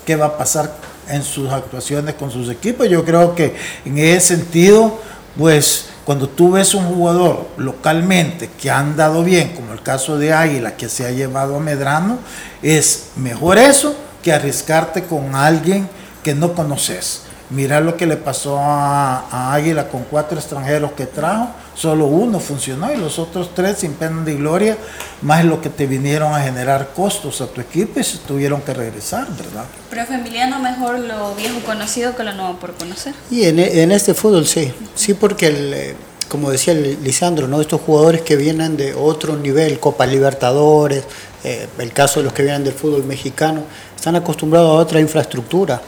qué 0.05 0.15
va 0.15 0.27
a 0.27 0.37
pasar 0.37 0.71
en 1.09 1.23
sus 1.23 1.51
actuaciones 1.51 2.15
con 2.15 2.31
sus 2.31 2.49
equipos. 2.49 2.87
Yo 2.87 3.03
creo 3.03 3.35
que 3.35 3.55
en 3.85 3.97
ese 3.97 4.35
sentido 4.35 4.99
pues 5.37 5.85
cuando 6.05 6.29
tú 6.29 6.51
ves 6.51 6.73
un 6.73 6.85
jugador 6.85 7.47
localmente 7.57 8.49
que 8.59 8.71
ha 8.71 8.79
andado 8.79 9.23
bien, 9.23 9.53
como 9.53 9.73
el 9.73 9.81
caso 9.81 10.17
de 10.17 10.33
Águila 10.33 10.77
que 10.77 10.89
se 10.89 11.05
ha 11.05 11.11
llevado 11.11 11.57
a 11.57 11.59
Medrano, 11.59 12.19
es 12.61 13.09
mejor 13.17 13.57
eso 13.57 13.95
que 14.23 14.31
arriesgarte 14.33 15.03
con 15.03 15.35
alguien 15.35 15.89
que 16.23 16.33
no 16.33 16.53
conoces. 16.53 17.26
Mira 17.49 17.79
lo 17.79 17.95
que 17.95 18.05
le 18.05 18.17
pasó 18.17 18.57
a, 18.59 19.53
Águila 19.53 19.87
con 19.87 20.03
cuatro 20.03 20.37
extranjeros 20.37 20.91
que 20.91 21.05
trajo, 21.05 21.49
solo 21.75 22.05
uno 22.05 22.41
funcionó 22.41 22.91
y 22.91 22.97
los 22.97 23.19
otros 23.19 23.55
tres 23.55 23.77
sin 23.77 23.93
pena 23.93 24.23
de 24.23 24.35
gloria, 24.35 24.77
más 25.21 25.45
lo 25.45 25.61
que 25.61 25.69
te 25.69 25.85
vinieron 25.87 26.33
a 26.33 26.41
generar 26.41 26.89
costos 26.93 27.39
a 27.39 27.47
tu 27.47 27.61
equipo 27.61 28.01
y 28.01 28.03
se 28.03 28.17
tuvieron 28.17 28.61
que 28.61 28.73
regresar, 28.73 29.27
¿verdad? 29.37 29.63
Pero 29.89 30.01
Emiliano, 30.13 30.59
mejor 30.59 30.99
lo 30.99 31.35
viejo 31.35 31.61
conocido 31.65 32.15
que 32.17 32.23
lo 32.23 32.33
nuevo 32.33 32.59
por 32.59 32.73
conocer. 32.73 33.13
Y 33.31 33.45
en, 33.45 33.91
este 33.91 34.13
fútbol 34.13 34.45
sí, 34.45 34.73
sí 34.95 35.13
porque 35.13 35.95
como 36.27 36.51
decía 36.51 36.73
Lisandro, 36.73 37.47
¿no? 37.47 37.61
estos 37.61 37.79
jugadores 37.79 38.21
que 38.21 38.35
vienen 38.35 38.75
de 38.75 38.93
otro 38.93 39.37
nivel, 39.37 39.79
Copa 39.79 40.05
Libertadores, 40.05 41.05
eh, 41.43 41.67
el 41.79 41.93
caso 41.93 42.19
de 42.19 42.25
los 42.25 42.33
que 42.33 42.43
vienen 42.43 42.65
del 42.65 42.73
fútbol 42.73 43.05
mexicano, 43.05 43.63
están 43.97 44.15
acostumbrados 44.15 44.69
a 44.69 44.81
otra 44.81 45.01
infraestructura. 45.01 45.81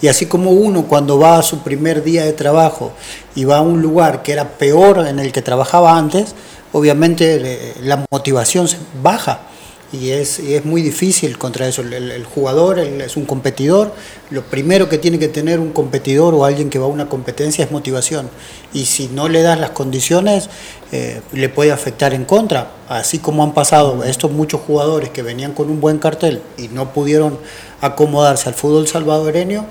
Y 0.00 0.08
así 0.08 0.26
como 0.26 0.52
uno 0.52 0.84
cuando 0.84 1.18
va 1.18 1.38
a 1.38 1.42
su 1.42 1.58
primer 1.60 2.02
día 2.02 2.24
de 2.24 2.32
trabajo 2.32 2.92
y 3.34 3.44
va 3.44 3.58
a 3.58 3.60
un 3.60 3.82
lugar 3.82 4.22
que 4.22 4.32
era 4.32 4.48
peor 4.50 5.06
en 5.06 5.18
el 5.18 5.32
que 5.32 5.42
trabajaba 5.42 5.98
antes, 5.98 6.34
obviamente 6.72 7.40
eh, 7.42 7.74
la 7.82 8.06
motivación 8.10 8.68
baja 9.02 9.40
y 9.92 10.10
es, 10.10 10.38
es 10.38 10.64
muy 10.64 10.82
difícil 10.82 11.38
contra 11.38 11.68
eso. 11.68 11.82
El, 11.82 12.24
jugador 12.24 12.78
es 12.78 13.16
un 13.16 13.24
competidor, 13.24 13.92
lo 14.30 14.42
primero 14.42 14.88
que 14.88 14.98
tiene 14.98 15.18
que 15.18 15.28
tener 15.28 15.60
un 15.60 15.72
competidor 15.72 16.34
o 16.34 16.44
alguien 16.44 16.70
que 16.70 16.78
va 16.78 16.86
a 16.86 16.88
una 16.88 17.08
competencia 17.08 17.64
es 17.64 17.70
motivación. 17.70 18.28
Y 18.72 18.86
si 18.86 19.08
no 19.08 19.28
le 19.28 19.42
das 19.42 19.58
las 19.58 19.70
condiciones, 19.70 20.50
eh, 20.92 21.20
le 21.32 21.48
puede 21.48 21.72
afectar 21.72 22.14
en 22.14 22.24
contra. 22.24 22.72
Así 22.88 23.18
como 23.18 23.42
han 23.42 23.54
pasado 23.54 24.04
estos 24.04 24.32
muchos 24.32 24.60
jugadores 24.60 25.10
que 25.10 25.22
venían 25.22 25.52
con 25.52 25.70
un 25.70 25.80
buen 25.80 25.98
cartel 25.98 26.42
y 26.56 26.68
no 26.68 26.92
pudieron 26.92 27.38
acomodarse 27.80 28.48
al 28.48 28.54
fútbol 28.54 28.88
salvadoreño, 28.88 29.66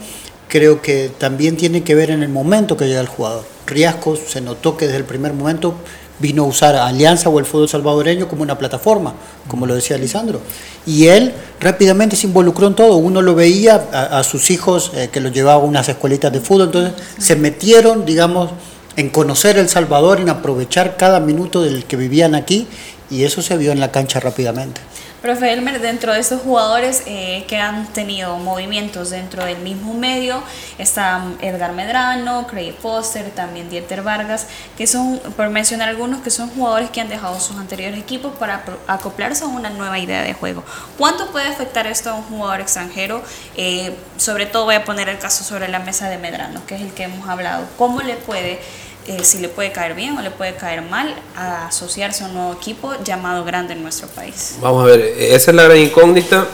creo 0.48 0.82
que 0.82 1.12
también 1.18 1.58
tiene 1.58 1.84
que 1.84 1.96
ver 1.96 2.12
en 2.12 2.24
el 2.24 2.30
momento 2.30 2.78
que 2.78 2.88
llega 2.88 3.02
el 3.02 3.08
jugador. 3.08 3.44
Riascos 3.68 4.20
se 4.28 4.42
notó 4.42 4.78
que 4.78 4.86
desde 4.86 5.00
el 5.00 5.06
primer 5.06 5.34
momento 5.34 5.76
vino 6.20 6.44
a 6.44 6.48
usar 6.48 6.76
Alianza 6.76 7.30
o 7.30 7.40
el 7.40 7.46
fútbol 7.46 7.70
salvadoreño 7.70 8.28
como 8.28 8.42
una 8.42 8.58
plataforma, 8.58 9.14
como 9.48 9.66
lo 9.66 9.76
decía 9.76 9.98
Lisandro. 9.98 10.40
Y 10.86 11.08
él 11.08 11.34
rápidamente 11.60 12.16
se 12.16 12.28
involucró 12.28 12.68
en 12.68 12.76
todo. 12.76 12.96
Uno 12.98 13.22
lo 13.22 13.36
veía 13.36 13.76
a, 13.92 14.24
sus 14.24 14.52
hijos 14.52 14.92
eh, 14.96 15.10
que 15.12 15.20
los 15.20 15.32
llevaba 15.32 15.62
a 15.62 15.66
unas 15.66 15.90
escuelitas 15.90 16.32
de 16.32 16.40
fútbol, 16.40 16.68
entonces 16.68 16.94
se 17.18 17.36
metieron, 17.36 18.06
digamos, 18.06 18.52
en 18.96 19.10
conocer 19.10 19.58
El 19.58 19.70
Salvador, 19.70 20.22
en 20.22 20.30
aprovechar 20.30 20.96
cada 20.98 21.20
minuto 21.20 21.62
del 21.62 21.84
que 21.86 21.98
vivían 21.98 22.36
aquí, 22.36 22.68
y 23.10 23.24
eso 23.24 23.42
se 23.42 23.58
vio 23.58 23.72
en 23.72 23.80
la 23.80 23.92
cancha 23.92 24.20
rápidamente. 24.20 24.82
Profe 25.26 25.52
Elmer, 25.52 25.82
dentro 25.82 26.14
de 26.14 26.20
estos 26.20 26.44
jugadores 26.44 27.02
eh, 27.08 27.46
que 27.48 27.58
han 27.58 27.88
tenido 27.94 28.38
movimientos 28.38 29.10
dentro 29.10 29.44
del 29.44 29.58
mismo 29.58 29.96
medio, 29.96 30.44
está 30.78 31.20
Edgar 31.42 31.72
Medrano, 31.72 32.46
Craig 32.46 32.76
Foster, 32.80 33.32
también 33.32 33.68
Dieter 33.68 34.04
Vargas, 34.04 34.46
que 34.78 34.86
son, 34.86 35.20
por 35.36 35.50
mencionar 35.50 35.90
algunos, 35.90 36.22
que 36.22 36.30
son 36.30 36.52
jugadores 36.52 36.92
que 36.92 37.02
han 37.02 37.10
dejado 37.10 37.40
sus 37.40 37.58
anteriores 37.58 37.98
equipos 37.98 38.36
para 38.36 38.64
acoplarse 38.86 39.46
a 39.46 39.48
una 39.48 39.72
nueva 39.72 39.98
idea 39.98 40.22
de 40.22 40.36
juego. 40.36 40.64
¿Cuánto 40.96 41.32
puede 41.32 41.48
afectar 41.48 41.88
esto 41.88 42.12
a 42.12 42.14
un 42.14 42.24
jugador 42.26 42.62
extranjero? 42.62 43.24
Eh, 43.58 43.96
sobre 44.18 44.46
todo 44.46 44.66
voy 44.66 44.76
a 44.76 44.86
poner 44.86 45.10
el 45.10 45.18
caso 45.18 45.44
sobre 45.44 45.70
la 45.70 45.80
mesa 45.80 46.08
de 46.08 46.20
Medrano, 46.20 46.64
que 46.68 46.76
es 46.76 46.82
el 46.82 46.94
que 46.94 47.02
hemos 47.02 47.28
hablado. 47.28 47.66
¿Cómo 47.80 48.02
le 48.04 48.14
puede 48.14 48.60
eh, 49.08 49.24
si 49.24 49.38
le 49.38 49.50
puede 49.50 49.72
caer 49.72 49.94
bien 49.94 50.18
o 50.18 50.22
le 50.22 50.32
puede 50.32 50.56
caer 50.56 50.82
mal 50.82 51.14
a 51.36 51.68
asociarse 51.68 52.24
a 52.24 52.28
un 52.28 52.34
nuevo 52.34 52.54
equipo 52.54 52.94
llamado 53.04 53.44
grande 53.44 53.74
en 53.74 53.84
nuestro 53.84 54.08
país. 54.08 54.58
Vamos 54.62 54.84
a 54.84 54.88
ver, 54.88 55.00
esa 55.20 55.52
es 55.52 55.56
la 55.56 55.64
gran 55.64 55.78
incógnita 55.78 56.48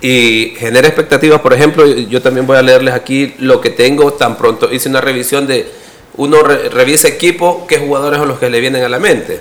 y 0.00 0.54
genera 0.58 0.86
expectativas. 0.86 1.40
Por 1.40 1.52
ejemplo, 1.52 1.84
yo 1.84 2.22
también 2.22 2.46
voy 2.46 2.56
a 2.56 2.62
leerles 2.62 2.94
aquí 2.94 3.34
lo 3.38 3.60
que 3.60 3.70
tengo 3.70 4.12
tan 4.12 4.36
pronto. 4.36 4.72
Hice 4.72 4.88
una 4.88 5.00
revisión 5.00 5.48
de, 5.48 5.68
uno 6.16 6.42
revisa 6.42 7.08
equipo, 7.08 7.66
qué 7.66 7.78
jugadores 7.78 8.20
son 8.20 8.28
los 8.28 8.38
que 8.38 8.48
le 8.48 8.60
vienen 8.60 8.84
a 8.84 8.88
la 8.88 9.00
mente. 9.00 9.40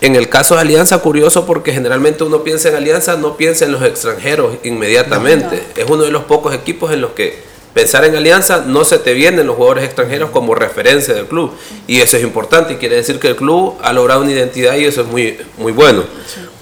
En 0.00 0.14
el 0.14 0.28
caso 0.28 0.54
de 0.54 0.60
Alianza, 0.60 0.98
curioso 0.98 1.44
porque 1.44 1.72
generalmente 1.72 2.22
uno 2.22 2.44
piensa 2.44 2.68
en 2.68 2.76
Alianza, 2.76 3.16
no 3.16 3.36
piensa 3.36 3.64
en 3.64 3.72
los 3.72 3.82
extranjeros 3.82 4.58
inmediatamente. 4.62 5.60
Es 5.74 5.86
uno 5.90 6.04
de 6.04 6.12
los 6.12 6.22
pocos 6.22 6.54
equipos 6.54 6.92
en 6.92 7.00
los 7.00 7.10
que 7.12 7.47
pensar 7.74 8.04
en 8.04 8.16
alianza, 8.16 8.64
no 8.66 8.84
se 8.84 8.98
te 8.98 9.14
vienen 9.14 9.46
los 9.46 9.56
jugadores 9.56 9.84
extranjeros 9.84 10.30
como 10.30 10.54
referencia 10.54 11.14
del 11.14 11.26
club. 11.26 11.52
Y 11.86 12.00
eso 12.00 12.16
es 12.16 12.22
importante 12.22 12.74
y 12.74 12.76
quiere 12.76 12.96
decir 12.96 13.18
que 13.18 13.28
el 13.28 13.36
club 13.36 13.76
ha 13.82 13.92
logrado 13.92 14.22
una 14.22 14.32
identidad 14.32 14.76
y 14.76 14.84
eso 14.84 15.02
es 15.02 15.06
muy, 15.08 15.38
muy 15.58 15.72
bueno. 15.72 16.04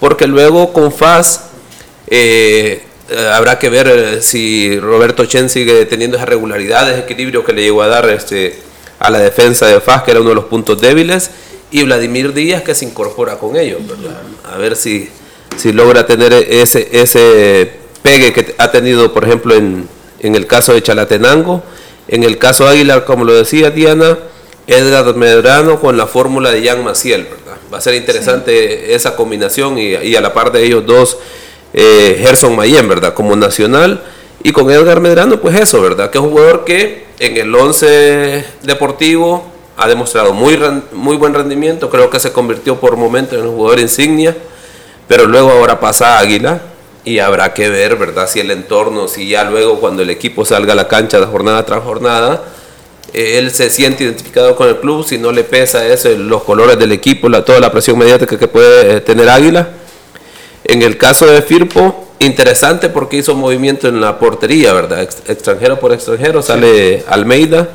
Porque 0.00 0.26
luego 0.26 0.72
con 0.72 0.92
FAS 0.92 1.46
eh, 2.09 2.82
eh, 3.09 3.30
habrá 3.32 3.59
que 3.59 3.70
ver 3.70 3.88
eh, 3.88 4.22
si 4.22 4.78
Roberto 4.78 5.24
Chen 5.26 5.48
sigue 5.48 5.86
teniendo 5.86 6.16
esa 6.16 6.26
regularidad, 6.26 6.90
ese 6.90 7.00
equilibrio 7.00 7.44
que 7.44 7.52
le 7.52 7.62
llegó 7.62 7.82
a 7.82 7.88
dar 7.88 8.09
este, 8.11 8.61
a 8.98 9.11
la 9.11 9.18
defensa 9.18 9.66
de 9.66 9.80
FAS, 9.80 10.02
que 10.02 10.11
era 10.11 10.20
uno 10.20 10.30
de 10.30 10.34
los 10.34 10.46
puntos 10.46 10.80
débiles, 10.80 11.30
y 11.70 11.82
Vladimir 11.84 12.32
Díaz 12.32 12.62
que 12.62 12.74
se 12.74 12.84
incorpora 12.84 13.38
con 13.38 13.57
ellos. 13.57 13.80
A 14.44 14.57
ver 14.59 14.76
si, 14.76 15.09
si 15.57 15.72
logra 15.72 16.07
tener 16.07 16.32
ese, 16.32 16.88
ese 16.92 17.70
pegue 18.02 18.32
que 18.32 18.54
ha 18.59 18.70
tenido, 18.70 19.12
por 19.12 19.24
ejemplo, 19.24 19.54
en 19.54 19.88
en 20.27 20.35
el 20.35 20.47
caso 20.47 20.74
de 20.74 20.83
Chalatenango, 20.83 21.62
en 22.09 22.22
el 22.22 22.39
caso 22.39 22.66
Águila, 22.66 23.05
como 23.05 23.24
lo 23.24 23.33
decía 23.35 23.70
Diana, 23.70 24.18
Edgar 24.66 25.14
Medrano 25.14 25.81
con 25.81 25.97
la 25.97 26.07
fórmula 26.07 26.51
de 26.51 26.66
Jan 26.66 26.85
Maciel, 26.85 27.24
¿verdad? 27.24 27.59
Va 27.72 27.79
a 27.79 27.81
ser 27.81 27.95
interesante 27.95 28.95
esa 28.95 29.16
combinación 29.16 29.79
y, 29.79 30.16
a 30.16 30.20
la 30.20 30.33
par 30.33 30.53
de 30.53 30.64
ellos 30.64 30.85
dos, 30.87 31.18
eh, 31.72 32.18
Gerson 32.20 32.57
Mayen, 32.57 32.89
¿verdad? 32.89 33.14
Como 33.14 33.37
nacional. 33.37 34.03
Y 34.43 34.53
con 34.53 34.70
Edgar 34.70 35.01
Medrano, 35.01 35.41
pues 35.41 35.59
eso, 35.59 35.81
¿verdad? 35.81 36.11
Que 36.11 36.18
es 36.18 36.24
un 36.24 36.31
jugador 36.31 36.64
que 36.64 37.07
en 37.18 37.37
el 37.37 37.55
11 37.55 38.45
deportivo 38.62 39.45
ha 39.77 39.89
demostrado 39.89 40.33
muy, 40.33 40.59
muy 40.93 41.16
buen 41.16 41.35
rendimiento, 41.35 41.91
creo 41.91 42.09
que 42.09 42.18
se 42.18 42.33
convirtió 42.33 42.77
por 42.79 42.97
momentos 42.97 43.39
en 43.39 43.47
un 43.47 43.57
jugador 43.57 43.81
insignia, 43.81 44.37
pero 45.07 45.27
luego 45.27 45.51
ahora 45.51 45.79
pasa 45.79 46.16
a 46.16 46.20
Águila, 46.20 46.61
y 47.07 47.20
habrá 47.20 47.54
que 47.54 47.70
ver, 47.70 47.94
¿verdad? 47.94 48.28
Si 48.28 48.40
el 48.40 48.50
entorno, 48.50 49.07
si 49.07 49.28
ya 49.28 49.44
luego 49.44 49.78
cuando 49.78 50.02
el 50.02 50.11
equipo 50.11 50.44
salga 50.44 50.72
a 50.72 50.76
la 50.76 50.88
cancha 50.88 51.20
de 51.20 51.26
jornada 51.26 51.64
tras 51.64 51.84
jornada, 51.84 52.42
él 53.12 53.52
se 53.52 53.70
siente 53.70 54.02
identificado 54.02 54.57
con 54.57 54.68
el 54.68 54.78
club, 54.78 55.07
si 55.07 55.16
no 55.16 55.30
le 55.30 55.44
pesa 55.44 55.86
eso, 55.86 56.11
los 56.11 56.42
colores 56.42 56.76
del 56.76 56.90
equipo, 56.90 57.28
la, 57.28 57.44
toda 57.44 57.61
la 57.61 57.70
presión 57.70 57.96
mediática 57.96 58.36
que 58.36 58.48
puede 58.48 58.96
eh, 58.96 59.00
tener 59.00 59.28
Águila. 59.28 59.68
En 60.64 60.82
el 60.82 60.98
caso 60.98 61.26
de 61.26 61.42
Firpo, 61.42 62.09
interesante 62.18 62.88
porque 62.88 63.18
hizo 63.18 63.36
movimiento 63.36 63.86
en 63.86 64.00
la 64.00 64.18
portería, 64.18 64.72
¿verdad? 64.72 65.02
extranjero 65.02 65.78
por 65.78 65.92
extranjero, 65.92 66.42
sale 66.42 67.04
Almeida, 67.07 67.68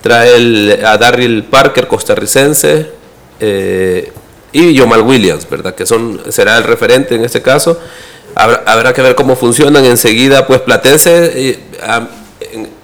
trae 0.00 0.84
a 0.84 0.98
Darryl 0.98 1.44
Parker, 1.44 1.86
costarricense, 1.86 2.90
eh, 3.38 4.12
y 4.50 4.74
Yomal 4.74 5.02
Williams, 5.02 5.48
¿verdad? 5.48 5.72
Que 5.72 5.86
son, 5.86 6.20
será 6.30 6.58
el 6.58 6.64
referente 6.64 7.14
en 7.14 7.24
este 7.24 7.40
caso. 7.40 7.78
Habrá, 8.34 8.92
que 8.92 9.02
ver 9.02 9.14
cómo 9.14 9.36
funcionan 9.36 9.84
enseguida, 9.84 10.46
pues 10.46 10.60
Platense 10.60 11.32
eh, 11.34 11.58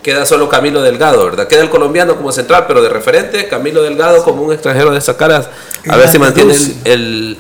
queda 0.02 0.26
solo 0.26 0.48
Camilo 0.48 0.82
Delgado, 0.82 1.24
¿verdad? 1.24 1.48
Queda 1.48 1.62
el 1.62 1.70
colombiano 1.70 2.16
como 2.16 2.32
central, 2.32 2.64
pero 2.66 2.82
de 2.82 2.88
referente, 2.88 3.48
Camilo 3.48 3.82
Delgado 3.82 4.22
como 4.24 4.42
un 4.42 4.52
extranjero 4.52 4.90
de 4.90 5.14
caras 5.14 5.48
a 5.88 5.96
ver 5.96 6.08
si 6.08 6.18
mantiene 6.18 6.54
el, 6.84 7.38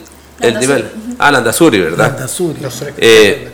nivel. 0.60 0.90
Ah, 1.18 1.30
Landazuri, 1.30 1.80
¿verdad? 1.80 2.12
Landazuri. 2.12 2.60
Eh, 2.98 3.48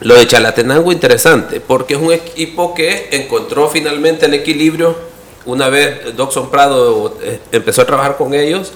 lo 0.00 0.14
de 0.14 0.26
Chalatenango 0.26 0.92
interesante, 0.92 1.60
porque 1.60 1.94
es 1.94 2.00
un 2.00 2.12
equipo 2.12 2.74
que 2.74 3.08
encontró 3.12 3.68
finalmente 3.68 4.26
el 4.26 4.34
equilibrio 4.34 4.96
una 5.46 5.68
vez 5.68 6.16
Doxon 6.16 6.50
Prado 6.50 7.18
eh, 7.22 7.38
empezó 7.52 7.82
a 7.82 7.86
trabajar 7.86 8.16
con 8.16 8.34
ellos 8.34 8.72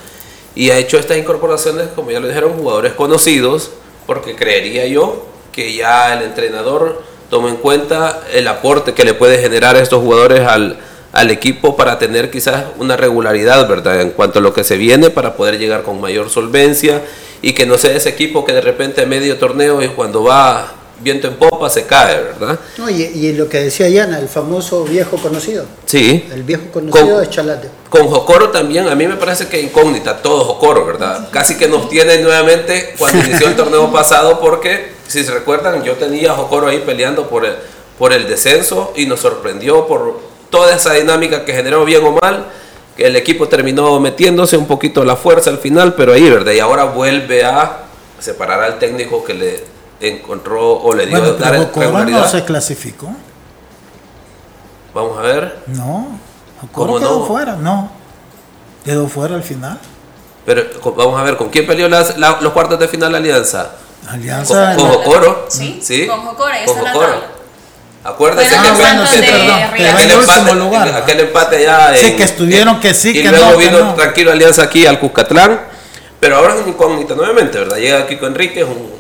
y 0.55 0.71
ha 0.71 0.79
hecho 0.79 0.99
estas 0.99 1.17
incorporaciones, 1.17 1.89
como 1.95 2.11
ya 2.11 2.21
lo 2.21 2.29
dijeron, 2.29 2.53
jugadores 2.53 2.93
conocidos 2.93 3.71
porque 4.09 4.35
creería 4.35 4.87
yo 4.87 5.27
que 5.53 5.75
ya 5.75 6.15
el 6.15 6.23
entrenador 6.23 7.03
toma 7.29 7.51
en 7.51 7.57
cuenta 7.57 8.23
el 8.33 8.49
aporte 8.49 8.95
que 8.95 9.05
le 9.05 9.13
puede 9.13 9.37
generar 9.37 9.77
a 9.77 9.81
estos 9.81 10.01
jugadores 10.03 10.49
al, 10.49 10.79
al 11.13 11.31
equipo 11.31 11.77
para 11.77 11.99
tener 11.99 12.31
quizás 12.31 12.65
una 12.79 12.97
regularidad, 12.97 13.69
¿verdad? 13.69 14.01
En 14.01 14.13
cuanto 14.13 14.39
a 14.39 14.43
lo 14.43 14.55
que 14.55 14.65
se 14.65 14.79
viene, 14.79 15.11
para 15.11 15.35
poder 15.37 15.59
llegar 15.59 15.83
con 15.83 16.01
mayor 16.01 16.31
solvencia 16.31 17.03
y 17.43 17.53
que 17.53 17.67
no 17.67 17.77
sea 17.77 17.95
ese 17.95 18.09
equipo 18.09 18.47
que 18.47 18.55
de 18.55 18.63
repente 18.63 19.03
a 19.03 19.07
medio 19.07 19.37
torneo 19.37 19.83
y 19.83 19.89
cuando 19.89 20.25
va 20.25 20.73
viento 21.01 21.29
en 21.29 21.37
popa 21.37 21.71
se 21.71 21.87
cae, 21.87 22.23
¿verdad? 22.23 22.59
No, 22.77 22.89
y, 22.91 23.33
lo 23.33 23.49
que 23.49 23.61
decía 23.61 23.89
Yana, 23.89 24.19
el 24.19 24.29
famoso 24.29 24.85
viejo 24.85 25.17
conocido. 25.17 25.65
Sí. 25.87 26.29
El 26.33 26.43
viejo 26.43 26.65
conocido 26.73 27.21
de 27.21 27.29
Chalate. 27.29 27.69
Con 27.89 28.07
Jocoro 28.09 28.51
también, 28.51 28.89
a 28.89 28.95
mí 28.95 29.07
me 29.07 29.17
parece 29.17 29.49
que 29.49 29.61
incógnita, 29.61 30.21
todo 30.23 30.45
Jocoro, 30.45 30.85
¿verdad? 30.85 31.29
Casi 31.31 31.57
que 31.57 31.69
nos 31.69 31.89
tiene 31.89 32.19
nuevamente 32.19 32.95
cuando 32.99 33.25
inició 33.27 33.49
el 33.49 33.57
torneo 33.57 33.91
pasado, 33.93 34.41
porque 34.41 34.93
si 35.07 35.25
se 35.25 35.33
recuerdan, 35.33 35.83
yo 35.85 35.95
tenía 35.95 36.33
a 36.33 36.35
Jocoro 36.35 36.69
ahí 36.69 36.83
peleando 36.85 37.29
por 37.29 37.45
el, 37.45 37.55
por 37.99 38.13
el 38.13 38.29
descenso 38.29 38.93
y 38.97 39.07
nos 39.07 39.21
sorprendió 39.21 39.87
por 39.87 40.21
toda 40.51 40.75
esa 40.75 40.95
dinámica 40.95 41.45
que 41.45 41.53
generó 41.53 41.85
bien 41.85 42.05
o 42.05 42.13
mal. 42.13 42.47
El 42.97 43.15
equipo 43.15 43.47
terminó 43.47 44.01
metiéndose 44.01 44.57
un 44.57 44.67
poquito 44.67 45.05
la 45.05 45.15
fuerza 45.15 45.51
al 45.51 45.59
final, 45.59 45.95
pero 45.95 46.13
ahí, 46.13 46.29
¿verdad? 46.29 46.53
Y 46.53 46.59
ahora 46.59 46.85
vuelve 46.85 47.45
a 47.45 47.85
separar 48.19 48.63
al 48.63 48.79
técnico 48.81 49.25
que 49.25 49.35
le 49.35 49.78
encontró 50.01 50.73
o 50.81 50.95
le 50.95 51.07
dio 51.07 51.19
bueno, 51.19 51.35
dar 51.35 51.71
pero 51.75 52.05
no 52.05 52.29
se 52.29 52.45
clasificó. 52.45 53.09
Vamos 54.95 55.19
a 55.19 55.23
ver. 55.23 55.59
No, 55.67 56.19
¿Cómo 56.73 56.99
quedó 56.99 57.27
fuera, 57.27 57.57
no. 57.57 57.91
Quedó 58.85 59.09
fuera 59.09 59.35
al 59.35 59.43
final. 59.43 59.79
Pero 60.47 60.65
vamos 60.97 61.21
a 61.21 61.23
ver, 61.23 61.37
¿con 61.37 61.51
quién 61.51 61.67
peleó 61.67 61.89
las, 61.89 62.17
los 62.17 62.53
cuartos 62.53 62.79
de 62.79 62.89
final 62.89 63.13
la 63.13 63.19
Alianza? 63.19 63.73
Alianza. 64.09 64.75
Con, 64.77 64.89
Jocoro. 64.89 65.47
Sí, 65.49 65.79
sí, 65.83 66.07
con 66.07 66.21
Jocoro, 66.25 66.53
la. 66.83 67.39
Acuérdese 68.05 68.55
Fueron 68.57 68.77
que 69.11 69.21
River. 69.21 69.65
aquel, 69.65 70.11
empate, 70.11 70.41
último 70.41 70.55
lugar, 70.55 70.91
¿no? 70.91 70.97
aquel 70.97 71.21
empate 71.21 71.57
allá 71.57 71.97
Sí, 71.97 72.07
en- 72.07 72.17
que 72.17 72.23
estuvieron 72.23 72.81
que 72.81 72.95
sí, 72.95 73.11
y 73.11 73.23
que 73.23 73.29
luego 73.31 73.51
no, 73.51 73.59
que 73.59 73.65
vino 73.67 73.79
no. 73.85 73.95
tranquilo 73.95 74.31
Alianza 74.33 74.63
aquí 74.63 74.87
al 74.87 74.99
Cuscatlán 75.01 75.61
pero 76.21 76.37
ahora 76.37 76.55
es 76.55 76.63
un 76.63 76.69
incógnita 76.69 77.15
nuevamente 77.15 77.59
verdad 77.59 77.77
llega 77.77 78.07
Kiko 78.07 78.27
Enrique 78.27 78.61
es 78.61 78.67
un 78.67 78.91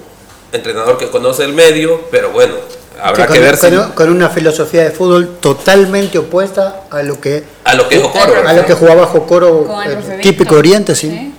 entrenador 0.52 0.96
que 0.98 1.08
conoce 1.08 1.44
el 1.44 1.52
medio 1.52 2.00
pero 2.10 2.30
bueno 2.30 2.54
habrá 3.02 3.26
que 3.26 3.38
ver 3.38 3.56
si 3.56 3.70
con- 3.70 3.92
con 3.92 4.10
una 4.10 4.28
filosofía 4.28 4.82
de 4.84 4.90
fútbol 4.90 5.36
totalmente 5.40 6.18
opuesta 6.18 6.82
a 6.90 7.02
lo 7.02 7.20
que 7.20 7.44
a 7.64 7.74
lo 7.74 7.88
que 7.88 7.96
es 7.96 8.02
Jocoro 8.02 8.48
a 8.48 8.52
lo 8.52 8.64
que 8.66 8.74
jugaba 8.74 9.06
Jocoro 9.06 9.64
Con 9.64 9.82
el 9.84 9.92
eh, 9.98 10.18
típico. 10.22 10.56
Oriente, 10.56 10.94
sí. 10.94 11.34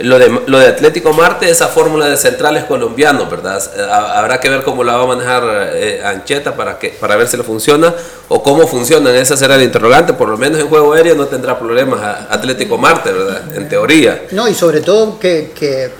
Lo 0.00 0.18
de, 0.18 0.40
lo 0.46 0.58
de 0.58 0.66
Atlético 0.66 1.12
Marte, 1.12 1.48
esa 1.48 1.68
fórmula 1.68 2.06
de 2.08 2.16
centrales 2.16 2.64
colombianos, 2.64 3.30
¿verdad? 3.30 3.62
Ha- 3.88 4.18
Habrá 4.18 4.40
que 4.40 4.48
ver 4.50 4.64
cómo 4.64 4.82
la 4.82 4.96
va 4.96 5.04
a 5.04 5.06
manejar 5.06 5.44
eh, 5.74 6.02
Ancheta 6.04 6.56
para, 6.56 6.80
que, 6.80 6.88
para 6.88 7.14
ver 7.14 7.28
si 7.28 7.36
le 7.36 7.44
funciona 7.44 7.94
o 8.26 8.42
cómo 8.42 8.66
funcionan. 8.66 9.14
Ese 9.14 9.36
será 9.36 9.54
el 9.54 9.62
interrogante. 9.62 10.12
Por 10.12 10.28
lo 10.30 10.36
menos 10.36 10.58
en 10.58 10.66
juego 10.68 10.94
aéreo 10.94 11.14
no 11.14 11.26
tendrá 11.26 11.56
problemas 11.56 12.00
a- 12.00 12.26
Atlético 12.28 12.76
Marte, 12.76 13.12
¿verdad? 13.12 13.56
En 13.56 13.68
teoría. 13.68 14.24
No, 14.32 14.48
y 14.48 14.54
sobre 14.56 14.80
todo 14.80 15.16
que, 15.20 15.52
que 15.54 15.90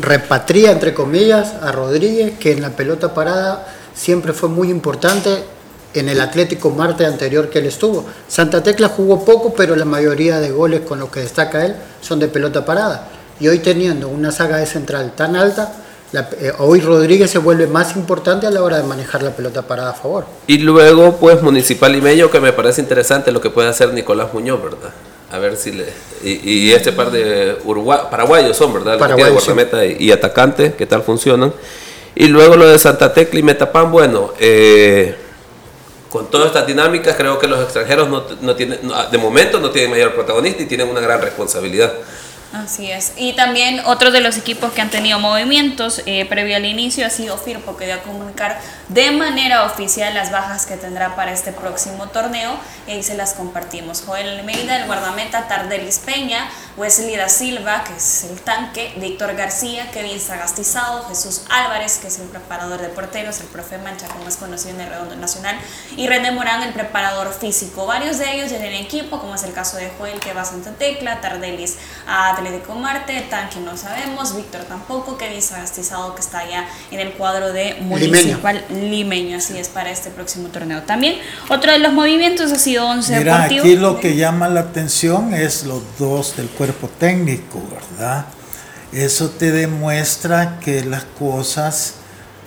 repatria, 0.00 0.72
entre 0.72 0.94
comillas, 0.94 1.54
a 1.62 1.72
Rodríguez, 1.72 2.38
que 2.38 2.52
en 2.52 2.62
la 2.62 2.70
pelota 2.70 3.14
parada 3.14 3.66
siempre 3.94 4.32
fue 4.32 4.48
muy 4.48 4.70
importante 4.70 5.44
en 5.94 6.08
el 6.08 6.20
Atlético 6.20 6.70
Marte 6.70 7.04
anterior 7.04 7.50
que 7.50 7.58
él 7.58 7.66
estuvo. 7.66 8.06
Santa 8.28 8.62
Tecla 8.62 8.88
jugó 8.88 9.24
poco, 9.24 9.54
pero 9.54 9.76
la 9.76 9.84
mayoría 9.84 10.38
de 10.40 10.50
goles 10.50 10.82
con 10.82 11.00
los 11.00 11.10
que 11.10 11.20
destaca 11.20 11.64
él 11.64 11.76
son 12.00 12.18
de 12.18 12.28
pelota 12.28 12.64
parada. 12.64 13.08
Y 13.40 13.48
hoy 13.48 13.58
teniendo 13.58 14.08
una 14.08 14.32
saga 14.32 14.58
de 14.58 14.66
central 14.66 15.12
tan 15.16 15.34
alta, 15.34 15.72
eh, 16.12 16.52
hoy 16.58 16.80
Rodríguez 16.80 17.30
se 17.30 17.38
vuelve 17.38 17.66
más 17.66 17.96
importante 17.96 18.46
a 18.46 18.50
la 18.50 18.62
hora 18.62 18.78
de 18.78 18.82
manejar 18.82 19.22
la 19.22 19.30
pelota 19.30 19.62
parada 19.62 19.90
a 19.90 19.94
favor. 19.94 20.26
Y 20.46 20.58
luego, 20.58 21.16
pues, 21.16 21.42
Municipal 21.42 21.94
y 21.94 22.00
Mello, 22.00 22.30
que 22.30 22.40
me 22.40 22.52
parece 22.52 22.80
interesante 22.80 23.32
lo 23.32 23.40
que 23.40 23.50
puede 23.50 23.68
hacer 23.68 23.92
Nicolás 23.92 24.32
Muñoz, 24.32 24.62
¿verdad? 24.62 24.90
A 25.30 25.38
ver 25.38 25.56
si 25.56 25.72
le. 25.72 25.86
Y, 26.22 26.66
y 26.66 26.72
este 26.72 26.92
par 26.92 27.10
de 27.10 27.56
Uruguay, 27.64 28.00
paraguayos 28.10 28.56
son, 28.56 28.74
¿verdad? 28.74 28.98
Paraguayos, 28.98 29.44
sí. 29.44 29.52
y, 29.98 30.06
y 30.06 30.12
atacante, 30.12 30.74
¿qué 30.76 30.86
tal 30.86 31.02
funcionan? 31.02 31.52
Y 32.14 32.26
luego 32.26 32.56
lo 32.56 32.66
de 32.66 32.78
Santa 32.78 33.12
Tecla 33.14 33.38
y 33.38 33.42
Metapán, 33.42 33.92
bueno, 33.92 34.32
eh, 34.40 35.14
con 36.10 36.28
todas 36.28 36.48
estas 36.48 36.66
dinámicas, 36.66 37.14
creo 37.16 37.38
que 37.38 37.46
los 37.46 37.60
extranjeros 37.62 38.08
no, 38.08 38.24
no 38.40 38.56
tienen, 38.56 38.80
no, 38.82 38.94
de 39.06 39.18
momento 39.18 39.60
no 39.60 39.70
tienen 39.70 39.90
mayor 39.90 40.14
protagonista 40.14 40.62
y 40.62 40.66
tienen 40.66 40.88
una 40.88 41.00
gran 41.00 41.22
responsabilidad. 41.22 41.92
Así 42.52 42.90
es. 42.90 43.12
Y 43.16 43.34
también 43.34 43.80
otro 43.86 44.10
de 44.10 44.20
los 44.20 44.36
equipos 44.36 44.72
que 44.72 44.80
han 44.80 44.90
tenido 44.90 45.20
movimientos 45.20 46.02
eh, 46.06 46.24
previo 46.24 46.56
al 46.56 46.64
inicio 46.64 47.06
ha 47.06 47.10
sido 47.10 47.38
Firpo, 47.38 47.76
que 47.76 47.86
dio 47.86 47.94
a 47.94 47.98
comunicar 47.98 48.60
de 48.88 49.12
manera 49.12 49.64
oficial 49.66 50.12
las 50.14 50.32
bajas 50.32 50.66
que 50.66 50.76
tendrá 50.76 51.14
para 51.14 51.32
este 51.32 51.52
próximo 51.52 52.08
torneo. 52.08 52.56
Y 52.88 52.92
ahí 52.92 53.02
se 53.04 53.16
las 53.16 53.34
compartimos. 53.34 54.02
Joel 54.04 54.40
Almeida, 54.40 54.78
el 54.78 54.86
guardameta, 54.86 55.46
Tardelis 55.46 56.00
Peña, 56.00 56.50
Wesley 56.80 57.14
da 57.14 57.28
Silva, 57.28 57.84
que 57.84 57.94
es 57.94 58.24
el 58.24 58.40
tanque, 58.40 58.94
Víctor 58.96 59.36
García, 59.36 59.90
Kevin 59.90 60.18
Sagastizado, 60.18 61.06
Jesús 61.10 61.42
Álvarez, 61.50 61.98
que 61.98 62.08
es 62.08 62.18
el 62.18 62.28
preparador 62.28 62.80
de 62.80 62.88
porteros, 62.88 63.38
el 63.40 63.48
profe 63.48 63.76
Mancha, 63.76 64.08
como 64.08 64.26
es 64.26 64.38
conocido 64.38 64.76
en 64.76 64.80
el 64.80 64.88
Redondo 64.88 65.14
Nacional, 65.16 65.56
y 65.98 66.06
René 66.06 66.32
Morán, 66.32 66.62
el 66.62 66.72
preparador 66.72 67.34
físico. 67.34 67.84
Varios 67.84 68.18
de 68.18 68.34
ellos 68.34 68.50
ya 68.50 68.58
tienen 68.58 68.82
equipo, 68.82 69.20
como 69.20 69.34
es 69.34 69.42
el 69.42 69.52
caso 69.52 69.76
de 69.76 69.90
Joel, 69.98 70.20
que 70.20 70.32
va 70.32 70.40
a 70.40 70.44
Santa 70.46 70.70
Tecla, 70.70 71.20
Tardelis 71.20 71.76
a 72.06 72.30
Atlético 72.30 72.74
Marte, 72.74 73.26
Tanque 73.28 73.60
no 73.60 73.76
sabemos, 73.76 74.34
Víctor 74.34 74.62
tampoco, 74.64 75.18
Kevin 75.18 75.42
Sagastizado, 75.42 76.14
que 76.14 76.22
está 76.22 76.38
allá 76.38 76.66
en 76.90 77.00
el 77.00 77.12
cuadro 77.12 77.52
de 77.52 77.74
Municipal 77.82 78.64
Limeño, 78.70 79.36
así 79.36 79.58
es 79.58 79.68
para 79.68 79.90
este 79.90 80.08
próximo 80.08 80.48
torneo. 80.48 80.80
También 80.84 81.18
otro 81.50 81.72
de 81.72 81.78
los 81.78 81.92
movimientos 81.92 82.50
ha 82.52 82.58
sido 82.58 82.86
11 82.88 83.18
Mira, 83.18 83.34
Deportivo. 83.34 83.64
aquí 83.64 83.76
lo 83.76 84.00
que 84.00 84.16
llama 84.16 84.48
la 84.48 84.60
atención 84.60 85.34
es 85.34 85.64
los 85.64 85.82
dos 85.98 86.38
del 86.38 86.48
cuerpo 86.48 86.69
técnico, 86.72 87.60
¿verdad? 87.70 88.26
Eso 88.92 89.30
te 89.30 89.50
demuestra 89.52 90.58
que 90.60 90.84
las 90.84 91.04
cosas, 91.18 91.94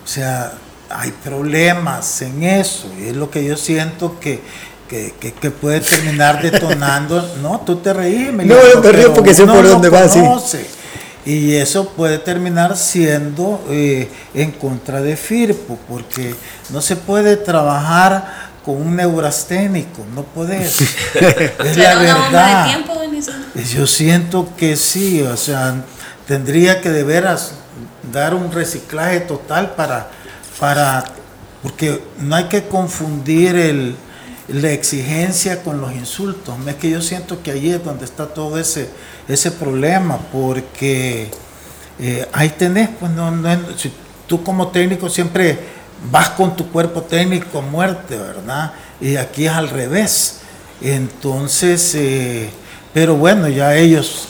o 0.04 0.06
sea, 0.08 0.52
hay 0.90 1.10
problemas 1.10 2.20
en 2.22 2.42
eso. 2.42 2.90
Y 3.00 3.08
es 3.08 3.16
lo 3.16 3.30
que 3.30 3.44
yo 3.44 3.56
siento 3.56 4.20
que, 4.20 4.40
que, 4.88 5.14
que- 5.18 5.32
que 5.32 5.50
puede 5.50 5.80
terminar 5.80 6.42
detonando. 6.42 7.26
No, 7.42 7.60
tú 7.60 7.76
te 7.76 7.92
reís, 7.92 8.28
Emiliano, 8.28 8.60
No, 8.74 8.80
me 8.82 8.92
río 8.92 9.12
porque 9.14 9.34
sé 9.34 9.46
por 9.46 9.66
dónde 9.66 9.88
va, 9.88 10.08
sí. 10.08 10.20
Y 11.26 11.54
eso 11.54 11.88
puede 11.88 12.18
terminar 12.18 12.76
siendo 12.76 13.64
eh, 13.70 14.10
en 14.34 14.50
contra 14.52 15.00
de 15.00 15.16
Firpo, 15.16 15.78
porque 15.88 16.34
no 16.68 16.82
se 16.82 16.96
puede 16.96 17.36
trabajar 17.38 18.52
con 18.64 18.76
un 18.76 18.96
neurasténico, 18.96 20.04
no 20.14 20.22
puedes. 20.22 20.80
es 20.80 21.74
¿Será 21.74 21.94
la 21.94 22.14
bomba 22.14 22.26
de 22.26 22.32
verdad. 22.32 22.66
tiempo? 22.66 22.94
Yo 23.74 23.86
siento 23.86 24.48
que 24.56 24.76
sí, 24.76 25.22
o 25.22 25.36
sea, 25.36 25.84
tendría 26.26 26.80
que 26.80 26.90
de 26.90 27.04
veras 27.04 27.52
dar 28.12 28.34
un 28.34 28.52
reciclaje 28.52 29.20
total 29.20 29.74
para, 29.74 30.10
para 30.58 31.04
porque 31.62 32.02
no 32.18 32.36
hay 32.36 32.44
que 32.44 32.64
confundir 32.64 33.56
el, 33.56 33.96
la 34.48 34.70
exigencia 34.70 35.62
con 35.62 35.80
los 35.80 35.92
insultos. 35.92 36.54
Es 36.66 36.74
que 36.76 36.90
yo 36.90 37.00
siento 37.00 37.42
que 37.42 37.52
ahí 37.52 37.70
es 37.70 37.82
donde 37.82 38.04
está 38.04 38.26
todo 38.26 38.58
ese, 38.58 38.88
ese 39.28 39.50
problema, 39.50 40.18
porque 40.32 41.30
eh, 41.98 42.28
ahí 42.32 42.50
tenés, 42.50 42.90
pues 43.00 43.12
no, 43.12 43.30
no 43.30 43.56
si 43.76 43.92
tú 44.26 44.42
como 44.42 44.68
técnico 44.68 45.08
siempre 45.08 45.58
vas 46.10 46.30
con 46.30 46.56
tu 46.56 46.70
cuerpo 46.70 47.02
técnico 47.02 47.58
a 47.58 47.62
muerte, 47.62 48.16
¿verdad? 48.16 48.72
Y 49.00 49.16
aquí 49.16 49.46
es 49.46 49.52
al 49.52 49.68
revés. 49.68 50.40
Entonces, 50.80 51.94
eh, 51.94 52.50
pero 52.92 53.16
bueno, 53.16 53.48
ya 53.48 53.74
ellos 53.76 54.28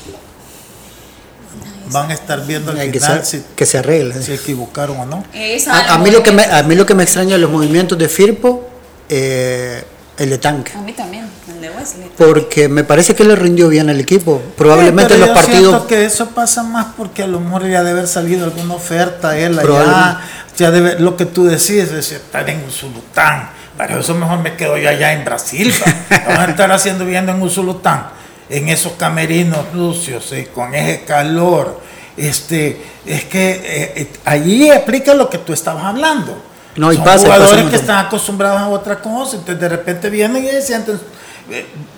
van 1.90 2.10
a 2.10 2.14
estar 2.14 2.44
viendo 2.46 2.72
al 2.72 2.78
que, 2.78 3.00
final 3.00 3.24
se, 3.24 3.38
si 3.38 3.44
que 3.54 3.66
se 3.66 3.78
arregle. 3.78 4.20
se 4.22 4.34
equivocaron 4.34 4.98
o 4.98 5.06
no. 5.06 5.24
A, 5.70 5.94
a 5.94 5.98
mí 5.98 6.10
lo 6.10 6.22
que 6.22 6.32
me, 6.32 6.44
a 6.44 6.62
mí 6.62 6.74
lo 6.74 6.86
que 6.86 6.94
me 6.94 7.02
extraña 7.02 7.32
de 7.32 7.38
los 7.38 7.50
movimientos 7.50 7.98
de 7.98 8.08
Firpo, 8.08 8.68
eh, 9.08 9.84
el 10.16 10.30
de 10.30 10.38
tanque. 10.38 10.72
A 10.76 10.80
mí 10.80 10.92
también, 10.92 11.26
el 11.48 11.60
de 11.60 11.70
Wesley. 11.70 12.10
Porque 12.16 12.68
me 12.68 12.84
parece 12.84 13.14
que 13.14 13.24
le 13.24 13.34
rindió 13.36 13.68
bien 13.68 13.90
al 13.90 14.00
equipo. 14.00 14.40
Probablemente 14.56 15.14
en 15.14 15.20
pero 15.20 15.32
los 15.34 15.42
yo 15.42 15.46
partidos. 15.52 15.84
que 15.86 16.04
eso 16.04 16.30
pasa 16.30 16.62
más 16.62 16.86
porque 16.96 17.22
a 17.22 17.26
lo 17.26 17.40
mejor 17.40 17.62
ya 17.68 17.82
debe 17.82 17.98
haber 17.98 18.08
salido 18.08 18.44
alguna 18.44 18.74
oferta 18.74 19.36
él 19.36 19.58
allá. 19.58 20.20
Debe, 20.56 20.98
lo 21.00 21.16
que 21.16 21.26
tú 21.26 21.44
decís 21.44 21.70
es 21.70 22.12
estar 22.12 22.48
en 22.48 22.64
Usulután. 22.64 23.50
Para 23.76 23.98
eso 23.98 24.14
mejor 24.14 24.38
me 24.38 24.54
quedo 24.54 24.78
yo 24.78 24.88
allá 24.88 25.12
en 25.12 25.24
Brasil. 25.24 25.72
va. 25.72 26.18
Vamos 26.26 26.38
a 26.38 26.50
estar 26.50 26.72
haciendo 26.72 27.04
viendo 27.04 27.32
en 27.32 27.42
Usulután. 27.42 28.08
En 28.48 28.68
esos 28.68 28.92
camerinos 28.92 29.72
lucios, 29.74 30.30
eh, 30.32 30.50
con 30.54 30.74
ese 30.74 31.04
calor. 31.04 31.80
Este, 32.16 32.80
es 33.04 33.24
que 33.24 33.50
eh, 33.50 33.92
eh, 33.96 34.12
allí 34.24 34.70
aplica 34.70 35.14
lo 35.14 35.28
que 35.28 35.38
tú 35.38 35.52
estabas 35.52 35.84
hablando. 35.84 36.36
No, 36.76 36.92
y 36.92 36.96
Son 36.96 37.04
pasa, 37.04 37.24
jugadores 37.24 37.50
pasa 37.50 37.64
un 37.64 37.70
que 37.70 37.76
están 37.76 38.06
acostumbrados 38.06 38.60
a 38.60 38.68
otra 38.68 39.00
cosa, 39.00 39.36
entonces 39.36 39.60
de 39.60 39.68
repente 39.68 40.10
vienen 40.10 40.44
y 40.44 40.48
se 40.48 40.62
sienten, 40.62 41.00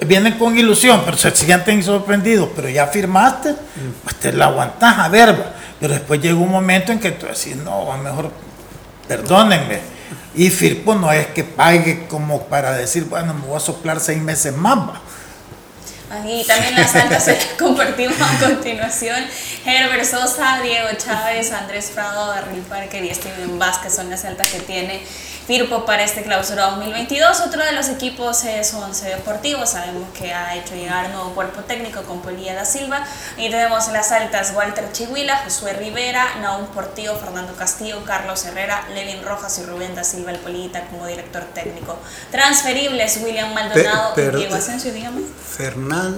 vienen 0.05 0.38
con 0.38 0.59
ilusión, 0.59 1.03
pero 1.05 1.16
se 1.16 1.30
sienten 1.34 1.82
sorprendidos, 1.82 2.51
pero 2.55 2.68
ya 2.68 2.86
firmaste, 2.86 3.55
pues 4.03 4.16
te 4.16 4.32
la 4.32 4.47
aguantas 4.47 4.99
a 4.99 5.09
ver, 5.09 5.38
va. 5.40 5.53
pero 5.80 5.94
después 5.94 6.20
llega 6.20 6.36
un 6.36 6.51
momento 6.51 6.92
en 6.92 6.99
que 6.99 7.12
tú 7.12 7.26
decís, 7.26 7.57
no, 7.57 7.92
a 7.92 7.97
mejor, 7.97 8.30
perdónenme, 9.07 9.80
y 10.34 10.51
Firpo 10.51 10.94
no 10.94 11.11
es 11.12 11.28
que 11.28 11.44
pague 11.44 12.07
como 12.09 12.42
para 12.47 12.72
decir, 12.72 13.05
bueno, 13.05 13.34
me 13.34 13.47
voy 13.47 13.57
a 13.57 13.61
soplar 13.61 14.01
seis 14.01 14.20
meses 14.20 14.55
más, 14.55 14.78
va. 14.78 15.01
Y 16.24 16.44
también 16.44 16.74
las 16.76 16.94
altas 16.94 17.24
que 17.24 17.56
compartimos 17.58 18.16
a 18.20 18.38
continuación. 18.46 19.24
Herbert 19.64 20.04
Sosa, 20.04 20.60
Diego 20.62 20.88
Chávez, 20.96 21.52
Andrés 21.52 21.90
Prado, 21.92 22.28
Darryl 22.28 22.62
Parker 22.62 23.04
y 23.04 23.12
Steven 23.14 23.58
Vázquez 23.58 23.94
son 23.96 24.08
las 24.10 24.24
altas 24.24 24.46
que 24.48 24.60
tiene 24.60 25.02
Firpo 25.46 25.84
para 25.86 26.02
este 26.02 26.22
clausura 26.24 26.64
2022. 26.70 27.40
Otro 27.40 27.64
de 27.64 27.70
los 27.70 27.88
equipos 27.88 28.42
es 28.44 28.74
Once 28.74 29.08
Deportivo. 29.08 29.64
Sabemos 29.64 30.08
que 30.18 30.34
ha 30.34 30.56
hecho 30.56 30.74
llegar 30.74 31.08
nuevo 31.10 31.30
cuerpo 31.36 31.60
técnico 31.62 32.02
con 32.02 32.20
Polilla 32.20 32.54
da 32.56 32.64
Silva. 32.64 33.04
Y 33.36 33.48
tenemos 33.48 33.86
las 33.92 34.10
altas 34.10 34.52
Walter 34.56 34.90
Chihuila, 34.90 35.36
Josué 35.44 35.72
Rivera, 35.74 36.24
Naum 36.40 36.66
Portillo, 36.66 37.16
Fernando 37.16 37.54
Castillo, 37.54 38.04
Carlos 38.04 38.44
Herrera, 38.44 38.88
Levin 38.92 39.22
Rojas 39.24 39.56
y 39.60 39.62
Rubén 39.64 39.94
da 39.94 40.02
Silva, 40.02 40.32
el 40.32 40.38
Polillita 40.38 40.80
como 40.86 41.06
director 41.06 41.44
técnico. 41.54 41.96
Transferibles, 42.32 43.18
William 43.22 43.54
Maldonado 43.54 44.14
Pe- 44.14 44.22
y 44.26 44.36
Diego 44.38 44.56
Asensio, 44.56 44.92
dígame. 44.92 45.20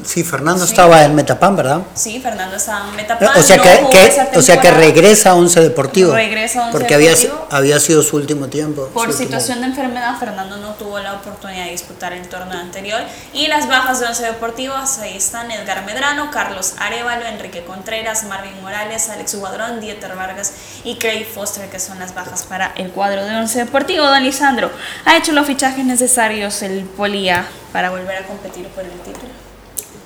Sí, 0.04 0.24
Fernando 0.24 0.64
Sí. 0.64 0.70
estaba 0.72 1.04
en 1.04 1.14
Metapán, 1.14 1.56
¿verdad? 1.56 1.80
Sí, 1.94 2.20
Fernando 2.20 2.56
estaba 2.56 2.88
en 2.88 2.96
Metapán. 2.96 3.30
O 3.36 3.42
sea, 3.42 3.56
no 3.56 3.62
que, 3.62 3.86
que- 4.32 4.38
o 4.38 4.42
sea 4.42 4.60
que 4.60 4.70
regresa 4.70 5.30
a 5.30 5.34
Once 5.34 5.60
Deportivo. 5.60 6.12
Regresa 6.14 6.60
a 6.60 6.62
Once 6.66 6.72
porque 6.78 6.94
había, 6.94 7.10
Deportivo. 7.10 7.46
había 7.50 7.80
sido 7.80 8.02
su 8.02 8.16
último 8.16 8.48
tiempo. 8.48 8.88
Por 8.94 9.12
situación 9.12 9.60
de 9.60 9.66
enfermedad, 9.66 10.16
Fernando 10.18 10.56
no 10.58 10.74
tuvo 10.74 10.98
la 10.98 11.14
oportunidad 11.14 11.64
de 11.64 11.70
disputar 11.72 12.12
el 12.12 12.28
torneo 12.28 12.58
anterior. 12.58 13.00
Y 13.32 13.46
las 13.48 13.68
bajas 13.68 14.00
de 14.00 14.06
Once 14.06 14.22
Deportivos, 14.24 14.98
ahí 14.98 15.16
están 15.16 15.50
Edgar 15.50 15.84
Medrano, 15.84 16.30
Carlos 16.30 16.74
Arevalo, 16.78 17.26
Enrique 17.26 17.64
Contreras, 17.64 18.24
Marvin 18.24 18.60
Morales, 18.62 19.08
Alex 19.08 19.34
Guadrón, 19.36 19.80
Dieter 19.80 20.14
Vargas 20.16 20.52
y 20.84 20.96
Craig 20.96 21.24
Foster, 21.26 21.68
que 21.68 21.80
son 21.80 21.98
las 21.98 22.14
bajas 22.14 22.44
para 22.44 22.72
el 22.76 22.90
cuadro 22.90 23.24
de 23.24 23.36
Once 23.36 23.58
Deportivo. 23.58 24.04
Don 24.06 24.22
Lisandro, 24.22 24.70
¿ha 25.04 25.16
hecho 25.16 25.32
los 25.32 25.46
fichajes 25.46 25.84
necesarios 25.84 26.62
el 26.62 26.82
Polía 26.84 27.46
para 27.72 27.90
volver 27.90 28.16
a 28.16 28.26
competir 28.26 28.66
por 28.68 28.84
el 28.84 28.90
título? 29.00 29.28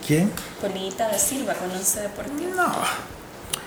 ¿Quién? 0.07 0.31
Polita 0.61 1.09
de 1.09 1.19
Silva 1.19 1.55
con 1.55 1.71
Once 1.71 2.01
Deportivo. 2.01 2.51
No. 2.57 2.73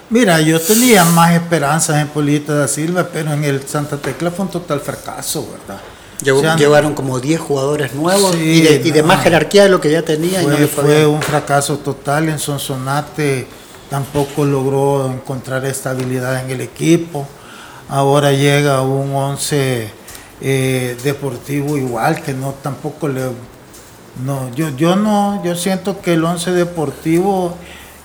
Mira, 0.09 0.39
yo 0.41 0.59
tenía 0.61 1.03
más 1.05 1.33
esperanzas 1.33 1.99
en 2.01 2.07
Polita 2.09 2.53
da 2.53 2.67
Silva, 2.67 3.07
pero 3.11 3.33
en 3.33 3.43
el 3.43 3.67
Santa 3.67 3.97
Tecla 3.97 4.29
fue 4.31 4.45
un 4.45 4.51
total 4.51 4.79
fracaso, 4.79 5.47
¿verdad? 5.51 5.81
Llevó- 6.21 6.39
O 6.39 6.41
sea, 6.43 6.55
llevaron 6.55 6.93
como 6.93 7.19
10 7.19 7.39
jugadores 7.41 7.93
nuevos 7.93 8.33
Sí, 8.35 8.39
y, 8.41 8.61
de, 8.61 8.75
y 8.87 8.91
de 8.91 9.01
no. 9.01 9.07
más 9.07 9.23
jerarquía 9.23 9.63
de 9.63 9.69
lo 9.69 9.81
que 9.81 9.91
ya 9.91 10.01
tenía. 10.03 10.41
y 10.43 10.45
no 10.45 10.55
fue, 10.57 10.67
fue 10.67 10.83
fue 10.83 11.05
un 11.07 11.21
fracaso 11.21 11.77
total 11.79 12.29
en 12.29 12.37
Sonsonate, 12.39 13.47
tampoco 13.89 14.45
logró 14.45 15.11
encontrar 15.11 15.65
estabilidad 15.65 16.39
en 16.45 16.51
el 16.51 16.61
equipo. 16.61 17.27
Ahora 17.89 18.31
llega 18.31 18.81
un 18.81 19.13
11 19.13 19.89
eh, 20.41 20.97
deportivo 21.03 21.77
igual, 21.77 22.21
que 22.21 22.33
no 22.33 22.53
tampoco 22.61 23.07
le... 23.07 23.21
No, 24.23 24.49
yo, 24.55 24.69
yo 24.69 24.95
no, 24.95 25.43
yo 25.43 25.55
siento 25.55 25.99
que 26.01 26.13
el 26.13 26.23
11 26.23 26.51
deportivo 26.51 27.55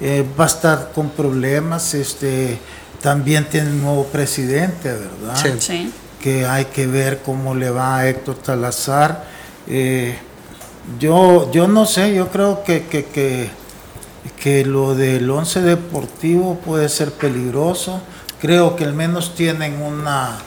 eh, 0.00 0.26
va 0.38 0.44
a 0.44 0.48
estar 0.48 0.90
con 0.92 1.10
problemas, 1.10 1.94
este, 1.94 2.58
también 3.00 3.48
tiene 3.48 3.70
un 3.70 3.82
nuevo 3.82 4.04
presidente, 4.06 4.92
¿verdad? 4.92 5.36
Sí. 5.36 5.50
Sí. 5.60 5.92
que 6.20 6.46
hay 6.46 6.66
que 6.66 6.86
ver 6.86 7.20
cómo 7.24 7.54
le 7.54 7.70
va 7.70 7.98
a 7.98 8.08
Héctor 8.08 8.36
Salazar. 8.42 9.24
Eh, 9.66 10.18
yo, 10.98 11.50
yo 11.52 11.68
no 11.68 11.86
sé, 11.86 12.14
yo 12.14 12.28
creo 12.28 12.64
que, 12.64 12.86
que, 12.86 13.04
que, 13.06 13.50
que 14.42 14.64
lo 14.64 14.94
del 14.94 15.30
once 15.30 15.60
deportivo 15.60 16.56
puede 16.56 16.88
ser 16.88 17.12
peligroso. 17.12 18.00
Creo 18.40 18.74
que 18.74 18.84
al 18.84 18.94
menos 18.94 19.34
tienen 19.34 19.80
una 19.80 20.38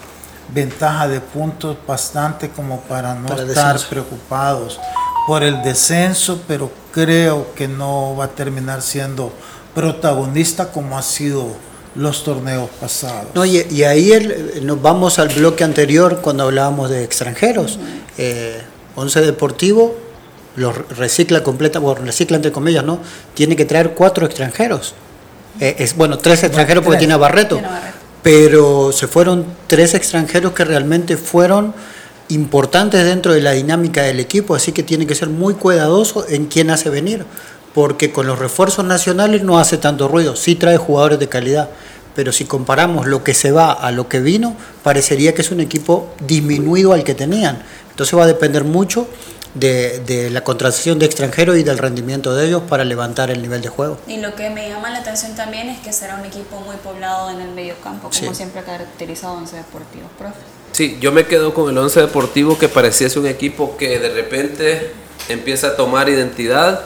ventaja 0.54 1.08
de 1.08 1.22
puntos 1.22 1.78
bastante 1.88 2.50
como 2.50 2.82
para 2.82 3.16
no 3.16 3.28
Para 3.30 3.44
estar 3.44 3.74
descenso. 3.74 3.90
preocupados 3.90 4.80
por 5.28 5.44
el 5.44 5.62
descenso, 5.62 6.42
pero 6.48 6.72
creo 6.92 7.54
que 7.56 7.68
no 7.68 8.16
va 8.16 8.26
a 8.26 8.30
terminar 8.30 8.82
siendo 8.82 9.32
protagonista 9.74 10.72
como 10.72 10.98
ha 10.98 11.02
sido 11.02 11.48
los 11.96 12.24
torneos 12.24 12.70
pasados. 12.82 13.28
No, 13.36 13.46
y, 13.46 13.66
y 13.70 13.84
ahí 13.84 14.12
el- 14.12 14.66
nos 14.66 14.82
vamos 14.82 15.20
al 15.20 15.30
bloque 15.30 15.64
anterior 15.64 16.20
cuando 16.22 16.44
hablábamos 16.44 16.90
de 16.90 17.04
extranjeros. 17.04 17.80
Eh, 18.18 18.62
Once 18.96 19.20
Deportivo 19.22 19.96
los 20.56 20.76
recicla 20.98 21.44
completa, 21.44 21.80
bueno, 21.80 22.02
recicla 22.06 22.36
entre 22.38 22.52
comillas, 22.52 22.84
¿no? 22.84 23.00
Tiene 23.34 23.56
que 23.56 23.66
traer 23.66 23.92
cuatro 23.96 24.26
extranjeros. 24.26 24.94
Eh, 25.60 25.76
es 25.80 25.96
bueno, 25.96 26.18
tres 26.20 26.44
extranjeros 26.44 26.84
porque 26.84 26.98
tres. 26.98 27.00
tiene 27.02 27.14
a 27.14 27.18
Barreto. 27.18 27.56
Tiene 27.56 27.68
a 27.68 27.72
Barreto. 27.72 27.98
Pero 28.22 28.92
se 28.92 29.08
fueron 29.08 29.46
tres 29.68 29.94
extranjeros 29.96 30.54
que 30.54 30.64
realmente 30.64 31.18
fueron 31.18 31.74
importantes 32.34 33.04
dentro 33.06 33.34
de 33.34 33.42
la 33.42 33.52
dinámica 33.52 34.02
del 34.04 34.20
equipo, 34.20 34.56
así 34.56 34.72
que 34.72 34.84
tiene 34.84 35.08
que 35.08 35.16
ser 35.16 35.30
muy 35.30 35.54
cuidadoso 35.56 36.26
en 36.28 36.46
quién 36.48 36.70
hace 36.70 36.90
venir, 36.90 37.26
porque 37.74 38.12
con 38.12 38.28
los 38.28 38.40
refuerzos 38.40 38.86
nacionales 38.86 39.44
no 39.44 39.60
hace 39.60 39.78
tanto 39.78 40.08
ruido, 40.08 40.36
sí 40.36 40.56
trae 40.56 40.78
jugadores 40.78 41.20
de 41.20 41.28
calidad, 41.30 41.70
pero 42.16 42.32
si 42.32 42.46
comparamos 42.46 43.08
lo 43.08 43.24
que 43.24 43.34
se 43.34 43.52
va 43.52 43.72
a 43.72 43.92
lo 43.92 44.08
que 44.08 44.20
vino, 44.20 44.56
parecería 44.84 45.34
que 45.34 45.42
es 45.42 45.52
un 45.52 45.60
equipo 45.60 46.14
disminuido 46.26 46.94
al 46.94 47.04
que 47.04 47.16
tenían. 47.16 47.64
Entonces 47.90 48.18
va 48.18 48.24
a 48.24 48.28
depender 48.28 48.64
mucho 48.64 49.08
de, 49.56 50.00
de 50.06 50.30
la 50.30 50.44
contratación 50.44 50.98
de 51.00 51.06
extranjeros 51.08 51.58
y 51.58 51.64
del 51.64 51.78
rendimiento 51.78 52.34
de 52.36 52.48
ellos 52.48 52.64
para 52.70 52.84
levantar 52.84 53.30
el 53.32 53.42
nivel 53.42 53.62
de 53.62 53.70
juego. 53.70 53.98
Y 54.08 54.18
lo 54.18 54.36
que 54.36 54.50
me 54.52 54.68
llama 54.70 54.90
la 54.92 55.00
atención 55.00 55.36
también 55.36 55.70
es 55.70 55.80
que 55.80 55.92
será 55.94 56.16
un 56.16 56.26
equipo 56.26 56.60
muy 56.62 56.76
poblado 56.78 57.30
en 57.32 57.42
el 57.42 57.50
medio 57.52 57.76
campo, 57.84 58.10
como 58.10 58.32
Sí. 58.32 58.36
siempre 58.36 58.62
ha 58.62 58.64
caracterizado 58.64 59.34
Once 59.34 59.56
Deportivo, 59.56 60.08
profe. 60.18 60.38
Sí, 60.74 60.98
yo 61.00 61.12
me 61.12 61.26
quedo 61.28 61.54
con 61.54 61.70
el 61.70 61.78
Once 61.78 62.00
Deportivo 62.02 62.58
que 62.58 62.68
pareciese 62.68 63.20
un 63.20 63.28
equipo 63.28 63.78
que 63.78 64.00
de 64.00 64.10
repente 64.10 64.92
empieza 65.30 65.68
a 65.68 65.76
tomar 65.76 66.10
identidad, 66.10 66.82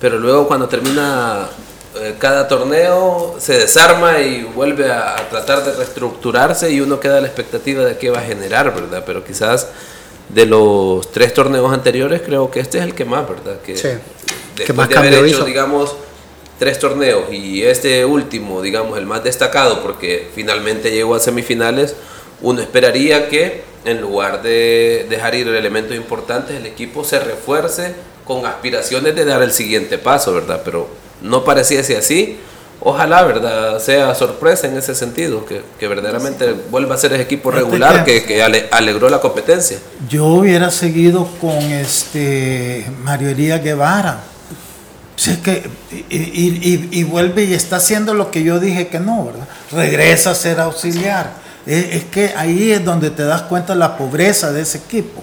pero 0.00 0.18
luego 0.18 0.48
cuando 0.48 0.68
termina 0.68 1.48
eh, 1.96 2.16
cada 2.18 2.48
torneo 2.48 3.36
se 3.38 3.54
desarma 3.56 4.18
y 4.20 4.42
vuelve 4.42 4.90
a, 4.90 5.14
a 5.14 5.28
tratar 5.28 5.64
de 5.64 5.72
reestructurarse 5.74 6.72
y 6.72 6.80
uno 6.80 6.98
queda 6.98 7.18
a 7.18 7.20
la 7.20 7.28
expectativa 7.28 7.84
de 7.84 7.96
qué 7.98 8.10
va 8.10 8.18
a 8.18 8.22
generar, 8.22 8.74
¿verdad? 8.74 9.04
Pero 9.06 9.24
quizás 9.24 9.68
de 10.28 10.46
los 10.46 11.12
tres 11.12 11.32
torneos 11.32 11.72
anteriores 11.72 12.20
creo 12.22 12.50
que 12.50 12.58
este 12.60 12.78
es 12.78 12.84
el 12.84 12.94
que 12.96 13.04
más, 13.04 13.28
¿verdad? 13.28 13.60
Que, 13.64 13.76
Sí, 13.76 13.88
después 14.56 14.66
que 14.66 14.72
más 14.72 14.88
de 14.88 14.96
haber 14.96 15.14
hecho, 15.14 15.26
hizo. 15.26 15.44
digamos, 15.44 15.94
tres 16.58 16.80
torneos 16.80 17.32
y 17.32 17.62
este 17.62 18.04
último, 18.04 18.60
digamos, 18.60 18.98
el 18.98 19.06
más 19.06 19.22
destacado 19.22 19.82
porque 19.82 20.30
finalmente 20.34 20.90
llegó 20.90 21.14
a 21.14 21.20
semifinales, 21.20 21.94
uno 22.44 22.60
esperaría 22.60 23.28
que 23.28 23.62
en 23.84 24.00
lugar 24.00 24.42
de 24.42 25.06
dejar 25.10 25.34
ir 25.34 25.48
elementos 25.48 25.96
importantes, 25.96 26.56
el 26.56 26.66
equipo 26.66 27.04
se 27.04 27.18
refuerce 27.18 27.94
con 28.24 28.46
aspiraciones 28.46 29.14
de 29.14 29.24
dar 29.24 29.42
el 29.42 29.52
siguiente 29.52 29.98
paso, 29.98 30.32
¿verdad? 30.32 30.62
Pero 30.64 30.88
no 31.20 31.44
pareciese 31.44 31.96
así. 31.96 32.38
Ojalá, 32.80 33.22
¿verdad? 33.24 33.78
Sea 33.78 34.14
sorpresa 34.14 34.66
en 34.66 34.76
ese 34.76 34.94
sentido, 34.94 35.44
que, 35.46 35.62
que 35.78 35.88
verdaderamente 35.88 36.54
vuelva 36.70 36.94
a 36.94 36.98
ser 36.98 37.12
ese 37.14 37.22
equipo 37.22 37.50
regular 37.50 38.04
que- 38.04 38.20
que, 38.22 38.26
que 38.26 38.42
ale- 38.42 38.68
alegró 38.72 39.08
la 39.08 39.20
competencia. 39.20 39.78
Yo 40.08 40.26
hubiera 40.26 40.70
seguido 40.70 41.26
con 41.40 41.56
este 41.58 42.84
Mario 43.02 43.28
Elías 43.30 43.62
Guevara. 43.62 44.20
Es 45.16 45.38
que, 45.38 45.62
y, 46.10 46.16
y- 46.16 46.60
y- 46.62 46.88
y 47.00 47.04
vuelve 47.04 47.44
y 47.44 47.54
está 47.54 47.76
haciendo 47.76 48.12
lo 48.14 48.30
que 48.30 48.42
yo 48.42 48.58
dije 48.60 48.88
que 48.88 48.98
no, 49.00 49.24
¿verdad? 49.26 49.46
Regresa 49.72 50.30
a 50.32 50.34
ser 50.34 50.60
auxiliar. 50.60 51.43
Es, 51.66 52.04
que 52.04 52.34
ahí 52.36 52.72
es 52.72 52.84
donde 52.84 53.10
te 53.10 53.24
das 53.24 53.42
cuenta 53.42 53.74
la 53.74 53.96
pobreza 53.96 54.52
de 54.52 54.62
ese 54.62 54.78
equipo 54.78 55.22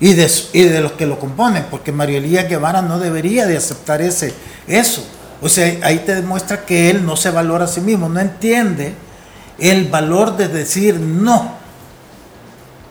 y 0.00 0.14
de, 0.14 0.30
y 0.52 0.64
de 0.64 0.80
los 0.80 0.92
que 0.92 1.06
lo 1.06 1.18
componen, 1.18 1.66
porque 1.70 1.92
Mario 1.92 2.18
Elías 2.18 2.48
Guevara 2.48 2.82
no 2.82 2.98
debería 2.98 3.46
de 3.46 3.56
aceptar 3.56 4.02
ese, 4.02 4.34
eso. 4.66 5.06
O 5.40 5.48
sea, 5.48 5.78
ahí 5.82 6.00
te 6.00 6.14
demuestra 6.14 6.64
que 6.64 6.90
él 6.90 7.06
no 7.06 7.16
se 7.16 7.30
valora 7.30 7.64
a 7.64 7.68
sí 7.68 7.80
mismo, 7.80 8.08
no 8.08 8.20
entiende 8.20 8.94
el 9.58 9.88
valor 9.88 10.36
de 10.36 10.48
decir 10.48 10.98
no. 10.98 11.60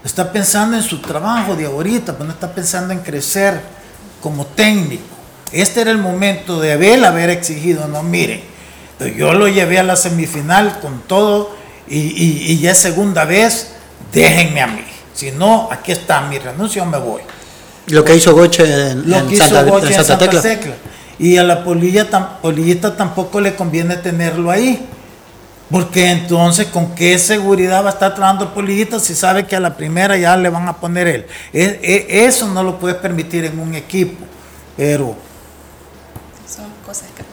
Está 0.03 0.31
pensando 0.31 0.77
en 0.77 0.83
su 0.83 1.01
trabajo 1.01 1.55
de 1.55 1.65
ahorita, 1.65 2.13
pero 2.13 2.25
no 2.25 2.31
está 2.31 2.53
pensando 2.53 2.93
en 2.93 2.99
crecer 2.99 3.59
como 4.21 4.45
técnico. 4.45 5.03
Este 5.51 5.81
era 5.81 5.91
el 5.91 5.97
momento 5.97 6.61
de 6.61 6.73
Abel 6.73 7.03
haber 7.03 7.29
exigido, 7.29 7.87
no, 7.87 8.03
miren, 8.03 8.41
yo 9.17 9.33
lo 9.33 9.47
llevé 9.47 9.79
a 9.79 9.83
la 9.83 9.95
semifinal 9.95 10.79
con 10.79 11.01
todo 11.01 11.58
y, 11.89 11.97
y- 11.99 12.51
y 12.53 12.59
ya 12.59 12.71
es 12.71 12.77
segunda 12.77 13.25
vez, 13.25 13.71
déjenme 14.13 14.61
a 14.61 14.67
mí. 14.67 14.83
Si 15.13 15.31
no, 15.31 15.67
aquí 15.71 15.91
está 15.91 16.21
mi 16.21 16.37
renuncia 16.39 16.81
o 16.83 16.85
me 16.85 16.97
voy. 16.97 17.21
Lo 17.87 18.03
que 18.05 18.15
hizo 18.15 18.33
Goche 18.33 18.63
en, 18.91 19.09
Lo 19.09 19.17
en 19.17 19.27
que 19.27 19.35
hizo 19.35 19.45
Santa, 19.45 19.63
Goche 19.63 19.87
en 19.87 19.93
en 19.93 20.05
Santa 20.05 20.17
Tecla. 20.25 20.41
Tecla. 20.41 20.73
Y 21.17 21.37
a 21.37 21.43
la 21.43 21.63
polilla, 21.63 22.09
tam- 22.09 22.37
polillita 22.41 22.95
tampoco 22.95 23.41
le 23.41 23.55
conviene 23.55 23.97
tenerlo 23.97 24.51
ahí. 24.51 24.85
Porque 25.69 26.09
entonces, 26.09 26.67
¿con 26.67 26.95
qué 26.95 27.19
seguridad 27.19 27.83
va 27.83 27.89
a 27.89 27.93
estar 27.93 28.15
trabajando 28.15 28.45
el 28.45 28.51
polillita 28.51 28.99
si 28.99 29.13
sabe 29.13 29.45
que 29.45 29.55
a 29.55 29.59
la 29.59 29.75
primera 29.77 30.17
ya 30.17 30.35
le 30.37 30.49
van 30.49 30.67
a 30.67 30.77
poner 30.77 31.07
él? 31.07 31.27
E- 31.53 31.79
e- 31.83 32.25
eso 32.25 32.47
no 32.47 32.63
lo 32.63 32.79
puedes 32.79 32.97
permitir 32.97 33.45
en 33.45 33.59
un 33.59 33.75
equipo. 33.75 34.23
Pero 34.77 35.15
Son 36.47 36.65
cosas 36.85 37.07
que 37.15 37.23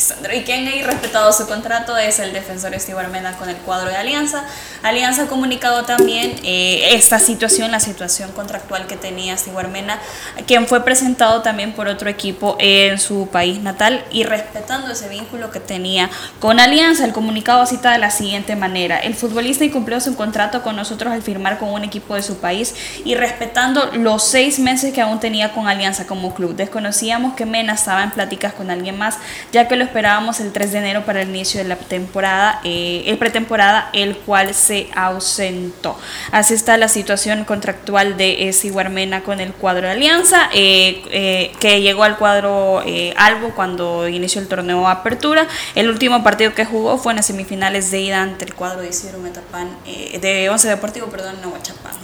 Lisandro. 0.00 0.34
Y 0.34 0.44
quien 0.44 0.66
ha 0.66 0.86
respetado 0.86 1.30
su 1.32 1.46
contrato 1.46 1.96
es 1.98 2.18
el 2.20 2.32
defensor 2.32 2.72
Steve 2.80 2.98
Armena 2.98 3.36
con 3.36 3.50
el 3.50 3.56
cuadro 3.56 3.90
de 3.90 3.96
Alianza. 3.96 4.44
Alianza 4.82 5.24
ha 5.24 5.26
comunicado 5.26 5.84
también 5.84 6.36
eh, 6.42 6.94
esta 6.94 7.18
situación, 7.18 7.70
la 7.70 7.80
situación 7.80 8.32
contractual 8.32 8.86
que 8.86 8.96
tenía 8.96 9.36
Steve 9.36 9.58
Armena, 9.58 9.98
quien 10.46 10.66
fue 10.66 10.82
presentado 10.84 11.42
también 11.42 11.72
por 11.72 11.86
otro 11.86 12.08
equipo 12.08 12.56
en 12.58 12.98
su 12.98 13.28
país 13.28 13.60
natal 13.60 14.02
y 14.10 14.24
respetando 14.24 14.90
ese 14.90 15.08
vínculo 15.08 15.50
que 15.50 15.60
tenía 15.60 16.08
con 16.38 16.60
Alianza. 16.60 17.04
El 17.04 17.12
comunicado 17.12 17.66
cita 17.66 17.92
de 17.92 17.98
la 17.98 18.10
siguiente 18.10 18.56
manera: 18.56 18.98
El 18.98 19.14
futbolista 19.14 19.64
incumplió 19.64 20.00
su 20.00 20.16
contrato 20.16 20.62
con 20.62 20.76
nosotros 20.76 21.12
al 21.12 21.22
firmar 21.22 21.58
con 21.58 21.68
un 21.68 21.84
equipo 21.84 22.14
de 22.14 22.22
su 22.22 22.38
país 22.38 22.74
y 23.04 23.16
respetando 23.16 23.90
los 23.92 24.24
seis 24.24 24.58
meses 24.58 24.94
que 24.94 25.02
aún 25.02 25.20
tenía 25.20 25.52
con 25.52 25.68
Alianza 25.68 26.06
como 26.06 26.34
club. 26.34 26.56
Desconocíamos 26.56 27.34
que 27.34 27.44
Mena 27.44 27.74
estaba 27.74 28.02
en 28.02 28.10
pláticas 28.12 28.54
con 28.54 28.70
alguien 28.70 28.96
más, 28.96 29.18
ya 29.52 29.68
que 29.68 29.76
lo 29.76 29.89
esperábamos 29.90 30.40
el 30.40 30.52
3 30.52 30.72
de 30.72 30.78
enero 30.78 31.04
para 31.04 31.22
el 31.22 31.28
inicio 31.28 31.60
de 31.60 31.68
la 31.68 31.76
temporada, 31.76 32.60
eh, 32.64 33.02
el 33.06 33.18
pretemporada, 33.18 33.90
el 33.92 34.16
cual 34.16 34.54
se 34.54 34.88
ausentó. 34.94 35.98
Así 36.32 36.54
está 36.54 36.76
la 36.76 36.88
situación 36.88 37.44
contractual 37.44 38.16
de 38.16 38.52
Sigur 38.52 38.88
Mena 38.88 39.22
con 39.22 39.40
el 39.40 39.52
cuadro 39.52 39.86
de 39.86 39.92
Alianza, 39.94 40.48
eh, 40.54 41.02
eh, 41.10 41.52
que 41.58 41.80
llegó 41.80 42.04
al 42.04 42.16
cuadro 42.16 42.82
eh, 42.86 43.14
Albo 43.16 43.50
cuando 43.50 44.08
inició 44.08 44.40
el 44.40 44.48
torneo 44.48 44.88
Apertura. 44.88 45.46
El 45.74 45.90
último 45.90 46.22
partido 46.22 46.54
que 46.54 46.64
jugó 46.64 46.98
fue 46.98 47.12
en 47.12 47.16
las 47.16 47.26
semifinales 47.26 47.90
de 47.90 48.00
ida 48.00 48.22
ante 48.22 48.44
el 48.44 48.54
cuadro 48.54 48.80
de 48.80 48.88
Isidro 48.88 49.18
Metapán, 49.18 49.68
eh, 49.86 50.18
de 50.20 50.48
Once 50.48 50.68
Deportivo, 50.68 51.08
perdón, 51.08 51.36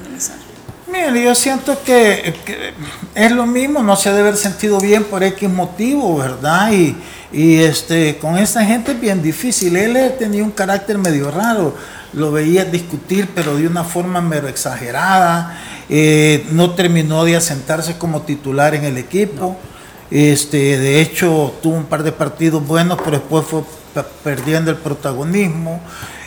Venezuela. 0.05 0.43
Mire, 0.89 1.25
yo 1.25 1.35
siento 1.35 1.83
que, 1.83 2.35
que 2.45 2.73
es 3.15 3.33
lo 3.33 3.47
mismo, 3.47 3.83
no 3.83 3.97
se 3.97 4.11
debe 4.11 4.29
haber 4.29 4.37
sentido 4.37 4.81
bien 4.81 5.05
por 5.05 5.23
X 5.23 5.49
motivo, 5.49 6.17
¿verdad? 6.17 6.73
Y, 6.73 6.97
y 7.33 7.57
este, 7.57 8.17
con 8.19 8.39
esta 8.39 8.65
gente 8.65 8.93
es 8.93 9.01
bien 9.01 9.23
difícil. 9.23 9.77
Él 9.77 10.15
tenía 10.19 10.45
un 10.45 10.51
carácter 10.51 10.99
medio 10.99 11.31
raro, 11.31 11.75
lo 12.13 12.33
veía 12.33 12.65
discutir, 12.65 13.29
pero 13.35 13.57
de 13.57 13.67
una 13.67 13.85
forma 13.85 14.21
mero 14.21 14.49
exagerada. 14.49 15.61
Eh, 15.89 16.47
no 16.51 16.73
terminó 16.73 17.25
de 17.25 17.37
asentarse 17.37 17.99
como 17.99 18.23
titular 18.23 18.75
en 18.75 18.85
el 18.85 18.99
equipo. 18.99 19.57
Este, 20.11 20.79
de 20.79 21.01
hecho, 21.01 21.55
tuvo 21.63 21.77
un 21.77 21.85
par 21.85 22.03
de 22.03 22.13
partidos 22.13 22.67
buenos, 22.67 22.99
pero 23.05 23.19
después 23.19 23.45
fue 23.47 23.63
perdiendo 24.23 24.71
el 24.71 24.77
protagonismo. 24.77 25.81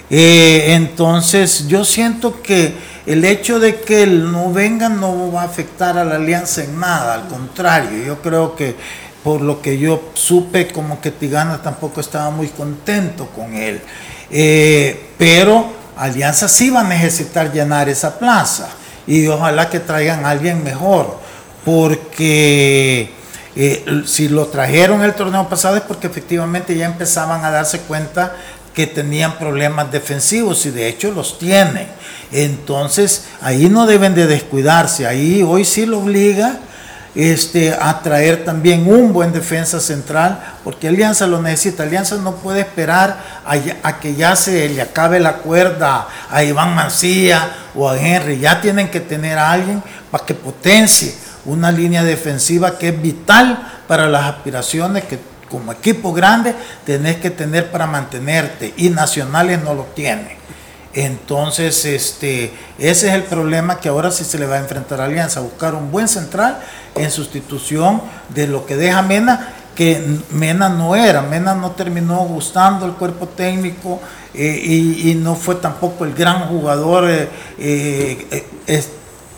Eh, 0.10 0.74
entonces, 0.74 1.68
yo 1.68 1.86
siento 1.86 2.41
que 2.41 2.74
el 3.06 3.24
hecho 3.26 3.60
de 3.60 3.80
que 3.82 4.04
él 4.04 4.32
no 4.32 4.52
venga 4.52 4.89
no 4.89 5.32
va 5.32 5.43
a 5.43 5.45
afectar 5.45 5.97
a 5.97 6.04
la 6.04 6.16
alianza 6.16 6.64
en 6.64 6.80
nada, 6.80 7.14
al 7.14 7.28
contrario, 7.28 8.04
yo 8.06 8.22
creo 8.22 8.56
que 8.56 8.76
por 9.24 9.41
lo 9.41 9.61
que 9.61 9.78
yo 9.78 10.11
supe, 10.13 10.67
como 10.67 11.01
que 11.01 11.11
Tigana 11.11 11.61
tampoco 11.61 12.01
estaba 12.01 12.30
muy 12.30 12.47
contento 12.47 13.28
con 13.28 13.53
él. 13.53 13.82
Eh, 14.32 15.09
pero 15.17 15.72
Alianza 15.97 16.47
sí 16.47 16.70
va 16.70 16.82
a 16.82 16.84
necesitar 16.84 17.51
llenar 17.51 17.89
esa 17.89 18.17
plaza 18.17 18.70
y 19.05 19.28
ojalá 19.28 19.70
que 19.70 19.80
traigan 19.80 20.26
a 20.26 20.30
alguien 20.30 20.63
mejor, 20.63 21.17
porque 21.65 23.11
eh, 23.55 24.03
si 24.05 24.30
lo 24.30 24.47
trajeron 24.47 25.03
el 25.03 25.13
torneo 25.13 25.49
pasado 25.49 25.76
es 25.76 25.82
porque 25.82 26.07
efectivamente 26.07 26.78
ya 26.78 26.86
empezaban 26.86 27.43
a 27.43 27.51
darse 27.51 27.80
cuenta 27.80 28.36
que 28.74 28.88
tenían 28.88 29.38
problemas 29.38 29.91
defensivos 29.91 30.65
y 30.65 30.72
de 30.72 30.88
hecho 30.88 31.11
los 31.11 31.38
tienen. 31.39 31.88
Entonces 32.32 33.26
ahí 33.41 33.67
no 33.67 33.86
deben 33.88 34.15
de 34.15 34.28
descuidarse, 34.28 35.07
ahí 35.07 35.43
hoy 35.43 35.65
sí 35.65 35.86
lo 35.86 35.99
obliga 35.99 36.59
este, 37.16 37.74
a 37.74 38.01
traer 38.01 38.45
también 38.45 38.91
un 38.91 39.14
buen 39.14 39.32
defensa 39.32 39.80
central, 39.80 40.39
porque 40.64 40.88
Alianza 40.88 41.28
lo 41.28 41.41
necesita. 41.41 41.84
Alianza 41.84 42.18
no 42.18 42.36
puede 42.36 42.62
esperar 42.62 43.18
a, 43.45 43.99
que 43.99 44.16
ya 44.16 44.36
se 44.36 44.70
le 44.70 44.82
acabe 44.82 45.20
la 45.20 45.38
cuerda 45.38 46.07
a 46.30 46.43
Iván 46.43 46.76
Mancía 46.76 47.51
o 47.76 47.89
a 47.89 47.97
Henry. 47.97 48.39
Ya 48.39 48.62
tienen 48.62 48.89
que 48.89 48.99
tener 48.99 49.38
a 49.38 49.51
alguien 49.51 49.84
para 50.12 50.26
que 50.26 50.36
potencie 50.36 51.16
una 51.45 51.72
línea 51.72 52.03
defensiva 52.03 52.78
que 52.78 52.89
es 52.89 53.01
vital 53.01 53.82
para 53.88 54.07
las 54.07 54.26
aspiraciones 54.26 55.03
que 55.05 55.20
como 55.49 55.72
equipo 55.72 56.14
grande 56.14 56.53
tenés 56.86 57.18
que 57.18 57.32
tener 57.32 57.72
para 57.72 57.88
mantenerte 57.88 58.74
y 58.78 58.89
Nacionales 58.89 59.64
no 59.64 59.74
lo 59.74 59.84
tiene. 59.95 60.38
Entonces, 60.94 61.86
este, 61.86 62.52
ese 62.80 63.10
es 63.10 63.14
el 63.14 63.24
problema 63.24 63.80
que 63.80 63.90
ahora 63.90 64.10
sí 64.10 64.24
se 64.24 64.40
le 64.40 64.48
va 64.48 64.56
a 64.56 64.60
enfrentar 64.60 65.00
a 65.02 65.06
Alianza, 65.06 65.40
buscar 65.40 65.76
un 65.76 65.92
buen 65.92 66.08
central 66.08 66.60
en 66.96 67.12
sustitución 67.12 68.02
de 68.30 68.48
lo 68.48 68.66
que 68.66 68.76
deja 68.76 69.02
Mena, 69.04 69.54
que 69.76 70.20
Mena 70.32 70.68
no 70.68 70.96
era, 70.96 71.22
Mena 71.22 71.54
no 71.54 71.72
terminó 71.72 72.18
gustando 72.26 72.86
el 72.86 72.94
cuerpo 72.94 73.28
técnico 73.28 74.02
eh, 74.34 75.00
y, 75.04 75.16
no 75.16 75.36
fue 75.36 75.56
tampoco 75.56 76.06
el 76.06 76.14
gran 76.14 76.48
jugador 76.48 77.10
eh, 77.10 77.30
eh, 77.58 78.84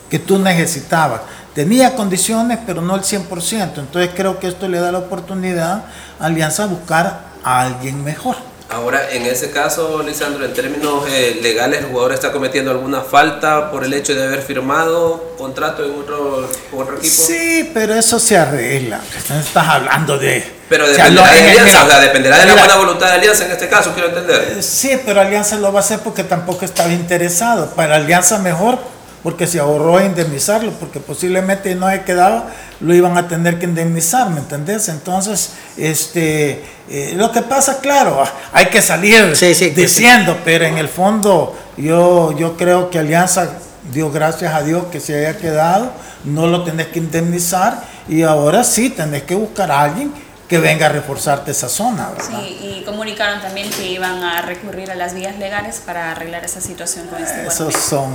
que 0.10 0.20
tú 0.20 0.40
necesitabas. 0.40 1.22
Tenía 1.54 1.96
condiciones, 1.96 2.60
pero 2.66 2.82
no 2.82 2.96
el 2.96 3.02
100%. 3.02 3.78
Entonces 3.78 4.12
creo 4.16 4.40
que 4.40 4.48
esto 4.48 4.70
le 4.70 4.80
da 4.80 4.92
la 4.92 5.00
oportunidad 5.00 5.84
a 6.20 6.26
Alianza 6.26 6.64
a 6.64 6.68
buscar 6.68 7.20
a 7.44 7.62
alguien 7.62 8.04
mejor. 8.04 8.51
Ahora, 8.72 9.12
en 9.12 9.26
ese 9.26 9.52
caso, 9.52 10.02
Lisandro, 10.02 10.46
en 10.46 10.54
términos 10.54 11.04
eh, 11.10 11.40
legales, 11.42 11.80
¿el 11.80 11.88
jugador 11.88 12.14
está 12.14 12.32
cometiendo 12.32 12.72
alguna 12.72 13.02
falta 13.02 13.70
por 13.70 13.84
el 13.84 13.94
hecho 13.94 14.16
de 14.16 14.24
haber 14.24 14.42
firmado 14.42 15.36
contrato 15.38 15.84
en 15.84 15.92
otro, 15.92 16.50
equipo? 16.98 17.14
Sí, 17.14 17.70
pero 17.74 17.94
eso 17.96 18.18
se 18.18 18.38
arregla. 18.38 19.02
Estás 19.14 19.68
hablando 19.68 20.18
de... 20.18 20.62
Pero 20.70 20.88
dependerá 20.88 21.34
de 21.34 21.40
Alianza, 21.50 21.84
o 21.84 21.88
sea, 21.90 22.00
dependerá 22.00 22.40
de 22.40 22.46
la 22.46 22.56
buena 22.56 22.76
voluntad 22.78 23.08
de 23.08 23.14
Alianza 23.16 23.46
en 23.46 23.52
este 23.52 23.68
caso, 23.68 23.92
quiero 23.94 24.08
entender. 24.08 24.56
Eh, 24.58 24.64
sí, 24.64 24.98
pero 25.06 25.20
Alianza 25.20 25.58
lo 25.58 25.74
va 25.74 25.80
a 25.80 25.84
hacer 25.84 26.00
porque 26.00 26.24
tampoco 26.24 26.64
estaba 26.64 26.94
interesado. 26.94 27.72
Para 27.72 27.98
Alianza 27.98 28.38
mejor 28.38 28.80
porque 29.24 29.48
se 29.48 29.60
ahorró 29.60 29.98
a 29.98 30.06
indemnizarlo, 30.06 30.72
porque 30.74 31.00
posiblemente 31.00 31.76
no 31.76 31.90
he 31.90 32.04
quedado, 32.04 32.46
lo 32.80 32.94
iban 32.94 33.18
a 33.18 33.28
tener 33.28 33.60
que 33.60 33.66
indemnizar, 33.66 34.30
¿me 34.30 34.40
entendés? 34.40 34.90
Entonces, 34.90 35.52
este, 35.78 36.64
eh, 36.90 37.14
lo 37.16 37.32
que 37.32 37.42
pasa, 37.42 37.80
claro, 37.80 38.24
hay 38.52 38.66
que 38.68 38.82
salir 38.82 39.38
diciendo, 39.76 40.38
pero 40.44 40.66
en 40.66 40.78
el 40.78 40.88
fondo 40.88 41.56
yo, 41.78 42.36
yo 42.38 42.58
creo 42.58 42.90
que 42.90 43.00
Alianza 43.00 43.50
dio 43.92 44.12
gracias 44.12 44.54
a 44.54 44.64
Dios 44.64 44.86
que 44.92 45.00
se 45.00 45.16
haya 45.18 45.38
quedado, 45.38 45.92
no 46.24 46.48
lo 46.48 46.64
tenés 46.64 46.88
que 46.88 47.00
indemnizar 47.00 47.84
y 48.08 48.24
ahora 48.24 48.64
sí 48.64 48.90
tenés 48.90 49.24
que 49.24 49.36
buscar 49.36 49.72
a 49.72 49.84
alguien 49.84 50.12
que 50.48 50.58
venga 50.58 50.88
a 50.88 50.90
reforzarte 50.90 51.52
esa 51.52 51.70
zona. 51.70 52.10
Sí, 52.20 52.60
y 52.62 52.84
comunicaron 52.84 53.42
también 53.42 53.70
que 53.70 53.88
iban 53.88 54.22
a 54.22 54.42
recurrir 54.42 54.92
a 54.92 54.96
las 54.96 55.14
vías 55.14 55.38
legales 55.38 55.82
para 55.86 56.12
arreglar 56.12 56.44
esa 56.44 56.60
situación 56.60 57.08
con 57.08 57.24
este 57.24 57.48
Esos 57.48 57.74
son 57.74 58.12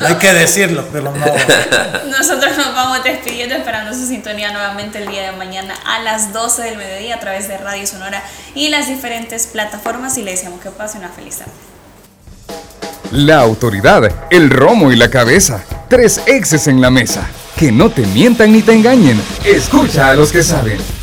hay 0.00 0.14
que 0.16 0.32
decirlo, 0.32 0.84
pero 0.92 1.12
no. 1.12 1.26
Nosotros 2.10 2.56
nos 2.56 2.74
vamos 2.74 3.02
despidiendo 3.04 3.54
esperando 3.54 3.94
su 3.94 4.06
sintonía 4.06 4.52
nuevamente 4.52 4.98
el 4.98 5.08
día 5.08 5.30
de 5.30 5.36
mañana 5.36 5.74
a 5.84 6.00
las 6.00 6.32
12 6.32 6.62
del 6.62 6.76
mediodía 6.76 7.16
a 7.16 7.20
través 7.20 7.48
de 7.48 7.58
Radio 7.58 7.86
Sonora 7.86 8.22
y 8.54 8.68
las 8.68 8.88
diferentes 8.88 9.46
plataformas 9.46 10.16
y 10.18 10.22
le 10.22 10.32
deseamos 10.32 10.60
que 10.60 10.70
pase 10.70 10.98
una 10.98 11.08
feliz 11.08 11.38
tarde. 11.38 11.52
La 13.12 13.40
autoridad, 13.40 14.10
el 14.30 14.50
romo 14.50 14.90
y 14.90 14.96
la 14.96 15.10
cabeza. 15.10 15.62
Tres 15.88 16.20
exes 16.26 16.66
en 16.66 16.80
la 16.80 16.90
mesa. 16.90 17.26
Que 17.56 17.72
no 17.72 17.90
te 17.90 18.02
mientan 18.06 18.52
ni 18.52 18.62
te 18.62 18.72
engañen. 18.72 19.22
Escucha 19.44 20.10
a 20.10 20.14
los 20.14 20.32
que 20.32 20.42
saben 20.42 20.95